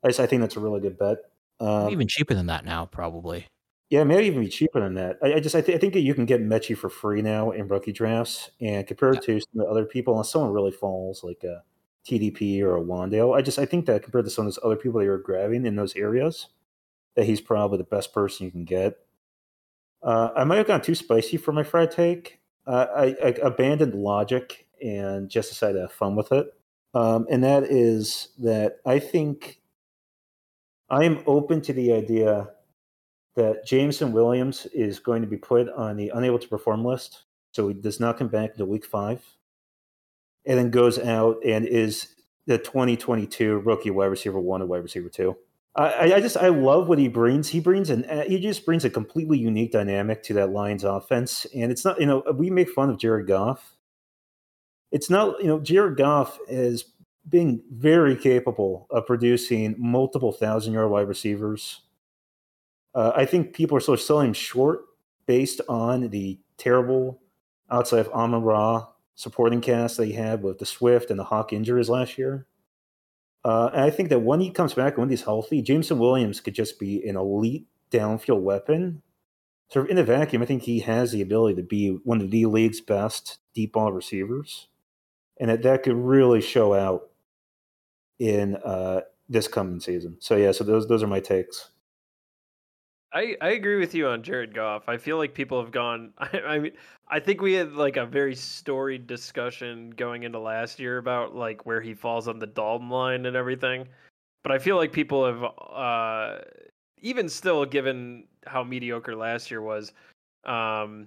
[0.02, 1.18] I just I think that's a really good bet.
[1.60, 3.46] Um, even cheaper than that now, probably.
[3.90, 5.18] Yeah, maybe even be cheaper than that.
[5.22, 7.68] I, I just I, th- I, think you can get Metchie for free now in
[7.68, 9.20] rookie drafts, and compared yeah.
[9.20, 11.62] to some of the other people, unless someone really falls like a
[12.06, 14.76] TDP or a Wan'Dale, I just I think that compared to some of those other
[14.76, 16.48] people that you're grabbing in those areas,
[17.16, 18.98] that he's probably the best person you can get.
[20.02, 22.40] Uh, I might have gone too spicy for my fried take.
[22.66, 26.46] Uh, I, I, abandoned logic and just decided to have fun with it.
[26.92, 29.60] Um, and that is that I think
[30.90, 32.50] I am open to the idea
[33.36, 37.24] that Jameson Williams is going to be put on the unable to perform list.
[37.52, 39.22] So he does not come back until week five
[40.46, 42.08] and then goes out and is
[42.46, 45.36] the 2022 rookie wide receiver one and wide receiver two.
[45.76, 47.48] I, I just I love what he brings.
[47.48, 51.46] He brings an uh, he just brings a completely unique dynamic to that Lions offense,
[51.54, 53.76] and it's not you know we make fun of Jared Goff.
[54.92, 56.84] It's not you know Jared Goff is
[57.28, 61.80] being very capable of producing multiple thousand yard wide receivers.
[62.94, 64.82] Uh, I think people are still selling short
[65.26, 67.20] based on the terrible
[67.68, 71.88] outside of Amon Ra supporting cast they had with the Swift and the Hawk injuries
[71.88, 72.46] last year.
[73.44, 76.54] Uh, and I think that when he comes back, when he's healthy, Jameson Williams could
[76.54, 79.02] just be an elite downfield weapon.
[79.68, 82.30] Sort of in a vacuum, I think he has the ability to be one of
[82.30, 84.68] the league's best deep ball receivers,
[85.38, 87.10] and that that could really show out
[88.18, 90.16] in uh, this coming season.
[90.20, 91.70] So yeah, so those those are my takes.
[93.14, 94.88] I, I agree with you on Jared Goff.
[94.88, 96.12] I feel like people have gone.
[96.18, 96.72] I, I, mean,
[97.08, 101.64] I think we had like a very storied discussion going into last year about like
[101.64, 103.86] where he falls on the Dalton line and everything.
[104.42, 106.44] But I feel like people have, uh,
[107.00, 109.92] even still, given how mediocre last year was,
[110.44, 111.06] um,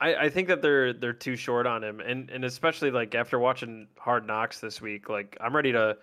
[0.00, 3.38] I, I think that they're they're too short on him, and and especially like after
[3.38, 5.96] watching Hard Knocks this week, like I'm ready to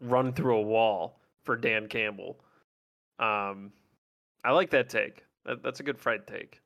[0.00, 2.38] run through a wall for Dan Campbell.
[3.18, 3.72] Um,
[4.44, 5.22] I like that take.
[5.44, 6.60] That, that's a good fried take.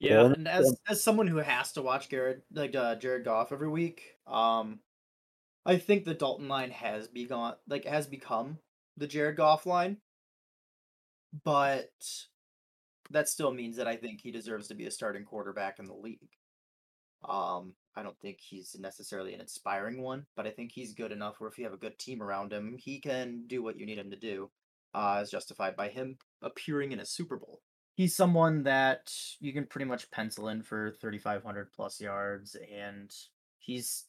[0.00, 0.22] Yeah.
[0.22, 0.24] Yeah.
[0.26, 4.02] And as as someone who has to watch Garrett like uh, Jared Goff every week,
[4.26, 4.80] um,
[5.66, 8.58] I think the Dalton line has begun like has become
[8.96, 9.98] the Jared Goff line,
[11.44, 11.90] but
[13.10, 15.94] that still means that I think he deserves to be a starting quarterback in the
[15.94, 16.30] league.
[17.26, 21.36] Um, I don't think he's necessarily an inspiring one, but I think he's good enough
[21.38, 23.98] where if you have a good team around him, he can do what you need
[23.98, 24.50] him to do,
[24.94, 27.60] uh, as justified by him appearing in a Super Bowl.
[27.94, 33.12] He's someone that you can pretty much pencil in for 3,500 plus yards, and
[33.58, 34.04] he's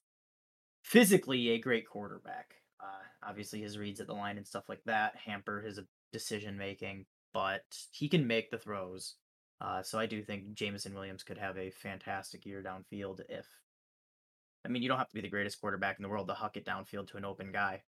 [0.84, 2.56] physically a great quarterback.
[2.82, 5.80] Uh, obviously, his reads at the line and stuff like that hamper his
[6.12, 9.16] decision making, but he can make the throws.
[9.62, 13.46] Uh, so I do think Jameson Williams could have a fantastic year downfield if.
[14.66, 16.58] I mean, you don't have to be the greatest quarterback in the world to huck
[16.58, 17.84] it downfield to an open guy.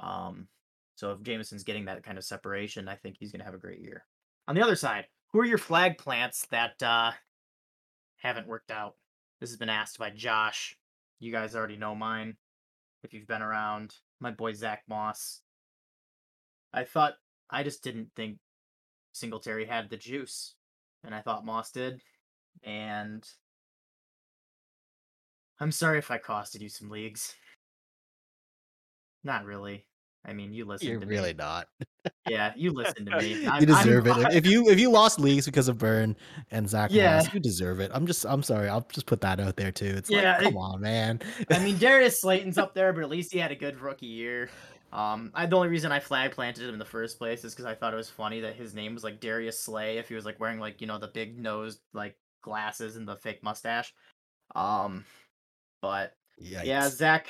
[0.00, 0.48] Um,
[0.96, 3.58] so if Jameson's getting that kind of separation, I think he's going to have a
[3.58, 4.04] great year.
[4.48, 7.12] On the other side, who are your flag plants that uh,
[8.16, 8.94] haven't worked out?
[9.38, 10.76] This has been asked by Josh.
[11.20, 12.36] You guys already know mine.
[13.04, 15.42] If you've been around, my boy Zach Moss.
[16.72, 17.14] I thought
[17.50, 18.38] I just didn't think
[19.12, 20.54] Singletary had the juice,
[21.04, 22.00] and I thought Moss did.
[22.64, 23.22] And
[25.60, 27.34] I'm sorry if I costed you some leagues.
[29.22, 29.86] Not really.
[30.28, 30.88] I mean, you listen.
[30.88, 31.38] You're to really me.
[31.38, 31.68] not.
[32.28, 33.28] Yeah, you listen to me.
[33.42, 34.16] You I'm- I'm- deserve it.
[34.34, 36.16] If- you if you lost leagues because of Burn
[36.50, 37.16] and Zach Yeah.
[37.16, 37.90] Moss, you deserve it.
[37.94, 38.68] I'm just I'm sorry.
[38.68, 39.94] I'll just put that out there too.
[39.96, 41.20] It's Yeah, like, it- come on, man.
[41.50, 44.50] I mean, Darius Slayton's up there, but at least he had a good rookie year.
[44.92, 47.66] Um, I the only reason I flag planted him in the first place is because
[47.66, 50.24] I thought it was funny that his name was like Darius Slay if he was
[50.24, 53.92] like wearing like you know the big nosed like glasses and the fake mustache.
[54.54, 55.04] Um,
[55.82, 57.26] but yeah, Zach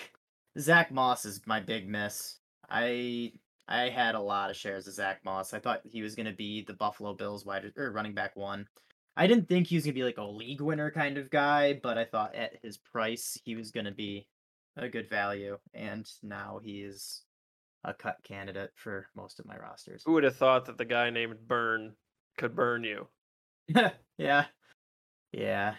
[0.58, 2.38] Zach Moss is my big miss.
[2.70, 3.32] I
[3.68, 5.52] I had a lot of shares of Zach Moss.
[5.52, 8.66] I thought he was gonna be the Buffalo Bills wide or running back one.
[9.16, 11.98] I didn't think he was gonna be like a league winner kind of guy, but
[11.98, 14.26] I thought at his price he was gonna be
[14.76, 17.22] a good value, and now he is
[17.84, 20.02] a cut candidate for most of my rosters.
[20.04, 21.94] Who would have thought that the guy named Burn
[22.36, 23.08] could burn you?
[24.18, 24.46] yeah,
[25.32, 25.74] yeah.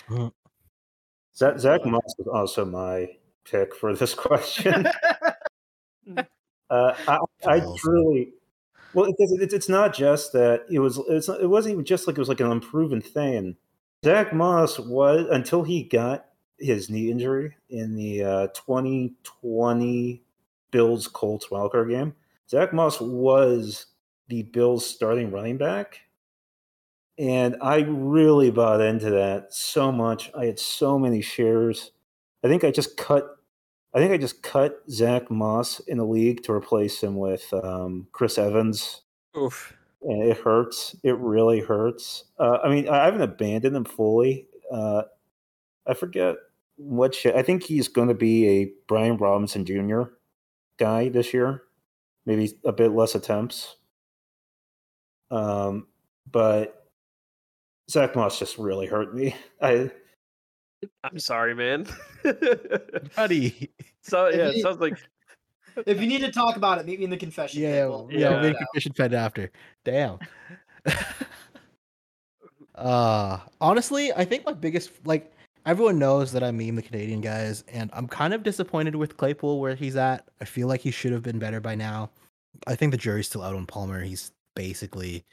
[1.35, 3.07] Zach, Zach Moss was also my
[3.45, 4.87] pick for this question.
[6.69, 7.17] Uh, I,
[7.47, 8.33] I truly,
[8.93, 10.99] well, because it's, it's not just that it was.
[11.09, 13.55] It's not, it wasn't even just like it was like an unproven thing.
[14.05, 16.27] Zach Moss was until he got
[16.59, 20.23] his knee injury in the uh, 2020
[20.71, 22.15] Bills Colts wildcard game.
[22.49, 23.87] Zach Moss was
[24.29, 26.01] the Bills starting running back,
[27.17, 30.31] and I really bought into that so much.
[30.37, 31.91] I had so many shares.
[32.43, 33.36] I think I just cut
[33.97, 38.05] I think I just cut Zach Moss in the league to replace him with um,
[38.11, 39.01] Chris Evans,
[39.35, 39.75] Oof.
[40.03, 40.95] and it hurts.
[41.01, 42.25] It really hurts.
[42.37, 44.49] Uh, I mean, I haven't abandoned him fully.
[44.71, 45.01] Uh,
[45.87, 46.35] I forget
[46.75, 47.35] what shit.
[47.35, 50.03] I think he's going to be a Brian Robinson Jr.
[50.77, 51.63] guy this year,
[52.27, 53.77] maybe a bit less attempts.
[55.31, 55.87] Um,
[56.31, 56.85] but
[57.89, 59.35] Zach Moss just really hurt me.
[59.59, 59.89] I
[61.03, 61.87] I'm sorry, man.
[63.15, 63.71] Buddy.
[64.03, 64.97] so yeah, it If sounds like
[65.85, 67.61] If you need to talk about it, meet me in the confession.
[67.61, 68.07] Yeah, table.
[68.11, 68.29] yeah, Yeah.
[68.31, 69.51] we'll make a fishing fed after.
[69.85, 70.17] Damn.
[72.75, 75.31] uh honestly, I think my biggest like
[75.65, 79.59] everyone knows that I meme the Canadian guys, and I'm kind of disappointed with Claypool
[79.59, 80.27] where he's at.
[80.41, 82.09] I feel like he should have been better by now.
[82.65, 84.01] I think the jury's still out on Palmer.
[84.01, 85.23] He's basically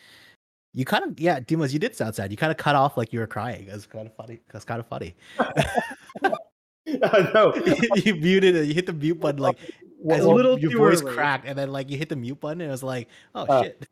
[0.74, 2.30] you kind of yeah, Dimas, you did sound sad.
[2.30, 3.66] You kind of cut off like you were crying.
[3.66, 4.40] That's kind of funny.
[4.52, 5.14] That's kind of funny.
[5.38, 7.54] I know.
[7.96, 8.66] you muted it.
[8.66, 9.58] You hit the mute button like
[9.98, 11.14] Well, as a little your too voice early.
[11.14, 13.62] cracked, and then like you hit the mute button, and it was like, oh Uh,
[13.62, 13.88] shit.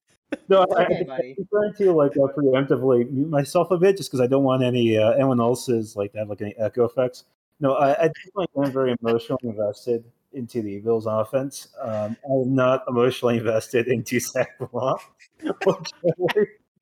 [0.49, 4.11] No, I, okay, I, I'm trying to like uh, preemptively mute myself a bit just
[4.11, 7.25] because I don't want any uh, anyone else's like to have like any echo effects.
[7.61, 11.69] No, I, I definitely am very emotionally invested into the Bills offense.
[11.81, 15.03] Um, I'm not emotionally invested into Zach Moss.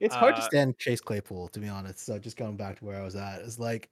[0.00, 2.00] It's hard to Uh, stand Chase Claypool, to be honest.
[2.00, 3.90] So just going back to where I was at, it's like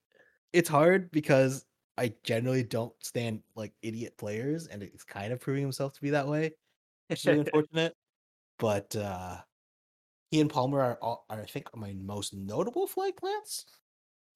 [0.53, 1.67] it's hard because
[1.99, 6.11] I generally don't stand like idiot players, and it's kind of proving himself to be
[6.11, 6.53] that way.
[7.11, 7.97] It's really unfortunate.
[8.59, 9.43] But uh
[10.31, 13.67] he and Palmer are, all, are I think my most notable flag plants.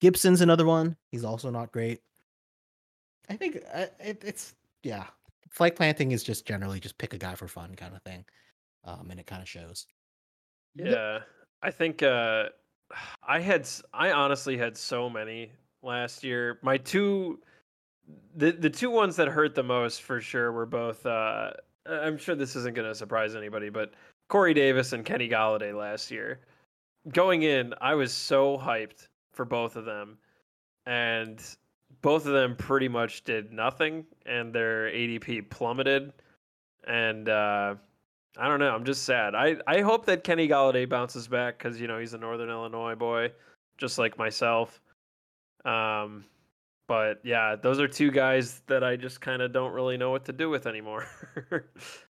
[0.01, 0.97] Gibson's another one.
[1.11, 2.01] He's also not great.
[3.29, 5.07] I think uh, it, it's yeah.
[5.49, 8.25] Flag planting is just generally just pick a guy for fun kind of thing,
[8.83, 9.87] um, and it kind of shows.
[10.75, 11.23] Yeah,
[11.63, 12.49] I think uh,
[13.25, 16.59] I had I honestly had so many last year.
[16.61, 17.39] My two,
[18.35, 21.05] the the two ones that hurt the most for sure were both.
[21.05, 21.51] Uh,
[21.89, 23.93] I'm sure this isn't going to surprise anybody, but
[24.27, 26.41] Corey Davis and Kenny Golladay last year.
[27.09, 30.17] Going in, I was so hyped for both of them,
[30.85, 31.41] and
[32.01, 36.13] both of them pretty much did nothing, and their ADP plummeted.
[36.87, 37.75] And uh,
[38.37, 38.69] I don't know.
[38.73, 39.35] I'm just sad.
[39.35, 42.95] I, I hope that Kenny Golladay bounces back because you know he's a Northern Illinois
[42.95, 43.31] boy,
[43.77, 44.81] just like myself.
[45.65, 46.25] Um,
[46.87, 50.25] but yeah, those are two guys that I just kind of don't really know what
[50.25, 51.07] to do with anymore.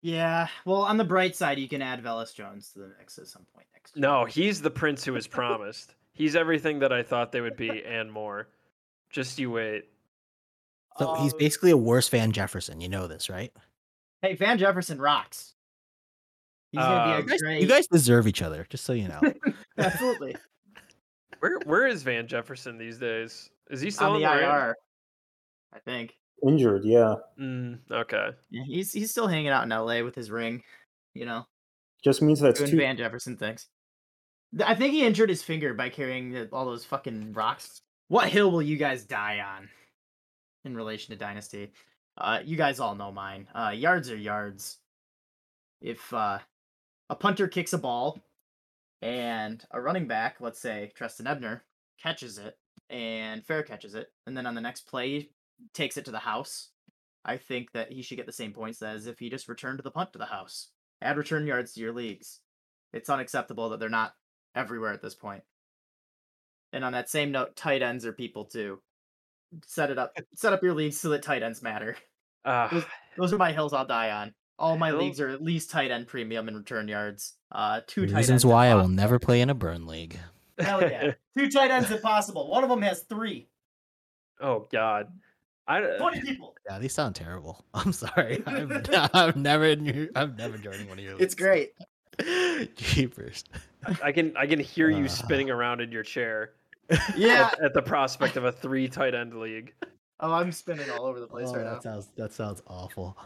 [0.02, 0.46] Yeah.
[0.64, 3.44] Well, on the bright side, you can add Velus Jones to the mix at some
[3.52, 4.02] point next year.
[4.02, 5.96] no, he's the prince who was promised.
[6.12, 8.46] He's everything that I thought they would be and more.
[9.10, 9.86] Just you wait.
[10.98, 12.80] So he's Um, basically a worse Van Jefferson.
[12.80, 13.52] You know this, right?
[14.22, 15.54] Hey, Van Jefferson rocks.
[16.72, 17.62] He's gonna be You a guys, great.
[17.62, 19.20] you guys deserve each other, just so you know.
[19.78, 20.36] absolutely
[21.40, 23.50] Where where is Van Jefferson these days?
[23.70, 24.44] Is he still on in the the Rams?
[24.44, 24.76] IR.
[25.74, 26.14] I think.
[26.46, 27.14] Injured, yeah.
[27.40, 28.28] Mm, okay.
[28.50, 30.62] Yeah, he's he's still hanging out in LA with his ring.
[31.14, 31.46] You know,
[32.04, 32.76] Just means that's doing two.
[32.76, 33.66] Van Jefferson things.
[34.56, 37.80] Th- I think he injured his finger by carrying the, all those fucking rocks.
[38.08, 39.68] What hill will you guys die on
[40.64, 41.72] in relation to Dynasty?
[42.18, 43.48] Uh, you guys all know mine.
[43.54, 44.78] Uh, yards are yards.
[45.80, 46.38] If uh,
[47.10, 48.20] a punter kicks a ball
[49.02, 51.64] and a running back, let's say Trestan Ebner,
[52.02, 52.56] catches it
[52.90, 55.30] and fair catches it, and then on the next play
[55.74, 56.70] takes it to the house,
[57.24, 59.90] I think that he should get the same points as if he just returned the
[59.90, 60.68] punt to the house.
[61.02, 62.40] Add return yards to your leagues.
[62.92, 64.14] It's unacceptable that they're not
[64.54, 65.42] everywhere at this point.
[66.72, 68.80] And on that same note, tight ends are people too.
[69.66, 70.12] Set it up.
[70.34, 71.96] set up your leagues so that tight ends matter.
[72.44, 72.84] Uh, Those-
[73.16, 74.32] Those are my hills I'll die on.
[74.58, 77.34] All my leagues are at least tight end premium and return yards.
[77.52, 78.44] Uh, two tight Reasons ends.
[78.44, 80.18] if why I will never play in a burn league.
[80.58, 81.12] Hell yeah.
[81.38, 82.48] two tight ends if possible.
[82.50, 83.48] One of them has three.
[84.40, 85.08] oh God.
[85.68, 86.54] I Twenty people.
[86.70, 87.64] Yeah, these sound terrible.
[87.74, 88.42] I'm sorry.
[88.46, 91.20] I've, I've never, in I've never joined one of your.
[91.20, 91.72] It's great.
[92.76, 93.44] Jeepers.
[94.02, 95.08] I can I can hear you Uh.
[95.08, 96.52] spinning around in your chair
[97.16, 97.50] Yeah.
[97.52, 99.74] at, at the prospect of a three tight end league.
[100.20, 101.74] Oh, I'm spinning all over the place Oh, right now.
[101.74, 103.16] that sounds that sounds awful.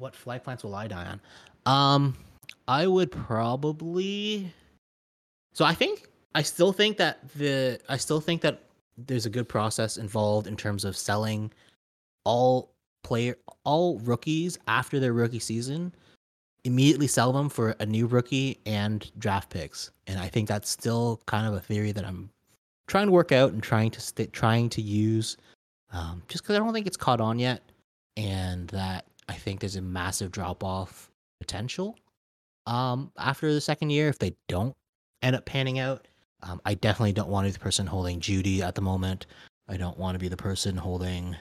[0.00, 1.20] What flag plants will I die on?
[1.66, 2.16] Um,
[2.66, 4.52] I would probably.
[5.52, 8.62] So I think I still think that the I still think that
[8.98, 11.52] there's a good process involved in terms of selling
[12.24, 12.72] all
[13.04, 15.92] player all rookies after their rookie season
[16.64, 21.18] immediately sell them for a new rookie and draft picks and i think that's still
[21.24, 22.28] kind of a theory that i'm
[22.86, 25.38] trying to work out and trying to st- trying to use
[25.92, 27.62] um, just because I don't think it's caught on yet,
[28.16, 31.08] and that I think there's a massive drop off
[31.38, 31.96] potential
[32.66, 34.74] um, after the second year if they don't
[35.22, 36.08] end up panning out.
[36.42, 39.26] Um, I definitely don't want to be the person holding Judy at the moment.
[39.68, 41.36] I don't want to be the person holding.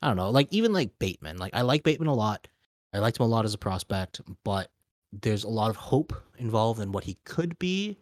[0.00, 1.36] I don't know, like even like Bateman.
[1.36, 2.48] Like I like Bateman a lot.
[2.92, 4.68] I liked him a lot as a prospect, but
[5.12, 7.96] there's a lot of hope involved in what he could be,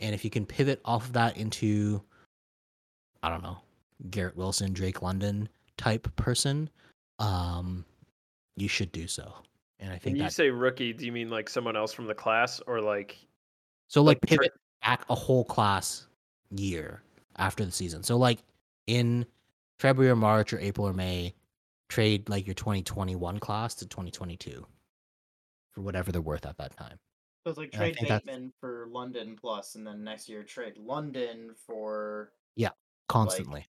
[0.00, 2.02] and if you can pivot off of that into,
[3.22, 3.58] I don't know,
[4.10, 6.68] Garrett Wilson, Drake London type person,
[7.20, 7.84] um,
[8.56, 9.34] you should do so.
[9.80, 11.92] And I think When think you that say rookie, do you mean like someone else
[11.92, 13.16] from the class or like
[13.88, 14.52] so like like, tr- pivot
[14.82, 16.06] back a whole class
[16.50, 17.02] year
[17.36, 18.02] after the season.
[18.02, 18.40] So like
[18.86, 19.26] in
[19.78, 21.34] February or March or April or May,
[21.88, 24.64] trade like your 2021 class to 2022
[25.70, 26.98] for whatever they're worth at that time.
[27.44, 30.78] So it's like And trade think Bateman for London plus, and then next year trade
[30.78, 32.70] London for yeah,
[33.08, 33.66] Constantly.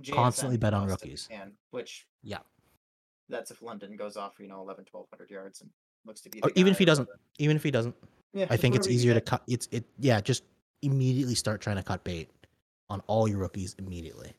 [0.00, 1.28] JSN Constantly bet on plus if you rookies.
[1.30, 2.38] can, which Yeah.
[3.28, 5.70] That's if London goes off, you know, 11, 1200 yards and
[6.04, 6.40] looks to be.
[6.40, 7.20] The Oh, even if he doesn't, whatever.
[7.38, 7.94] even if he doesn't,
[8.34, 9.42] Yeah, I think it's easier to cut.
[9.46, 9.84] It's it.
[9.98, 10.44] Yeah, just
[10.82, 12.28] immediately start trying to cut bait
[12.90, 14.32] on all your rookies immediately,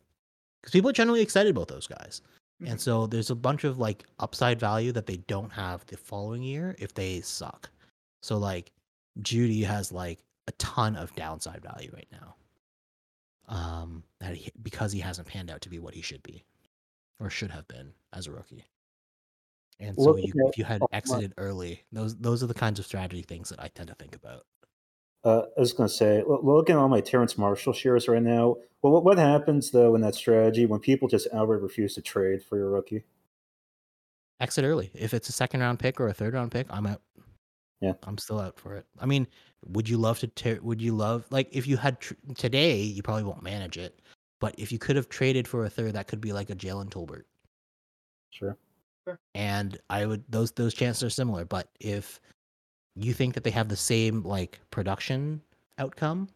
[0.61, 2.21] because people are generally excited about those guys,
[2.61, 2.71] Mhm.
[2.71, 6.43] and so there's a bunch of like upside value that they don't have the following
[6.43, 7.69] year if they suck.
[8.21, 8.71] So like
[9.21, 12.35] Judy has like a ton of downside value right now,
[13.47, 16.43] um, that he, because he hasn't panned out to be what he should be,
[17.19, 18.65] or should have been as a rookie.
[19.79, 22.85] And so you, if you had my- exited early, those those are the kinds of
[22.85, 24.45] strategy things that I tend to think about.
[25.25, 28.21] Uh, I was going to say, lo- looking at all my Terrace Marshall shares right
[28.21, 28.57] now.
[28.81, 32.43] Well, what, what happens though in that strategy when people just outright refuse to trade
[32.43, 33.03] for your rookie?
[34.39, 34.91] exit early.
[34.93, 37.01] If it's a second round pick or a third round pick, I'm out.
[37.79, 37.93] Yeah.
[38.03, 38.85] I'm still out for it.
[38.99, 39.27] I mean,
[39.65, 40.27] would you love to?
[40.27, 42.81] Ter- would you love like if you had tr- today?
[42.81, 44.01] You probably won't manage it,
[44.41, 46.89] but if you could have traded for a third, that could be like a Jalen
[46.89, 47.23] Tolbert,
[48.31, 48.57] Sure.
[49.35, 51.45] And I would those those chances are similar.
[51.45, 52.19] But if
[52.95, 55.41] you think that they have the same like production
[55.77, 56.29] outcome,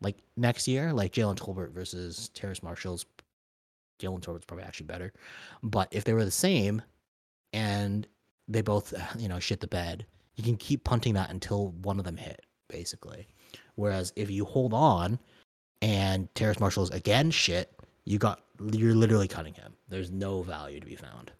[0.00, 3.06] like next year, like Jalen Tolbert versus Terrace Marshall's,
[4.00, 5.12] Jalen Tolbert's probably actually better.
[5.62, 6.82] But if they were the same,
[7.52, 8.06] and
[8.48, 10.06] they both you know shit the bed,
[10.36, 13.26] you can keep punting that until one of them hit, basically.
[13.76, 15.18] Whereas if you hold on
[15.82, 17.72] and Terrace Marshall's again shit,
[18.04, 18.40] you got
[18.72, 19.74] you're literally cutting him.
[19.88, 21.32] There's no value to be found.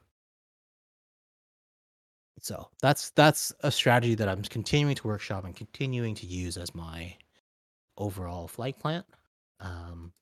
[2.41, 6.75] So that's that's a strategy that I'm continuing to workshop and continuing to use as
[6.75, 7.15] my
[7.97, 9.07] overall flight plant.
[9.61, 10.13] Um,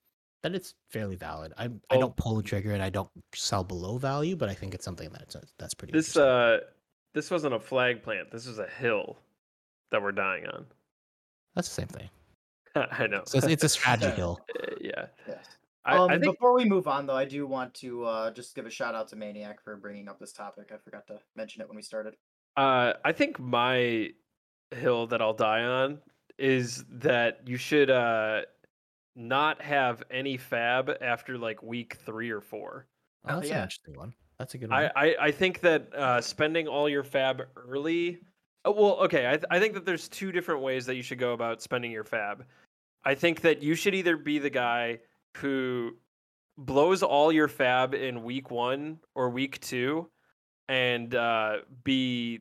[0.43, 1.52] that it's fairly valid.
[1.56, 4.74] I I don't pull the trigger and I don't sell below value, but I think
[4.74, 5.93] it's something that's that's pretty.
[5.93, 6.60] This uh,
[7.14, 8.30] this wasn't a flag plant.
[8.30, 9.18] This is a hill
[9.90, 10.66] that we're dying on.
[11.55, 12.09] that's the same thing.
[12.74, 13.22] I know.
[13.26, 14.40] So it's, it's a strategy hill.
[14.60, 15.06] Uh, yeah.
[15.28, 15.47] Yes.
[15.84, 18.54] I, um, I think before we move on, though, I do want to uh, just
[18.54, 20.70] give a shout out to Maniac for bringing up this topic.
[20.72, 22.14] I forgot to mention it when we started.
[22.56, 24.10] Uh, I think my
[24.70, 25.98] hill that I'll die on
[26.38, 28.40] is that you should uh
[29.14, 32.86] not have any fab after like week three or four.
[33.28, 33.59] Oh, that's yeah.
[33.59, 34.14] an interesting one.
[34.38, 34.84] That's a good one.
[34.84, 38.20] I, I, I think that uh, spending all your fab early.
[38.64, 39.26] Oh, well, okay.
[39.26, 41.90] I, th- I think that there's two different ways that you should go about spending
[41.90, 42.44] your fab.
[43.04, 45.00] I think that you should either be the guy
[45.36, 45.96] who
[46.59, 50.09] blows all your fab in week one or week two
[50.68, 52.40] and uh, be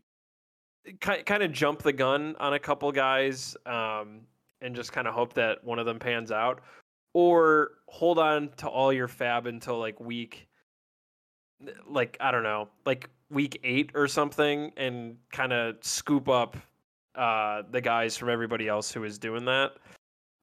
[1.00, 4.22] ki- kind of jump the gun on a couple guys um,
[4.62, 6.62] and just kind of hope that one of them pans out
[7.14, 10.48] or hold on to all your fab until like week
[11.88, 16.58] like I don't know, like week eight or something, and kind of scoop up
[17.16, 19.74] uh, the guys from everybody else who is doing that.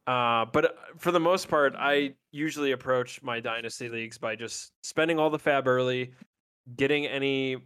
[0.08, 5.18] Uh, but for the most part, I usually approach my dynasty leagues by just spending
[5.18, 6.12] all the fab early,
[6.76, 7.58] getting any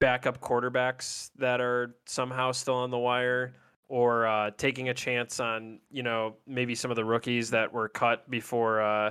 [0.00, 3.52] backup quarterbacks that are somehow still on the wire,
[3.90, 7.90] or uh, taking a chance on you know maybe some of the rookies that were
[7.90, 9.10] cut before uh,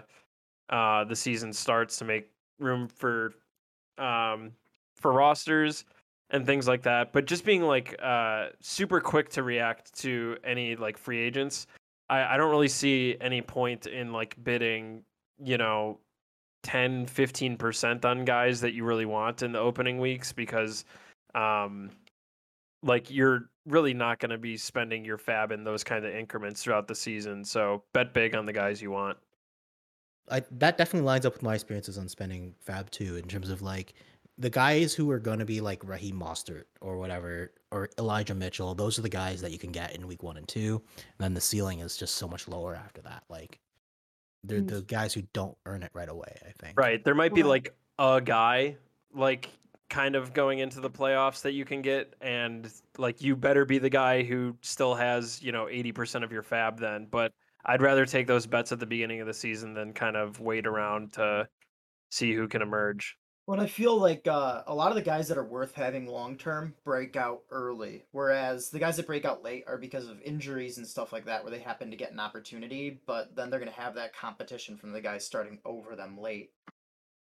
[0.71, 3.35] uh, the season starts to make room for
[3.99, 4.53] um,
[4.95, 5.85] for rosters
[6.31, 7.13] and things like that.
[7.13, 11.67] But just being like uh, super quick to react to any like free agents,
[12.11, 15.03] I, I don't really see any point in like bidding,
[15.39, 15.97] you know,
[16.63, 20.85] 10, 15% on guys that you really want in the opening weeks because
[21.33, 21.89] um,
[22.83, 26.61] like you're really not going to be spending your fab in those kind of increments
[26.61, 27.45] throughout the season.
[27.45, 29.17] So bet big on the guys you want.
[30.29, 33.61] I that definitely lines up with my experiences on spending Fab too, in terms of
[33.61, 33.93] like
[34.41, 38.73] the guys who are gonna be like Raheem Mostert or whatever, or Elijah Mitchell.
[38.73, 40.81] Those are the guys that you can get in week one and two.
[40.97, 43.23] And then the ceiling is just so much lower after that.
[43.29, 43.59] Like
[44.43, 44.69] they're Mm.
[44.69, 46.35] the guys who don't earn it right away.
[46.45, 46.79] I think.
[46.79, 47.03] Right.
[47.03, 48.77] There might be like a guy
[49.13, 49.49] like
[49.89, 53.77] kind of going into the playoffs that you can get and like you better be
[53.77, 57.33] the guy who still has, you know, 80% of your fab then, but
[57.65, 60.65] I'd rather take those bets at the beginning of the season than kind of wait
[60.65, 61.47] around to
[62.09, 63.17] see who can emerge.
[63.51, 66.37] But I feel like uh, a lot of the guys that are worth having long
[66.37, 70.77] term break out early, whereas the guys that break out late are because of injuries
[70.77, 73.69] and stuff like that, where they happen to get an opportunity, but then they're going
[73.69, 76.51] to have that competition from the guys starting over them late.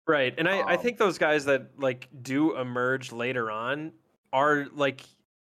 [0.07, 0.32] Right.
[0.39, 3.91] And I, I Um, think those guys that like do emerge later on
[4.32, 5.01] are like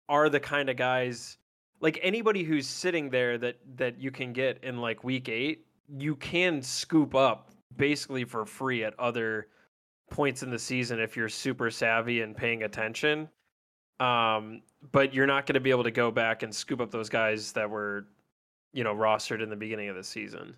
[0.09, 1.37] are the kind of guys
[1.79, 5.63] like anybody who's sitting there that that you can get in like week 8,
[5.95, 9.49] you can scoop up basically for free at other
[10.09, 13.29] points in the season if you're super savvy and paying attention.
[13.99, 14.61] Um
[14.91, 17.51] but you're not going to be able to go back and scoop up those guys
[17.53, 18.07] that were
[18.73, 20.55] you know rostered in the beginning of the season.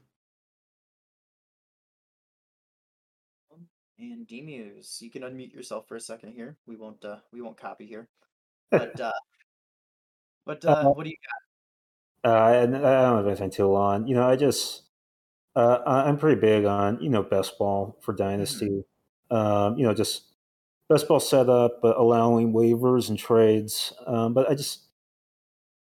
[3.99, 6.55] And Demuse, you can unmute yourself for a second here.
[6.67, 8.07] We won't uh, we won't copy here.
[8.69, 9.13] But uh,
[10.45, 11.15] but uh, Uh, what do you
[12.23, 12.29] got?
[12.31, 14.07] Uh, I, I don't know if anything too long.
[14.07, 14.83] You know, I just
[15.55, 18.83] uh, I- I'm pretty big on you know best ball for dynasty.
[19.31, 20.23] Um, you know, just
[20.89, 23.93] best ball setup, but allowing waivers and trades.
[24.07, 24.81] Um, but I just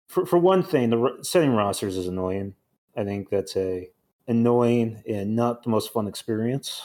[0.09, 2.55] for for one thing, the setting rosters is annoying.
[2.97, 3.91] I think that's a
[4.29, 6.83] annoying and not the most fun experience.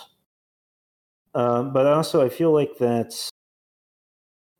[1.33, 3.29] Um, but also, I feel like that's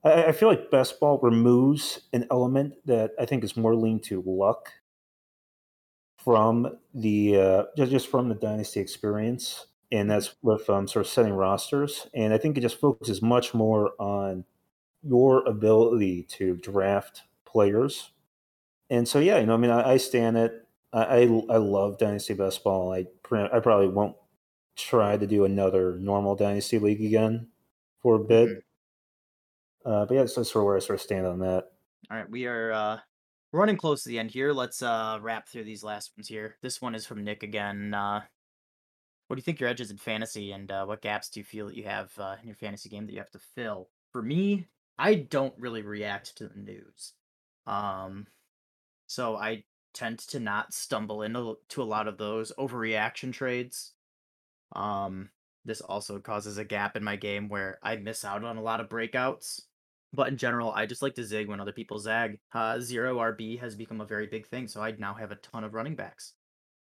[0.04, 4.06] I, I feel like best ball removes an element that I think is more linked
[4.06, 4.72] to luck
[6.18, 11.12] from the uh, just just from the dynasty experience, and that's with um, sort of
[11.12, 12.08] setting rosters.
[12.14, 14.46] And I think it just focuses much more on
[15.04, 18.12] your ability to draft players.
[18.90, 20.68] And so, yeah, you know, I mean, I, I stand it.
[20.94, 22.94] I, I I love dynasty best ball.
[22.94, 24.16] I I probably won't
[24.76, 27.48] try to do another normal dynasty league again
[28.02, 28.64] for a bit.
[29.86, 31.72] Uh, but yeah, that's sort of where I sort of stand on that.
[32.10, 33.00] All right, we are uh
[33.54, 34.52] running close to the end here.
[34.52, 36.58] Let's uh wrap through these last ones here.
[36.62, 37.94] This one is from Nick again.
[37.94, 38.22] Uh
[39.32, 41.68] what do you think your edges in fantasy and uh, what gaps do you feel
[41.68, 43.88] that you have uh, in your fantasy game that you have to fill?
[44.12, 44.68] For me,
[45.00, 47.14] I don't really react to the news.
[47.66, 48.28] Um
[49.08, 49.64] so I
[49.94, 53.94] tend to not stumble into to a lot of those overreaction trades.
[54.76, 55.30] Um,
[55.64, 58.82] this also causes a gap in my game where I miss out on a lot
[58.82, 59.62] of breakouts.
[60.12, 62.40] But in general, I just like to zig when other people zag.
[62.54, 65.64] Uh, zero RB has become a very big thing, so I now have a ton
[65.64, 66.34] of running backs.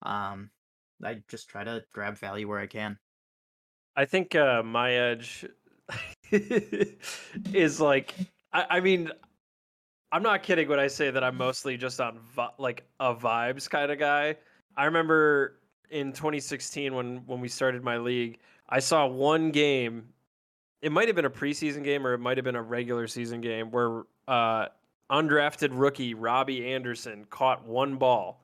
[0.00, 0.50] Um,
[1.05, 2.99] I just try to grab value where I can.
[3.97, 5.47] I think uh, my edge
[6.33, 8.15] is like,
[8.53, 9.11] I, I mean,
[10.11, 13.69] I'm not kidding when I say that I'm mostly just on vi- like a vibes
[13.69, 14.37] kind of guy.
[14.77, 15.59] I remember
[15.91, 18.39] in 2016 when when we started my league,
[18.69, 20.09] I saw one game.
[20.81, 23.41] It might have been a preseason game or it might have been a regular season
[23.41, 24.66] game where uh,
[25.11, 28.43] undrafted rookie Robbie Anderson caught one ball,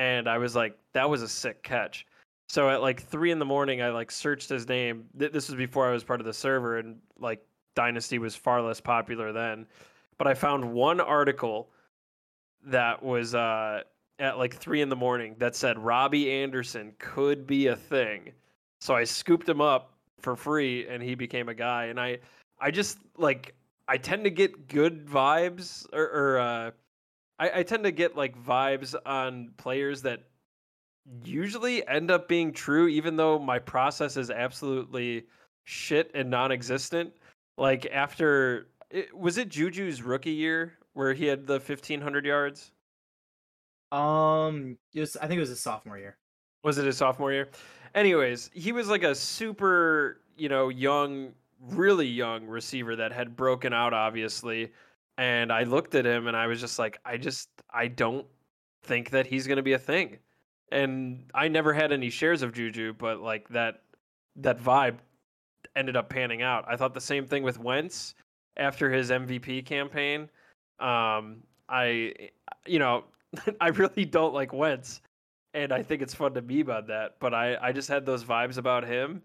[0.00, 2.06] and I was like, that was a sick catch.
[2.48, 5.04] So at like three in the morning, I like searched his name.
[5.14, 7.44] This was before I was part of the server, and like
[7.76, 9.66] Dynasty was far less popular then.
[10.16, 11.68] But I found one article
[12.64, 13.82] that was uh,
[14.18, 18.32] at like three in the morning that said Robbie Anderson could be a thing.
[18.80, 21.84] So I scooped him up for free, and he became a guy.
[21.84, 22.20] And I,
[22.58, 23.54] I just like
[23.86, 26.70] I tend to get good vibes, or, or uh,
[27.40, 30.20] I, I tend to get like vibes on players that
[31.24, 35.24] usually end up being true, even though my process is absolutely
[35.64, 37.12] shit and non-existent.
[37.56, 42.72] Like after, it, was it Juju's rookie year where he had the fifteen hundred yards?
[43.90, 46.16] Um, it was, I think it was his sophomore year.
[46.62, 47.48] Was it his sophomore year?
[47.94, 53.72] Anyways, he was like a super, you know, young, really young receiver that had broken
[53.72, 54.70] out, obviously.
[55.20, 58.24] And I looked at him and I was just like, I just, I don't
[58.84, 60.16] think that he's to be a thing.
[60.72, 63.82] And I never had any shares of Juju, but like that,
[64.36, 64.96] that vibe
[65.76, 66.64] ended up panning out.
[66.66, 68.14] I thought the same thing with Wentz
[68.56, 70.22] after his MVP campaign.
[70.78, 72.14] Um, I,
[72.66, 73.04] you know,
[73.60, 75.02] I really don't like Wentz
[75.52, 77.16] and I think it's fun to meme on that.
[77.20, 79.22] But I, I just had those vibes about him.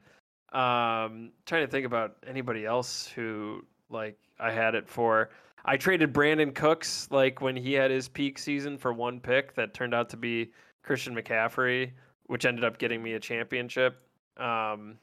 [0.51, 5.29] Um, trying to think about anybody else who like I had it for.
[5.67, 9.73] I traded Brandin Cooks like when he had his peak season for one pick that
[9.73, 10.51] turned out to be
[10.83, 11.91] Christian McCaffrey,
[12.27, 13.97] which ended up getting me a championship.
[14.37, 14.97] Um,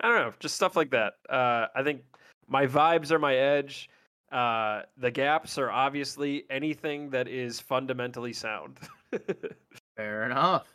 [0.00, 1.14] I don't know, just stuff like that.
[1.30, 2.02] Uh, I think
[2.48, 3.88] my vibes are my edge.
[4.32, 8.78] Uh, the gaps are obviously anything that is fundamentally sound.
[9.96, 10.66] Fair enough.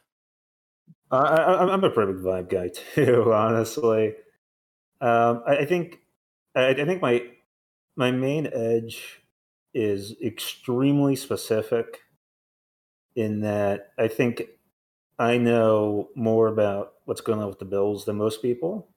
[1.12, 4.14] I, I, I'm a pretty big vibe guy too, honestly.
[5.02, 5.99] Um, I, I think
[6.56, 7.26] I, I think my
[7.98, 9.24] my main edge
[9.74, 12.02] is extremely specific
[13.15, 14.44] in that I think
[15.19, 18.90] I know more about what's going on with the Bills than most people.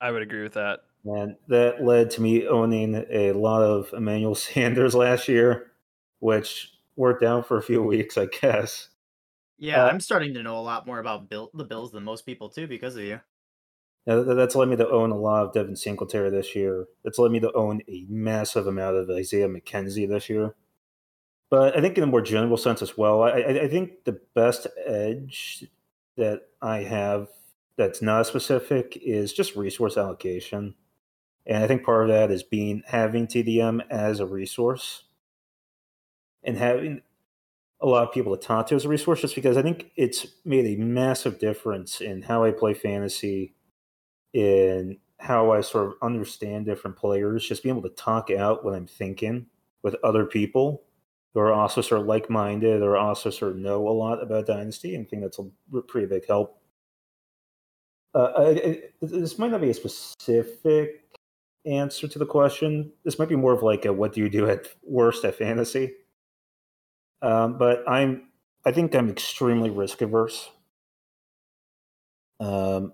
[0.00, 0.80] I would agree with that.
[1.04, 5.72] And that led to me owning a lot of Emmanuel Sanders last year,
[6.20, 8.90] which worked out for a few weeks, I guess.
[9.58, 12.24] Yeah, Uh, I'm starting to know a lot more about Bill, the Bills than most
[12.24, 13.20] people too because of you.
[14.08, 16.86] That's led me to own a lot of Devin Singletary this year.
[17.04, 20.54] That's led me to own a massive amount of Isaiah McKenzie this year.
[21.50, 24.18] But I think in a more general sense as well, I, I I think the
[24.34, 25.64] best edge
[26.16, 27.28] that I have
[27.76, 30.74] that's not specific is just resource allocation.
[31.46, 35.04] And I think part of that is being having TDM as a resource
[36.42, 37.02] and having
[37.80, 40.26] a lot of people to talk to as a resource just because I think it's
[40.46, 43.54] made a massive difference in how I play fantasy
[44.32, 48.74] in how I sort of understand different players, just being able to talk out what
[48.74, 49.46] I'm thinking
[49.82, 50.82] with other people
[51.34, 54.46] who are also sort of like minded or also sort of know a lot about
[54.46, 54.96] Dynasty.
[54.96, 56.60] I think that's a pretty big help.
[58.14, 61.04] Uh, I, I, this might not be a specific
[61.66, 62.92] answer to the question.
[63.04, 65.94] This might be more of like a what do you do at worst at fantasy?
[67.20, 68.28] Um, but I'm,
[68.64, 70.50] I think I'm extremely risk averse.
[72.40, 72.92] Um,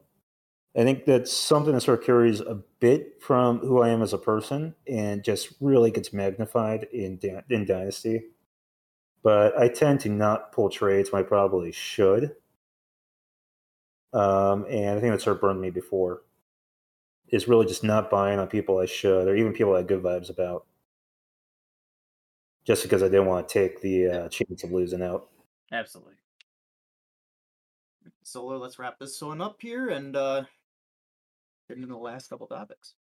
[0.77, 4.13] I think that's something that sort of carries a bit from who I am as
[4.13, 8.25] a person and just really gets magnified in in Dynasty.
[9.23, 12.35] But I tend to not pull trades when I probably should.
[14.13, 16.23] Um, and I think that sort of burned me before.
[17.29, 20.03] Is really just not buying on people I should, or even people I have good
[20.03, 20.67] vibes about,
[22.65, 25.31] just because I didn't want to take the uh, chance of losing out.
[25.73, 26.15] Absolutely.
[28.23, 30.45] Solo, let's wrap this one up here and uh
[31.71, 32.95] into the last couple topics.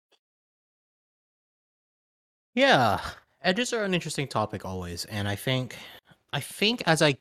[2.54, 3.00] Yeah,
[3.42, 5.78] edges are an interesting topic always, and I think,
[6.34, 7.18] I think as I,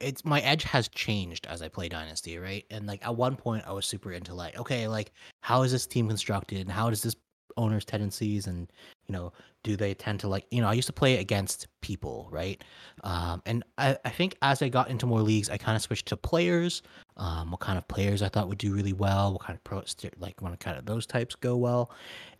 [0.00, 2.64] it's my edge has changed as I play Dynasty, right?
[2.70, 5.12] And like at one point, I was super into like, okay, like
[5.42, 7.16] how is this team constructed, and how does this
[7.56, 8.70] owners' tendencies and
[9.08, 9.32] you know
[9.62, 12.62] do they tend to like you know I used to play against people right?
[13.04, 16.06] Um, and I, I think as I got into more leagues I kind of switched
[16.08, 16.82] to players
[17.16, 19.96] um, what kind of players I thought would do really well what kind of pros
[20.18, 21.90] like what kind of those types go well.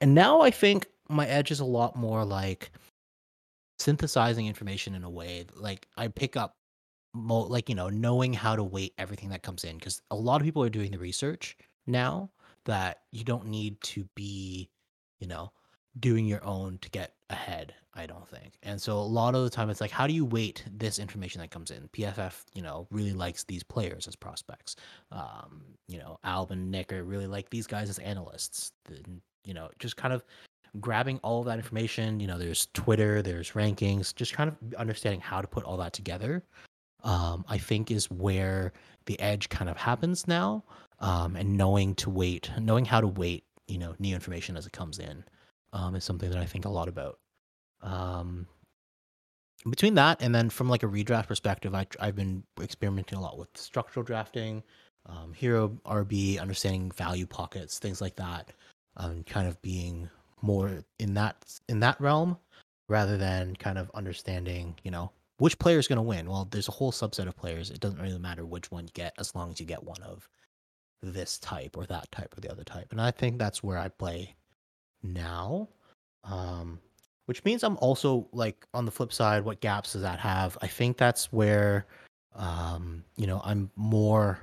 [0.00, 2.70] And now I think my edge is a lot more like
[3.78, 6.56] synthesizing information in a way like I pick up
[7.14, 10.40] mo- like you know knowing how to weight everything that comes in because a lot
[10.40, 11.56] of people are doing the research
[11.86, 12.30] now
[12.66, 14.70] that you don't need to be
[15.18, 15.50] you know
[15.98, 18.54] doing your own to get ahead i don't think.
[18.62, 21.40] And so a lot of the time it's like how do you weight this information
[21.40, 21.88] that comes in?
[21.88, 24.76] PFF you know really likes these players as prospects.
[25.10, 28.72] Um you know alvin nicker really like these guys as analysts.
[28.84, 29.00] The,
[29.44, 30.24] you know just kind of
[30.80, 35.20] grabbing all of that information you know there's twitter there's rankings just kind of understanding
[35.20, 36.44] how to put all that together
[37.02, 38.72] um, I think is where
[39.06, 40.64] the edge kind of happens now.
[41.00, 44.72] Um, and knowing to wait, knowing how to wait, you know, new information as it
[44.72, 45.24] comes in,
[45.72, 47.18] um, is something that I think a lot about.
[47.82, 48.46] Um,
[49.68, 53.38] between that and then from like a redraft perspective, I, I've been experimenting a lot
[53.38, 54.62] with structural drafting,
[55.06, 58.52] um, hero RB, understanding value pockets, things like that,
[58.96, 60.08] um, kind of being
[60.42, 61.36] more in that
[61.68, 62.38] in that realm
[62.88, 66.28] rather than kind of understanding, you know, which player is going to win?
[66.28, 67.70] Well, there's a whole subset of players.
[67.70, 70.28] It doesn't really matter which one you get as long as you get one of
[71.02, 72.88] this type or that type or the other type.
[72.90, 74.34] And I think that's where I play
[75.02, 75.68] now.
[76.24, 76.80] Um,
[77.26, 80.58] which means I'm also like on the flip side, what gaps does that have?
[80.62, 81.86] I think that's where
[82.34, 84.40] um, you know, I'm more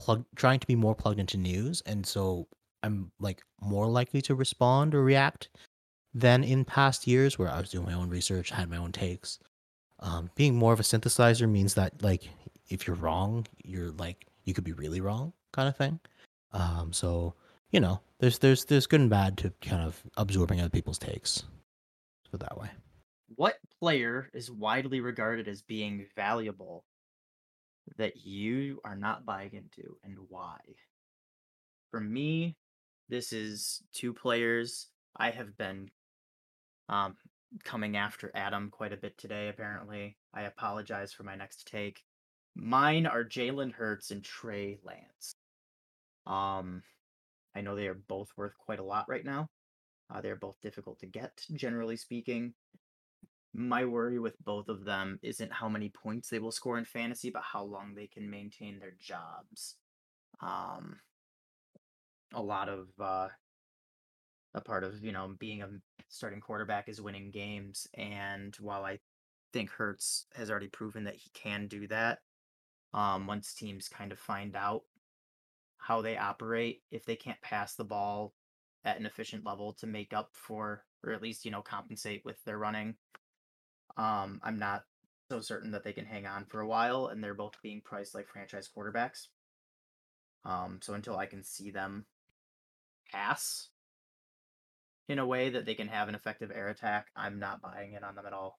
[0.00, 2.48] plug trying to be more plugged into news and so
[2.82, 5.48] I'm like more likely to respond or react
[6.14, 9.38] than in past years where I was doing my own research, had my own takes.
[10.00, 12.28] Um, being more of a synthesizer means that like
[12.68, 16.00] if you're wrong, you're like you could be really wrong, kind of thing.
[16.52, 17.34] Um, so
[17.72, 21.42] you know, there's there's there's good and bad to kind of absorbing other people's takes.
[22.30, 22.68] Put that way.
[23.34, 26.84] What player is widely regarded as being valuable
[27.96, 30.58] that you are not buying into, and why?
[31.90, 32.56] For me,
[33.08, 35.90] this is two players I have been
[36.88, 37.16] um,
[37.64, 40.16] coming after Adam quite a bit today, apparently.
[40.34, 42.02] I apologize for my next take.
[42.54, 45.34] Mine are Jalen Hurts and Trey Lance.
[46.26, 46.82] Um,
[47.54, 49.48] I know they are both worth quite a lot right now.
[50.12, 52.54] Uh, they're both difficult to get, generally speaking.
[53.54, 57.30] My worry with both of them isn't how many points they will score in fantasy,
[57.30, 59.76] but how long they can maintain their jobs.
[60.40, 61.00] Um,
[62.34, 63.28] a lot of uh,
[64.54, 65.68] a part of you know being a
[66.08, 69.00] starting quarterback is winning games, and while I
[69.52, 72.20] think Hurts has already proven that he can do that,
[72.94, 74.82] um, once teams kind of find out
[75.82, 78.34] how they operate, if they can't pass the ball
[78.84, 82.42] at an efficient level to make up for, or at least you know compensate with
[82.44, 82.94] their running,
[83.96, 84.84] um, I'm not
[85.30, 88.14] so certain that they can hang on for a while, and they're both being priced
[88.14, 89.28] like franchise quarterbacks.
[90.44, 92.06] Um, so until I can see them
[93.10, 93.68] pass
[95.08, 98.04] in a way that they can have an effective air attack, I'm not buying in
[98.04, 98.58] on them at all.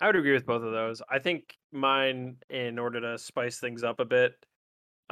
[0.00, 1.02] I would agree with both of those.
[1.10, 4.34] I think mine, in order to spice things up a bit,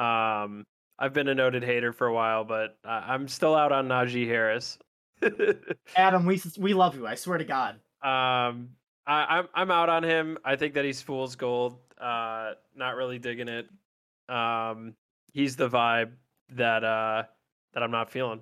[0.00, 0.64] um,
[0.98, 4.26] I've been a noted hater for a while, but I- I'm still out on Najee
[4.26, 4.78] Harris.
[5.96, 7.06] Adam, we we love you.
[7.06, 7.74] I swear to God.
[8.02, 8.70] Um,
[9.06, 10.38] I, I'm I'm out on him.
[10.44, 11.78] I think that he's fool's gold.
[12.00, 13.68] Uh, not really digging it.
[14.28, 14.94] Um,
[15.32, 16.12] he's the vibe
[16.56, 17.24] that uh
[17.74, 18.40] that I'm not feeling.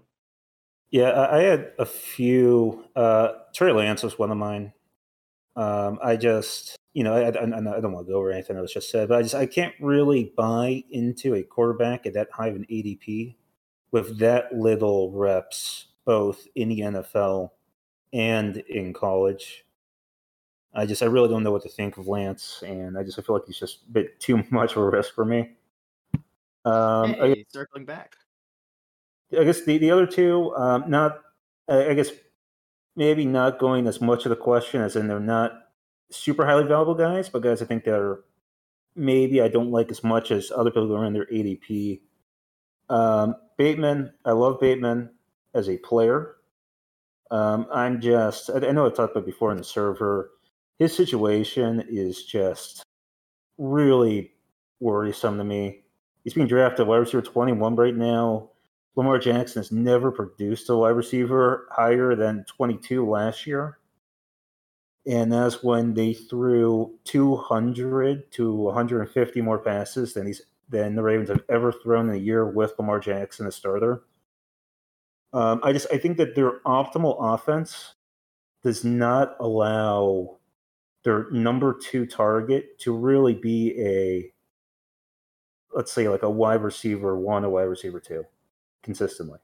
[0.91, 2.85] Yeah, I I had a few.
[2.95, 4.73] Uh, Trey Lance was one of mine.
[5.57, 7.31] Um, I just, you know, I, I, I
[7.81, 9.73] don't want to go over anything that was just said, but I just I can't
[9.79, 13.37] really buy into a quarterback at that high of an ADP
[13.93, 17.51] with that little reps, both in the NFL
[18.13, 19.65] and in college.
[20.75, 23.23] I just I really don't know what to think of Lance, and I just I
[23.23, 25.51] feel like he's just a bit too much of a risk for me.
[26.65, 28.17] Um, I- hey, circling back.
[29.39, 31.21] I guess the, the other two, um, not,
[31.69, 32.11] I I guess
[32.97, 35.68] maybe not going as much of the question as in they're not
[36.11, 38.21] super highly valuable guys, but guys I think they're
[38.97, 42.01] maybe I don't like as much as other people who are in their ADP.
[42.91, 45.11] Um, Bateman, I love Bateman
[45.55, 46.37] as a player.
[47.31, 50.31] Um, I'm just, I I know I talked about before in the server,
[50.79, 52.85] his situation is just
[53.59, 54.33] really
[54.81, 55.83] worrisome to me.
[56.25, 58.51] He's being drafted wide receiver 21 right now.
[58.97, 63.79] Lamar Jackson has never produced a wide receiver higher than 22 last year.
[65.09, 71.31] And that's when they threw 200 to 150 more passes than he's than the Ravens
[71.31, 74.03] have ever thrown in a year with Lamar Jackson as starter.
[75.33, 77.95] Um, I just I think that their optimal offense
[78.63, 80.37] does not allow
[81.05, 84.31] their number two target to really be a
[85.75, 88.25] let's say like a wide receiver one, a wide receiver two,
[88.83, 89.39] consistently.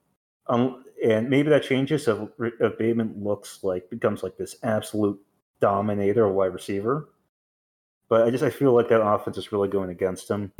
[0.46, 5.18] Um, and maybe that changes if, if Bateman looks like becomes like this absolute
[5.64, 7.08] dominator of wide receiver.
[8.10, 10.52] But I just I feel like that offense is really going against him.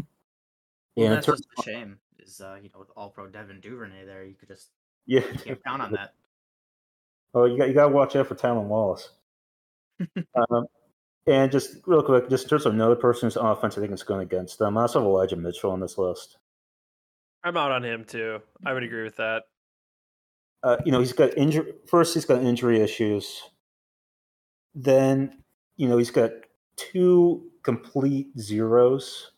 [0.97, 1.99] Well, that's just a shame.
[2.19, 4.71] Is uh, you know with All Pro Devin Duvernay there, you could just
[5.07, 6.15] yeah can't count on that.
[7.35, 9.11] Oh, you got you got to watch out for Tylan Wallace.
[10.51, 10.67] um,
[11.27, 14.23] and just real quick, just in terms of another person's offense, I think it's going
[14.23, 14.79] against them.
[14.79, 16.39] I also have Elijah Mitchell on this list.
[17.43, 18.41] I'm out on him too.
[18.65, 19.43] I would agree with that.
[20.63, 21.75] Uh, you know, he's got injury.
[21.87, 23.43] First, he's got injury issues.
[24.75, 25.39] Then,
[25.77, 26.31] you know, he's got
[26.77, 29.33] two complete zeros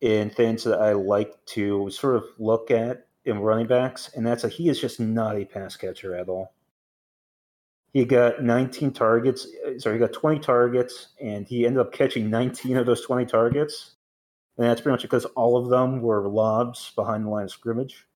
[0.00, 4.44] in things that I like to sort of look at in running backs, and that's
[4.44, 6.52] a he is just not a pass catcher at all.
[7.92, 9.48] He got 19 targets.
[9.66, 13.24] Uh, sorry, he got 20 targets, and he ended up catching 19 of those 20
[13.26, 13.96] targets.
[14.58, 18.06] And that's pretty much because all of them were lobs behind the line of scrimmage.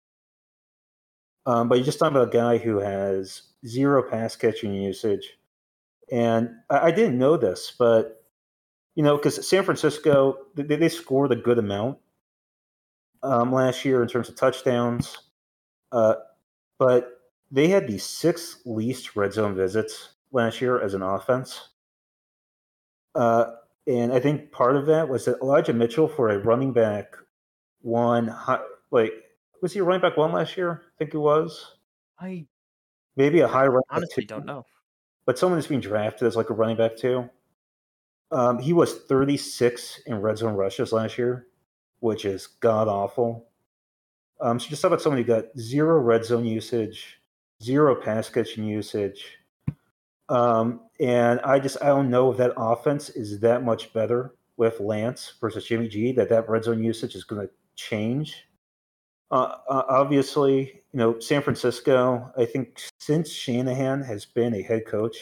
[1.46, 5.38] Um, but you're just talking about a guy who has zero pass catching usage.
[6.10, 8.24] And I, I didn't know this, but
[8.94, 11.98] you know, because San Francisco they, they scored a good amount
[13.22, 15.16] um, last year in terms of touchdowns,
[15.92, 16.14] uh,
[16.78, 17.20] but
[17.50, 21.68] they had the sixth least red zone visits last year as an offense.
[23.14, 23.46] Uh,
[23.86, 27.16] and I think part of that was that Elijah Mitchell, for a running back,
[27.82, 28.34] one
[28.90, 29.12] like
[29.62, 30.82] was he a running back one last year?
[30.94, 31.76] I think he was.
[32.18, 32.46] I
[33.16, 34.64] maybe a high running honestly don't know.
[35.26, 37.28] But someone who's being drafted as like a running back too.
[38.32, 41.48] Um, he was 36 in red zone rushes last year,
[41.98, 43.48] which is god awful.
[44.40, 47.20] Um, so just talk about someone who got zero red zone usage,
[47.62, 49.38] zero pass catching usage.
[50.28, 54.78] Um, and I just I don't know if that offense is that much better with
[54.78, 58.46] Lance versus Jimmy G that that red zone usage is going to change.
[59.30, 62.32] Uh, uh, obviously, you know San Francisco.
[62.36, 65.16] I think since Shanahan has been a head coach,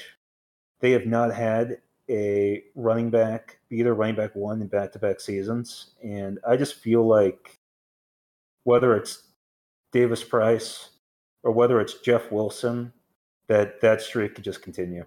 [0.81, 1.79] they have not had
[2.11, 6.77] a running back, either running back one in back to back seasons, and I just
[6.77, 7.59] feel like
[8.65, 9.25] whether it's
[9.93, 10.91] Davis Price
[11.43, 12.93] or whether it's Jeff Wilson,
[13.49, 15.05] that that streak could just continue.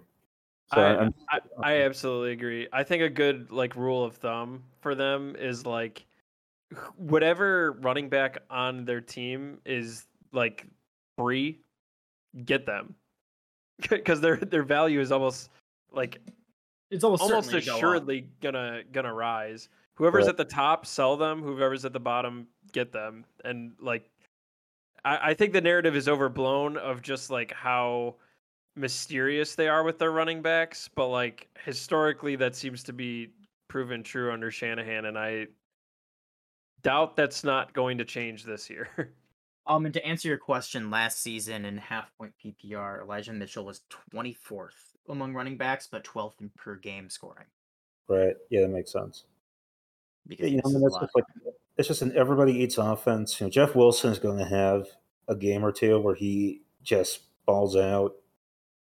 [0.72, 2.66] So I, I, I absolutely agree.
[2.72, 6.06] I think a good like rule of thumb for them is like
[6.96, 10.66] whatever running back on their team is like
[11.18, 11.60] free,
[12.44, 12.94] get them
[13.90, 15.50] because their their value is almost
[15.92, 16.20] like
[16.90, 19.68] it's almost almost assuredly go gonna gonna rise.
[19.94, 20.30] Whoever's right.
[20.30, 21.42] at the top, sell them.
[21.42, 23.24] Whoever's at the bottom, get them.
[23.44, 24.10] And like
[25.04, 28.16] I, I think the narrative is overblown of just like how
[28.76, 33.28] mysterious they are with their running backs, but like historically that seems to be
[33.68, 35.46] proven true under Shanahan, and I
[36.82, 38.88] doubt that's not going to change this year.
[39.66, 43.82] Um, and to answer your question, last season in half point PPR, Elijah Mitchell was
[44.12, 44.70] 24th
[45.08, 47.46] among running backs, but 12th in per game scoring.
[48.08, 48.34] Right.
[48.50, 49.24] Yeah, that makes sense.
[50.26, 51.24] Because yeah, you know, I mean, that's just like
[51.76, 53.40] it's just an everybody eats offense.
[53.40, 54.86] You know, Jeff Wilson is going to have
[55.28, 58.14] a game or two where he just balls out.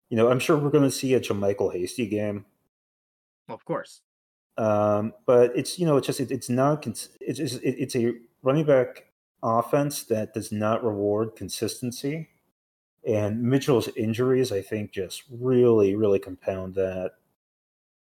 [0.10, 2.46] You know, I'm sure we're going to see a JaMycal Hasty game.
[3.48, 4.02] Well, of course.
[4.58, 8.14] Um, but it's you know it's just it, it's not it's just, it, it's a
[8.42, 9.06] running back
[9.44, 12.30] offense that does not reward consistency,
[13.06, 17.12] and Mitchell's injuries I think just really really compound that.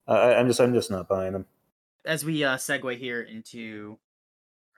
[0.06, 1.46] I, I'm just I'm just not buying them.
[2.04, 3.98] As we uh, segue here into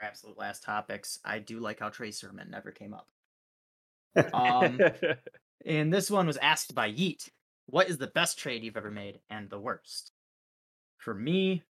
[0.01, 3.09] our absolute last topics, I do like how Trey Sermon never came up.
[4.33, 4.81] Um,
[5.67, 7.29] and this one was asked by Yeet.
[7.67, 10.13] What is the best trade you've ever made and the worst?
[11.07, 11.63] For me,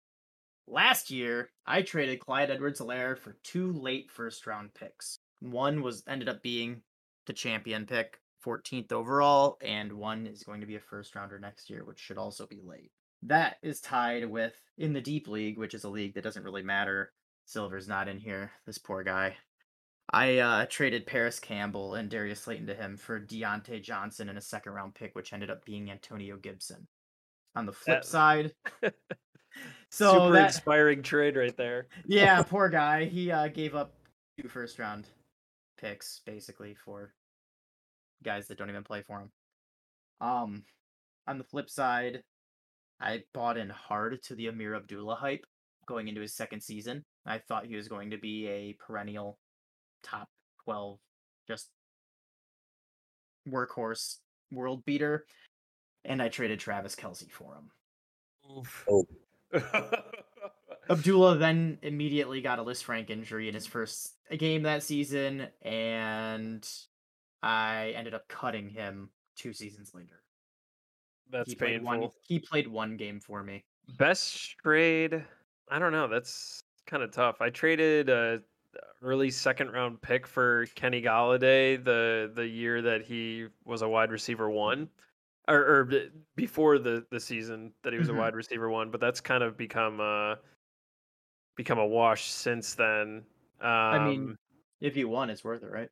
[0.66, 5.18] last year I traded Clyde Edwards-Helaire for two late first round picks.
[5.40, 6.80] One was ended up being
[7.26, 11.68] the champion pick, 14th overall, and one is going to be a first rounder next
[11.68, 12.90] year, which should also be late.
[13.24, 16.62] That is tied with in the deep league, which is a league that doesn't really
[16.62, 17.12] matter.
[17.44, 18.52] Silver's not in here.
[18.64, 19.36] This poor guy.
[20.08, 24.40] I uh, traded Parris Campbell and Darius Slayton to him for Diontae Johnson and a
[24.40, 26.88] second round pick, which ended up being Antonio Gibson.
[27.56, 28.04] On the flip that...
[28.04, 28.52] side,
[29.90, 30.46] so super that...
[30.46, 31.86] inspiring trade right there.
[32.06, 33.04] yeah, poor guy.
[33.04, 33.92] He uh, gave up
[34.40, 35.06] two first round
[35.78, 37.12] picks basically for
[38.24, 39.30] guys that don't even play for him.
[40.20, 40.64] Um,
[41.26, 42.22] on the flip side,
[43.00, 45.44] I bought in hard to the Ameer Abdullah hype
[45.86, 47.04] going into his second season.
[47.26, 49.38] I thought he was going to be a perennial
[50.02, 50.28] top
[50.64, 50.98] 12
[51.48, 51.68] just
[53.48, 54.16] workhorse
[54.52, 55.26] world beater,
[56.04, 57.70] and I traded Travis Kelce for him.
[58.88, 59.06] Oh.
[60.90, 66.68] Abdullah then immediately got a Lisfranc injury in his first game that season, and
[67.42, 70.22] I ended up cutting him two seasons later.
[71.30, 72.00] That's he played painful.
[72.00, 73.64] One, he played one game for me.
[73.98, 75.24] Best trade?
[75.68, 76.06] I don't know.
[76.06, 77.40] That's kind of tough.
[77.40, 78.40] I traded a
[79.02, 84.10] early second round pick for Kenny Golladay the the year that he was a wide
[84.10, 84.88] receiver one,
[85.48, 85.90] or, or
[86.36, 88.10] before the the season that he was Mhm.
[88.10, 88.90] a wide receiver one.
[88.90, 90.36] But that's kind of become uh
[91.56, 93.24] become a wash since then.
[93.60, 94.36] Um, I mean,
[94.80, 95.90] if you won, it's worth it, right?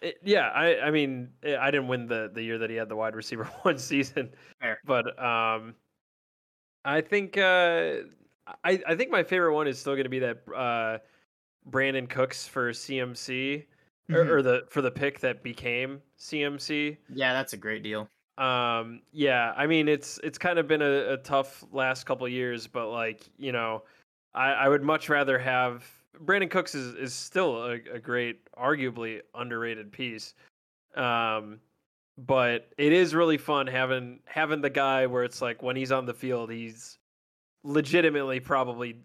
[0.00, 2.88] it- yeah, I I mean eh, I didn't win the the year that he had
[2.88, 4.80] the wide receiver one season, Fair.
[4.84, 5.76] but um,
[6.84, 8.02] I think uh,
[8.64, 10.98] I I think my favorite one is still going to be that uh,
[11.68, 13.66] Brandin Cooks for CMC
[14.08, 14.14] Mhm.
[14.16, 16.98] or, or the for the pick that became CMC.
[17.08, 18.08] Yeah, that's a great deal.
[18.36, 22.66] Um, yeah, I mean it's it's kind of been a, a tough last couple years,
[22.66, 23.82] but like you know,
[24.34, 25.84] I, I would much rather have
[26.24, 30.34] Brandin Cooks is is still a, a great, arguably underrated piece.
[30.96, 31.60] Um,
[32.16, 36.06] but it is really fun having having the guy where it's like when he's on
[36.06, 36.98] the field, he's
[37.64, 38.96] legitimately probably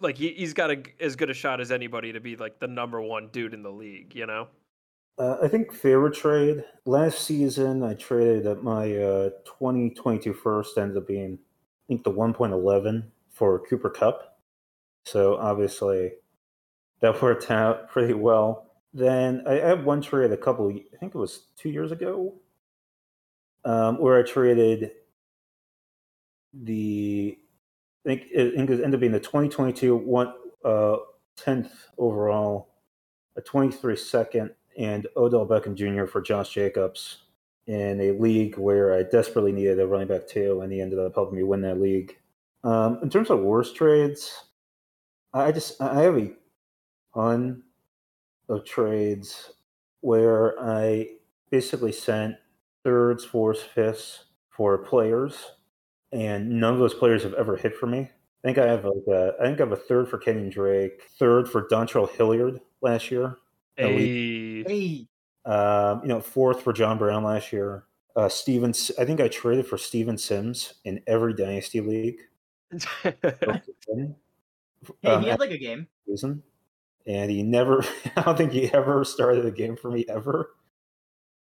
[0.00, 2.68] like he, he's got a, as good a shot as anybody to be like the
[2.68, 4.48] number one dude in the league, you know.
[5.18, 7.82] Uh, I think favorite trade last season.
[7.82, 13.58] I traded at my uh, 2022 first ended up being I think the 1.11 for
[13.66, 14.38] Cooper Kupp.
[15.04, 16.12] So obviously
[17.00, 18.70] that worked out pretty well.
[18.94, 20.70] Then I had one trade a couple.
[20.70, 22.34] I think it was two years ago,
[23.64, 24.92] um, where I traded
[26.52, 27.38] the.
[28.06, 30.32] I think it ended up being the 2022 one
[30.64, 30.96] uh,
[31.38, 32.68] 10th overall,
[33.36, 36.06] a 23 second, and Odell Beckham Jr.
[36.06, 37.18] for Josh Jacobs
[37.66, 41.14] in a league where I desperately needed a running back too, and he ended up
[41.14, 42.16] helping me win that league.
[42.64, 44.44] Um, in terms of worst trades,
[45.34, 46.32] I just I have a
[47.14, 47.62] ton
[48.48, 49.52] of trades
[50.00, 51.08] where I
[51.50, 52.36] basically sent
[52.84, 55.52] thirds, fourths, fifths for players,
[56.12, 58.00] and none of those players have ever hit for me.
[58.00, 61.02] I think I have like a, I think I have a third for Kenyon Drake,
[61.18, 63.36] third for Dontrell Hilliard last year.
[63.78, 65.08] Hey, Hey,
[65.44, 67.84] Um, you know, fourth for John Brown last year.
[68.16, 72.18] Uh, Steven, I think I traded for Steven Sims in every dynasty league.
[73.42, 74.14] hey,
[75.04, 75.88] Um, he had like a game.
[76.06, 76.42] season,
[77.06, 77.84] and he never.
[78.16, 80.54] I don't think he ever started a game for me ever.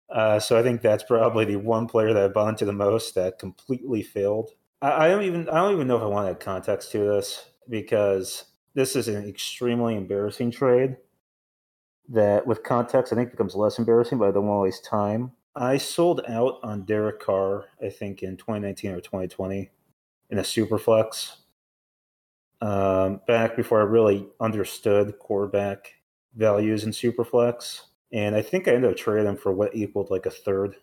[0.09, 3.15] Uh, so I think that's probably the one player that I bought into the most
[3.15, 4.51] that completely failed.
[4.81, 5.49] I, I don't even.
[5.49, 9.07] I don't even know if I want to add context to this because this is
[9.07, 10.97] an extremely embarrassing trade.
[12.09, 15.31] That with context, I think becomes less embarrassing, but I don't want to waste time.
[15.55, 19.69] I sold out on Derek Carr, I think in 2019 or 2020,
[20.29, 21.37] in a super flex
[22.63, 25.95] um, back before I really understood quarterback
[26.35, 27.81] values in Superflex.
[28.13, 30.75] And I think I ended up trading them for what equaled like a third.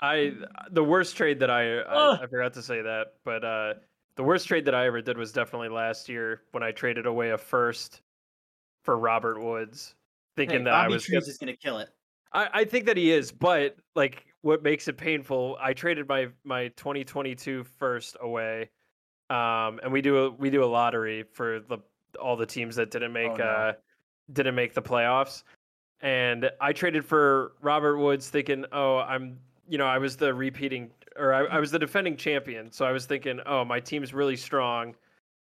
[0.00, 0.32] I
[0.70, 3.74] the worst trade that I, I I forgot to say that, but uh,
[4.16, 7.30] the worst trade that I ever did was definitely last year when I traded away
[7.30, 8.00] a first
[8.84, 9.94] for Robert Woods,
[10.36, 11.04] thinking Hey, that I was.
[11.04, 11.88] Trees gonna- is gonna kill it.
[12.32, 16.28] I, I think that he is, but like what makes it painful, I traded my
[16.44, 18.70] my 2022 first away,
[19.30, 21.78] um, and we do a we do a lottery for the
[22.20, 23.44] all the teams that didn't make Oh, no.
[23.44, 23.72] uh
[24.32, 25.42] didn't make the playoffs,
[26.00, 29.38] and I traded for Robert Woods, thinking, oh, I'm
[29.68, 32.90] you know I was the repeating or I, I was the defending champion, so I
[32.90, 34.96] was thinking, oh, my team's really strong,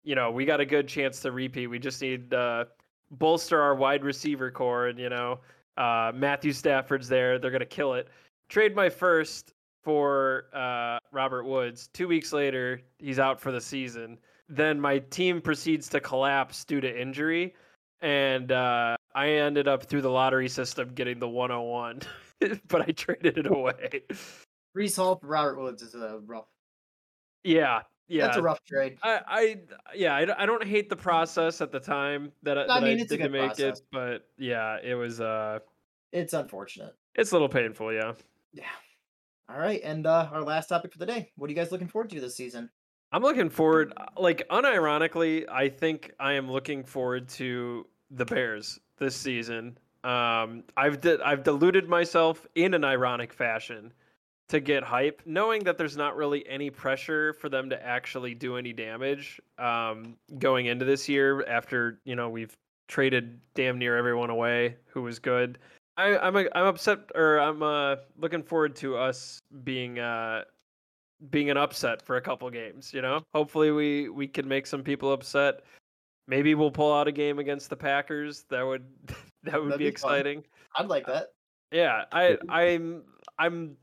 [0.05, 1.69] you know, we got a good chance to repeat.
[1.69, 2.67] We just need uh,
[3.11, 5.41] bolster our wide receiver core, and you know.
[5.77, 7.39] Uh, Matthew Stafford's there.
[7.39, 8.09] They're gonna kill it.
[8.49, 9.53] Trade my first
[9.85, 11.89] for uh, Robert Woods.
[11.93, 14.19] Two weeks later, he's out for the season.
[14.49, 17.55] Then my team proceeds to collapse due to injury,
[18.01, 22.01] and uh, I ended up through the lottery system getting the 101,
[22.69, 24.03] but I traded it away.
[24.77, 26.47] Breece Hall for Robert Woods is a rough.
[27.45, 28.27] Yeah, yeah.
[28.27, 28.99] That's a rough trade.
[29.03, 29.57] I, I,
[29.95, 32.83] yeah, I, don't- I don't hate the process at the time that I, I that
[32.83, 33.79] mean, I it's did to make process.
[33.79, 35.59] it, but yeah, it was uh,
[36.13, 36.95] It's unfortunate.
[37.15, 38.13] it's a little painful, yeah.
[38.53, 38.65] Yeah.
[39.49, 41.31] All right, and uh, our last topic for the day.
[41.37, 42.69] What are you guys looking forward to this season?
[43.13, 48.81] I'm looking forward, uh, like unironically, I think I am looking forward to the Bears
[48.99, 49.79] this season.
[50.03, 53.93] Um, I've di- I've deluded myself in an ironic fashion
[54.49, 58.57] to get hype, knowing that there's not really any pressure for them to actually do
[58.57, 61.45] any damage um, going into this year.
[61.47, 62.57] After you know we've
[62.89, 65.59] traded damn near everyone away who was good.
[65.97, 70.45] I, I'm a, I'm upset or I'm uh, looking forward to us being uh,
[71.31, 72.93] being an upset for a couple games.
[72.93, 75.63] You know, hopefully we we can make some people upset.
[76.29, 78.45] Maybe we'll pull out a game against the Packers.
[78.51, 78.85] That would
[79.45, 80.13] that would That'd be be fun.
[80.13, 80.45] exciting.
[80.77, 81.33] I'd like that.
[81.73, 83.03] Yeah, I I'm
[83.39, 83.77] I'm.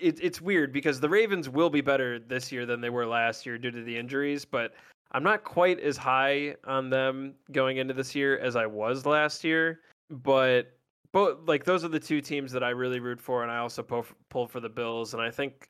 [0.00, 3.44] It, it's weird because the Ravens will be better this year than they were last
[3.44, 4.72] year due to the injuries, but
[5.12, 9.44] I'm not quite as high on them going into this year as I was last
[9.44, 9.80] year.
[10.10, 10.72] But
[11.12, 13.82] both like those are the two teams that I really root for, and I also
[13.82, 15.68] pull f- pull for the Bills, and I think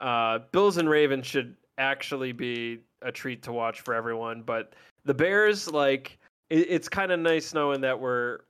[0.00, 4.42] uh, Bills and Ravens should actually be a treat to watch for everyone.
[4.42, 4.74] But
[5.04, 6.18] the Bears, like,
[6.50, 8.40] it, it's kind of nice knowing that we're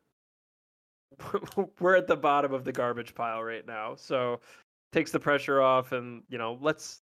[1.81, 3.95] we're at the bottom of the garbage pile right now.
[3.95, 4.41] So
[4.95, 7.03] takes the pressure off, and you know, let's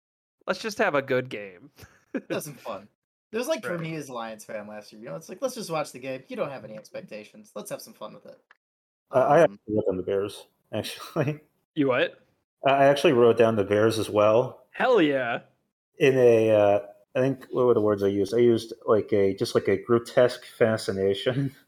[0.47, 1.71] let's just have a good game.
[2.29, 2.89] That's some fun.
[3.33, 3.81] It was like for Right.
[3.81, 5.03] me as a Lions fan last year.
[5.03, 6.23] You know, it's like let's just watch the game.
[6.29, 7.53] You don't have any expectations.
[7.55, 8.39] Let's have some fun with it.
[9.11, 10.47] I I Um, actually wrote down the Bears.
[10.73, 11.41] Actually,
[11.75, 12.19] You what?
[12.67, 14.67] I actually wrote down the Bears as well.
[14.71, 15.41] Hell yeah!
[15.99, 16.81] In a, uh,
[17.15, 18.35] I think what were the words I used?
[18.35, 21.55] I used like a just like a grotesque fascination.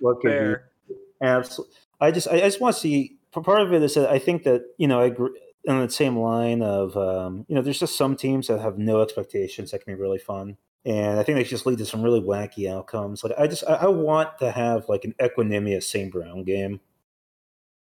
[0.00, 0.56] What could be
[1.22, 1.74] Absolutely.
[2.00, 3.18] I just I just want to see.
[3.42, 5.30] Part of it is that I think that you know I agree
[5.68, 9.00] on the same line of um, you know there's just some teams that have no
[9.02, 12.20] expectations that can be really fun, and I think they just lead to some really
[12.20, 13.24] wacky outcomes.
[13.24, 16.12] Like I just I, I want to have like an Equanimeous St.
[16.12, 16.80] Brown game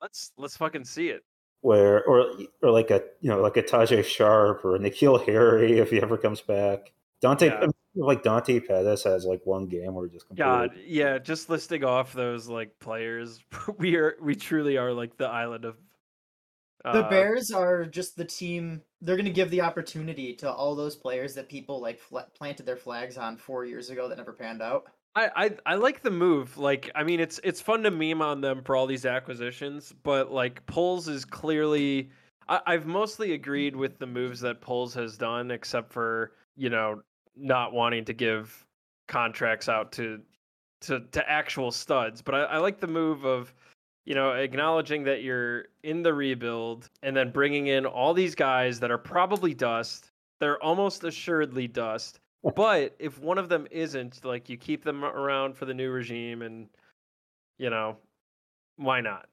[0.01, 1.24] Let's let's fucking see it.
[1.62, 2.31] where or
[2.62, 6.01] or like a you know like a Tajae Sharpe or a N'Keal Harry if he
[6.01, 6.93] ever comes back.
[7.20, 7.66] Dante Yeah.
[7.94, 12.12] like Dante Pettis has like one game where just completely God, yeah, just listing off
[12.12, 13.43] those like players,
[13.78, 15.76] we are we truly are like the island of
[16.84, 18.80] the uh, Bears are just the team.
[19.01, 22.64] They're going to give the opportunity to all those players that people like fla- planted
[22.64, 24.84] their flags on four years ago that never panned out.
[25.16, 26.56] I, I I like the move.
[26.59, 30.30] Like, I mean, it's it's fun to meme on them for all these acquisitions, but
[30.30, 32.10] like Poles is clearly.
[32.48, 37.02] I, I've mostly agreed with the moves that Poles has done, except for you know
[37.36, 38.64] not wanting to give
[39.08, 40.20] contracts out to
[40.82, 42.22] to to actual studs.
[42.22, 43.54] But I, I like the move of
[44.04, 48.80] you know acknowledging that you're in the rebuild and then bringing in all these guys
[48.80, 50.10] that are probably dust.
[50.38, 52.20] They're almost assuredly dust
[52.54, 56.42] but if one of them isn't, like you keep them around for the new regime,
[56.42, 56.68] and
[57.58, 57.96] you know,
[58.76, 59.26] why not?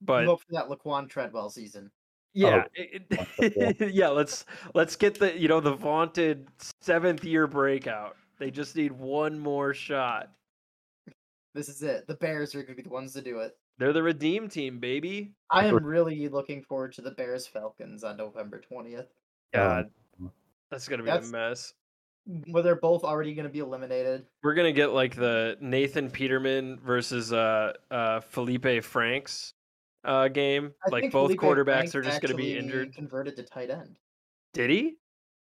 [0.00, 1.90] But hope for that Laquan Treadwell season.
[2.34, 3.72] Yeah, Oh, yeah.
[3.80, 4.08] yeah.
[4.08, 4.44] Let's
[4.74, 6.48] let's get the you know the vaunted
[6.80, 8.16] seventh year breakout.
[8.38, 10.30] They just need one more shot.
[11.54, 12.06] This is it.
[12.06, 13.56] The Bears are going to be the ones to do it.
[13.78, 15.32] They're the redeem team, baby.
[15.50, 19.06] I am really looking forward to the Bears Falcons on November twentieth.
[19.52, 19.90] God,
[20.70, 21.74] that's gonna be That's- a mess.
[22.46, 24.24] Where they're both already going to be eliminated.
[24.44, 29.54] We're gonna get like the Nathan Peterman versus uh uh Felipe Franks
[30.04, 30.72] uh game.
[30.84, 32.94] I like both Felipe quarterbacks Franks are just gonna be injured.
[32.94, 33.96] Converted to tight end.
[34.52, 34.96] Did he?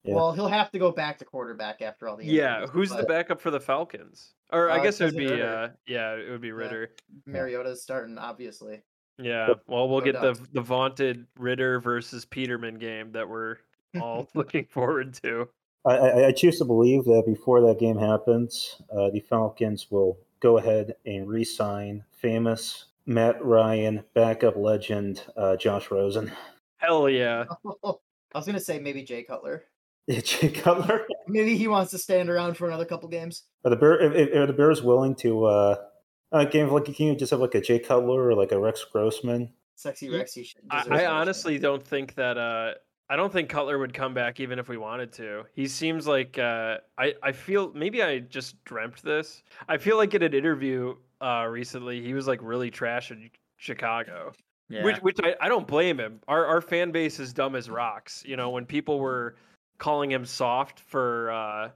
[0.03, 0.15] Yeah.
[0.15, 3.03] Well, he'll have to go back to quarterback after all the Yeah, injuries, who's the
[3.03, 4.33] backup for the Falcons?
[4.53, 5.45] Or I Uh, guess it would be Ridder.
[5.45, 6.91] uh yeah, it would be Ridder.
[7.25, 8.81] Mariota's starting, obviously.
[9.17, 9.55] Yeah.
[9.67, 13.57] Well, we'll No get the the vaunted Ridder versus Peterman game that we're
[13.99, 15.49] all looking forward to.
[15.85, 20.17] I, I, I choose to believe that before that game happens, uh, the Falcons will
[20.39, 26.31] go ahead and re-sign famous Matt Ryan backup legend uh, Josh Rosen.
[26.77, 27.45] Hell yeah.
[27.65, 27.93] I
[28.35, 29.63] was gonna say maybe Jay Cutler.
[30.09, 31.05] Jay Cutler.
[31.27, 33.43] Maybe he wants to stand around for another couple games.
[33.65, 35.75] Are the Bear, if- if- are the Bears willing to uh,
[36.31, 38.59] uh, game of like can you just have like a Jay Cutler or like a
[38.59, 39.51] Rex Grossman?
[39.75, 40.45] Sexy Ye- Rexy.
[40.45, 41.05] should- I, I mention.
[41.07, 42.71] honestly don't think that uh
[43.09, 45.43] I don't think Cutler would come back even if we wanted to.
[45.53, 49.43] He seems like uh I, I feel maybe I just dreamt this.
[49.67, 54.33] I feel like in an interview uh recently he was like really trash in Chicago.
[54.69, 54.83] Yeah.
[54.83, 56.19] Which which I, I don't blame him.
[56.27, 58.23] Our our fan base is dumb as rocks.
[58.25, 59.35] You know, when people were
[59.77, 61.69] calling him soft for uh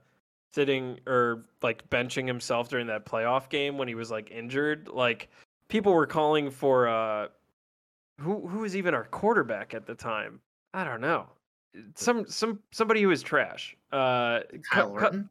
[0.53, 5.29] sitting or like benching himself during that playoff game when he was like injured, like
[5.69, 7.27] people were calling for uh
[8.19, 10.41] who who was even our quarterback at the time?
[10.73, 11.27] I don't know.
[11.95, 13.75] Some some somebody who was trash.
[13.93, 15.29] Uh Kyle Cut- Orton.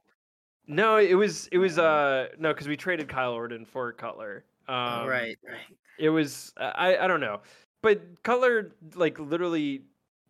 [0.70, 4.44] No, it was it was uh no, because we traded Kyle Orton for Cutler.
[4.68, 5.76] Um, right, right.
[5.98, 7.40] it was I I don't know,
[7.82, 9.82] but Cutler like literally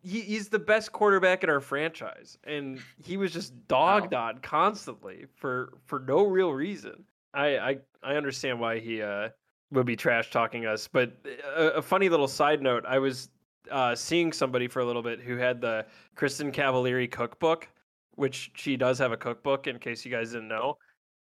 [0.03, 5.25] he, he's the best quarterback in our franchise, and he was just dogged on constantly
[5.35, 7.03] for for no real reason.
[7.35, 9.29] I I I understand why he uh
[9.71, 11.13] would be trash talking us, but
[11.55, 13.29] a, a funny little side note: I was
[13.69, 15.85] uh, seeing somebody for a little bit who had the
[16.15, 17.67] Kristin Cavallari cookbook,
[18.15, 19.67] which she does have a cookbook.
[19.67, 20.75] In case you guys didn't know,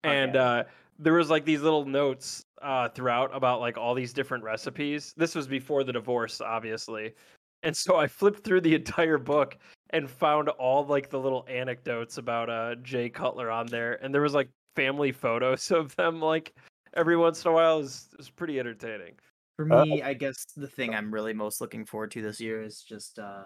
[0.05, 0.39] and Okay.
[0.39, 0.65] uh,
[0.99, 5.15] there was like these little notes uh, throughout about like all these different recipes.
[5.17, 7.15] This was before the divorce, obviously,
[7.63, 9.59] and so I flipped through the entire book
[9.91, 14.23] and found all like the little anecdotes about uh, Jay Cutler on there, and there
[14.23, 16.55] was like family photos of them like
[16.95, 17.79] every once in a while.
[17.81, 19.15] is is pretty entertaining.
[19.57, 22.63] For Uh, me, I guess the thing I'm really most looking forward to this year
[22.63, 23.45] is just uh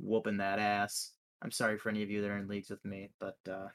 [0.00, 1.12] whooping that ass.
[1.42, 3.68] I'm sorry for any of you that are in leagues with me, but uh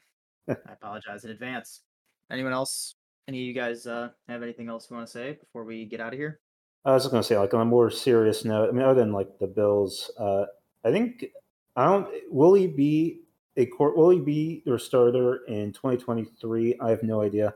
[0.48, 1.82] I apologize in advance.
[2.30, 2.94] Anyone else?
[3.28, 6.00] Any of you guys uh have anything else you want to say before we get
[6.00, 6.40] out of here?
[6.84, 8.68] I was just gonna say, like on a more serious note.
[8.68, 10.46] I mean, other than like the Bills, uh,
[10.84, 11.26] I think
[11.74, 12.08] I don't.
[12.30, 13.22] Will he be
[13.56, 13.96] a court?
[13.96, 16.78] Will he be their starter in 2023?
[16.80, 17.54] I have no idea.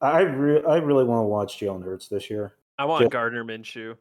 [0.00, 2.54] I re- I really want to watch Jalen Hurts this year.
[2.76, 3.96] I want Ja- Gardner Minshew.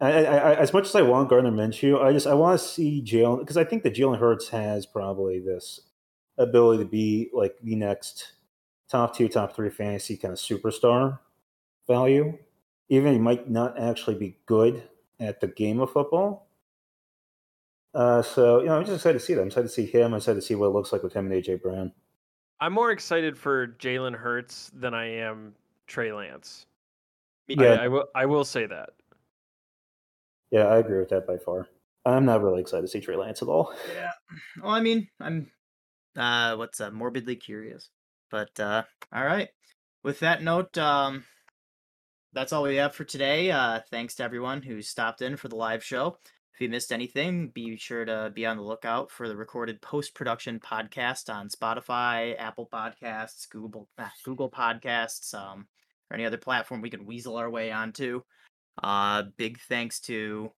[0.00, 2.66] I, I, I, as much as I want Gardner Minshew, I just I want to
[2.66, 5.80] see Jalen because I think that Jalen Hurts has probably this
[6.36, 8.32] ability to be like the next
[8.88, 11.18] top two, top three fantasy kind of superstar
[11.86, 12.36] value.
[12.88, 14.82] Even he might not actually be good
[15.20, 16.48] at the game of football.
[17.94, 19.40] Uh, so you know, I'm just excited to see that.
[19.40, 20.12] I'm excited to see him.
[20.12, 21.92] I'm excited to see what it looks like with him and AJ Brown.
[22.60, 25.54] I'm more excited for Jalen Hurts than I am
[25.86, 26.66] Trey Lance.
[27.48, 27.74] I- Yeah.
[27.74, 28.06] I, will.
[28.14, 28.90] I will say that.
[30.54, 31.66] Yeah, I agree with that by far.
[32.06, 33.74] I'm not really excited to see Trey Lance at all.
[33.92, 34.12] Yeah.
[34.62, 35.50] Well, I mean, I'm
[36.16, 37.90] uh what's uh morbidly curious.
[38.30, 39.48] But uh all right.
[40.04, 41.24] With that note, um
[42.32, 43.50] that's all we have for today.
[43.50, 46.18] Uh thanks to everyone who stopped in for the live show.
[46.54, 50.60] If you missed anything, be sure to be on the lookout for the recorded post-production
[50.60, 55.66] podcast on Spotify, Apple Podcasts, Google ah, Google Podcasts, um,
[56.08, 58.22] or any other platform we can weasel our way onto.
[58.82, 60.52] Uh big thanks to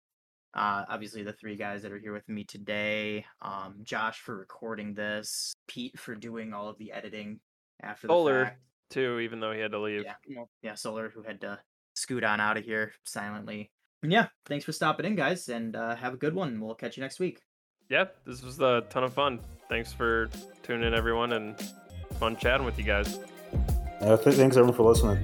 [0.56, 4.94] uh, obviously, the three guys that are here with me today um, Josh for recording
[4.94, 7.40] this, Pete for doing all of the editing
[7.82, 8.60] after the Solar fact.
[8.88, 10.04] too, even though he had to leave.
[10.04, 11.58] Yeah, yeah, Solar who had to
[11.94, 13.70] scoot on out of here silently.
[14.02, 16.58] And yeah, thanks for stopping in, guys, and uh, have a good one.
[16.58, 17.42] We'll catch you next week.
[17.90, 19.40] Yeah, this was a ton of fun.
[19.68, 20.30] Thanks for
[20.62, 21.60] tuning in, everyone, and
[22.18, 23.18] fun chatting with you guys.
[24.00, 25.18] Uh, th- thanks everyone for listening.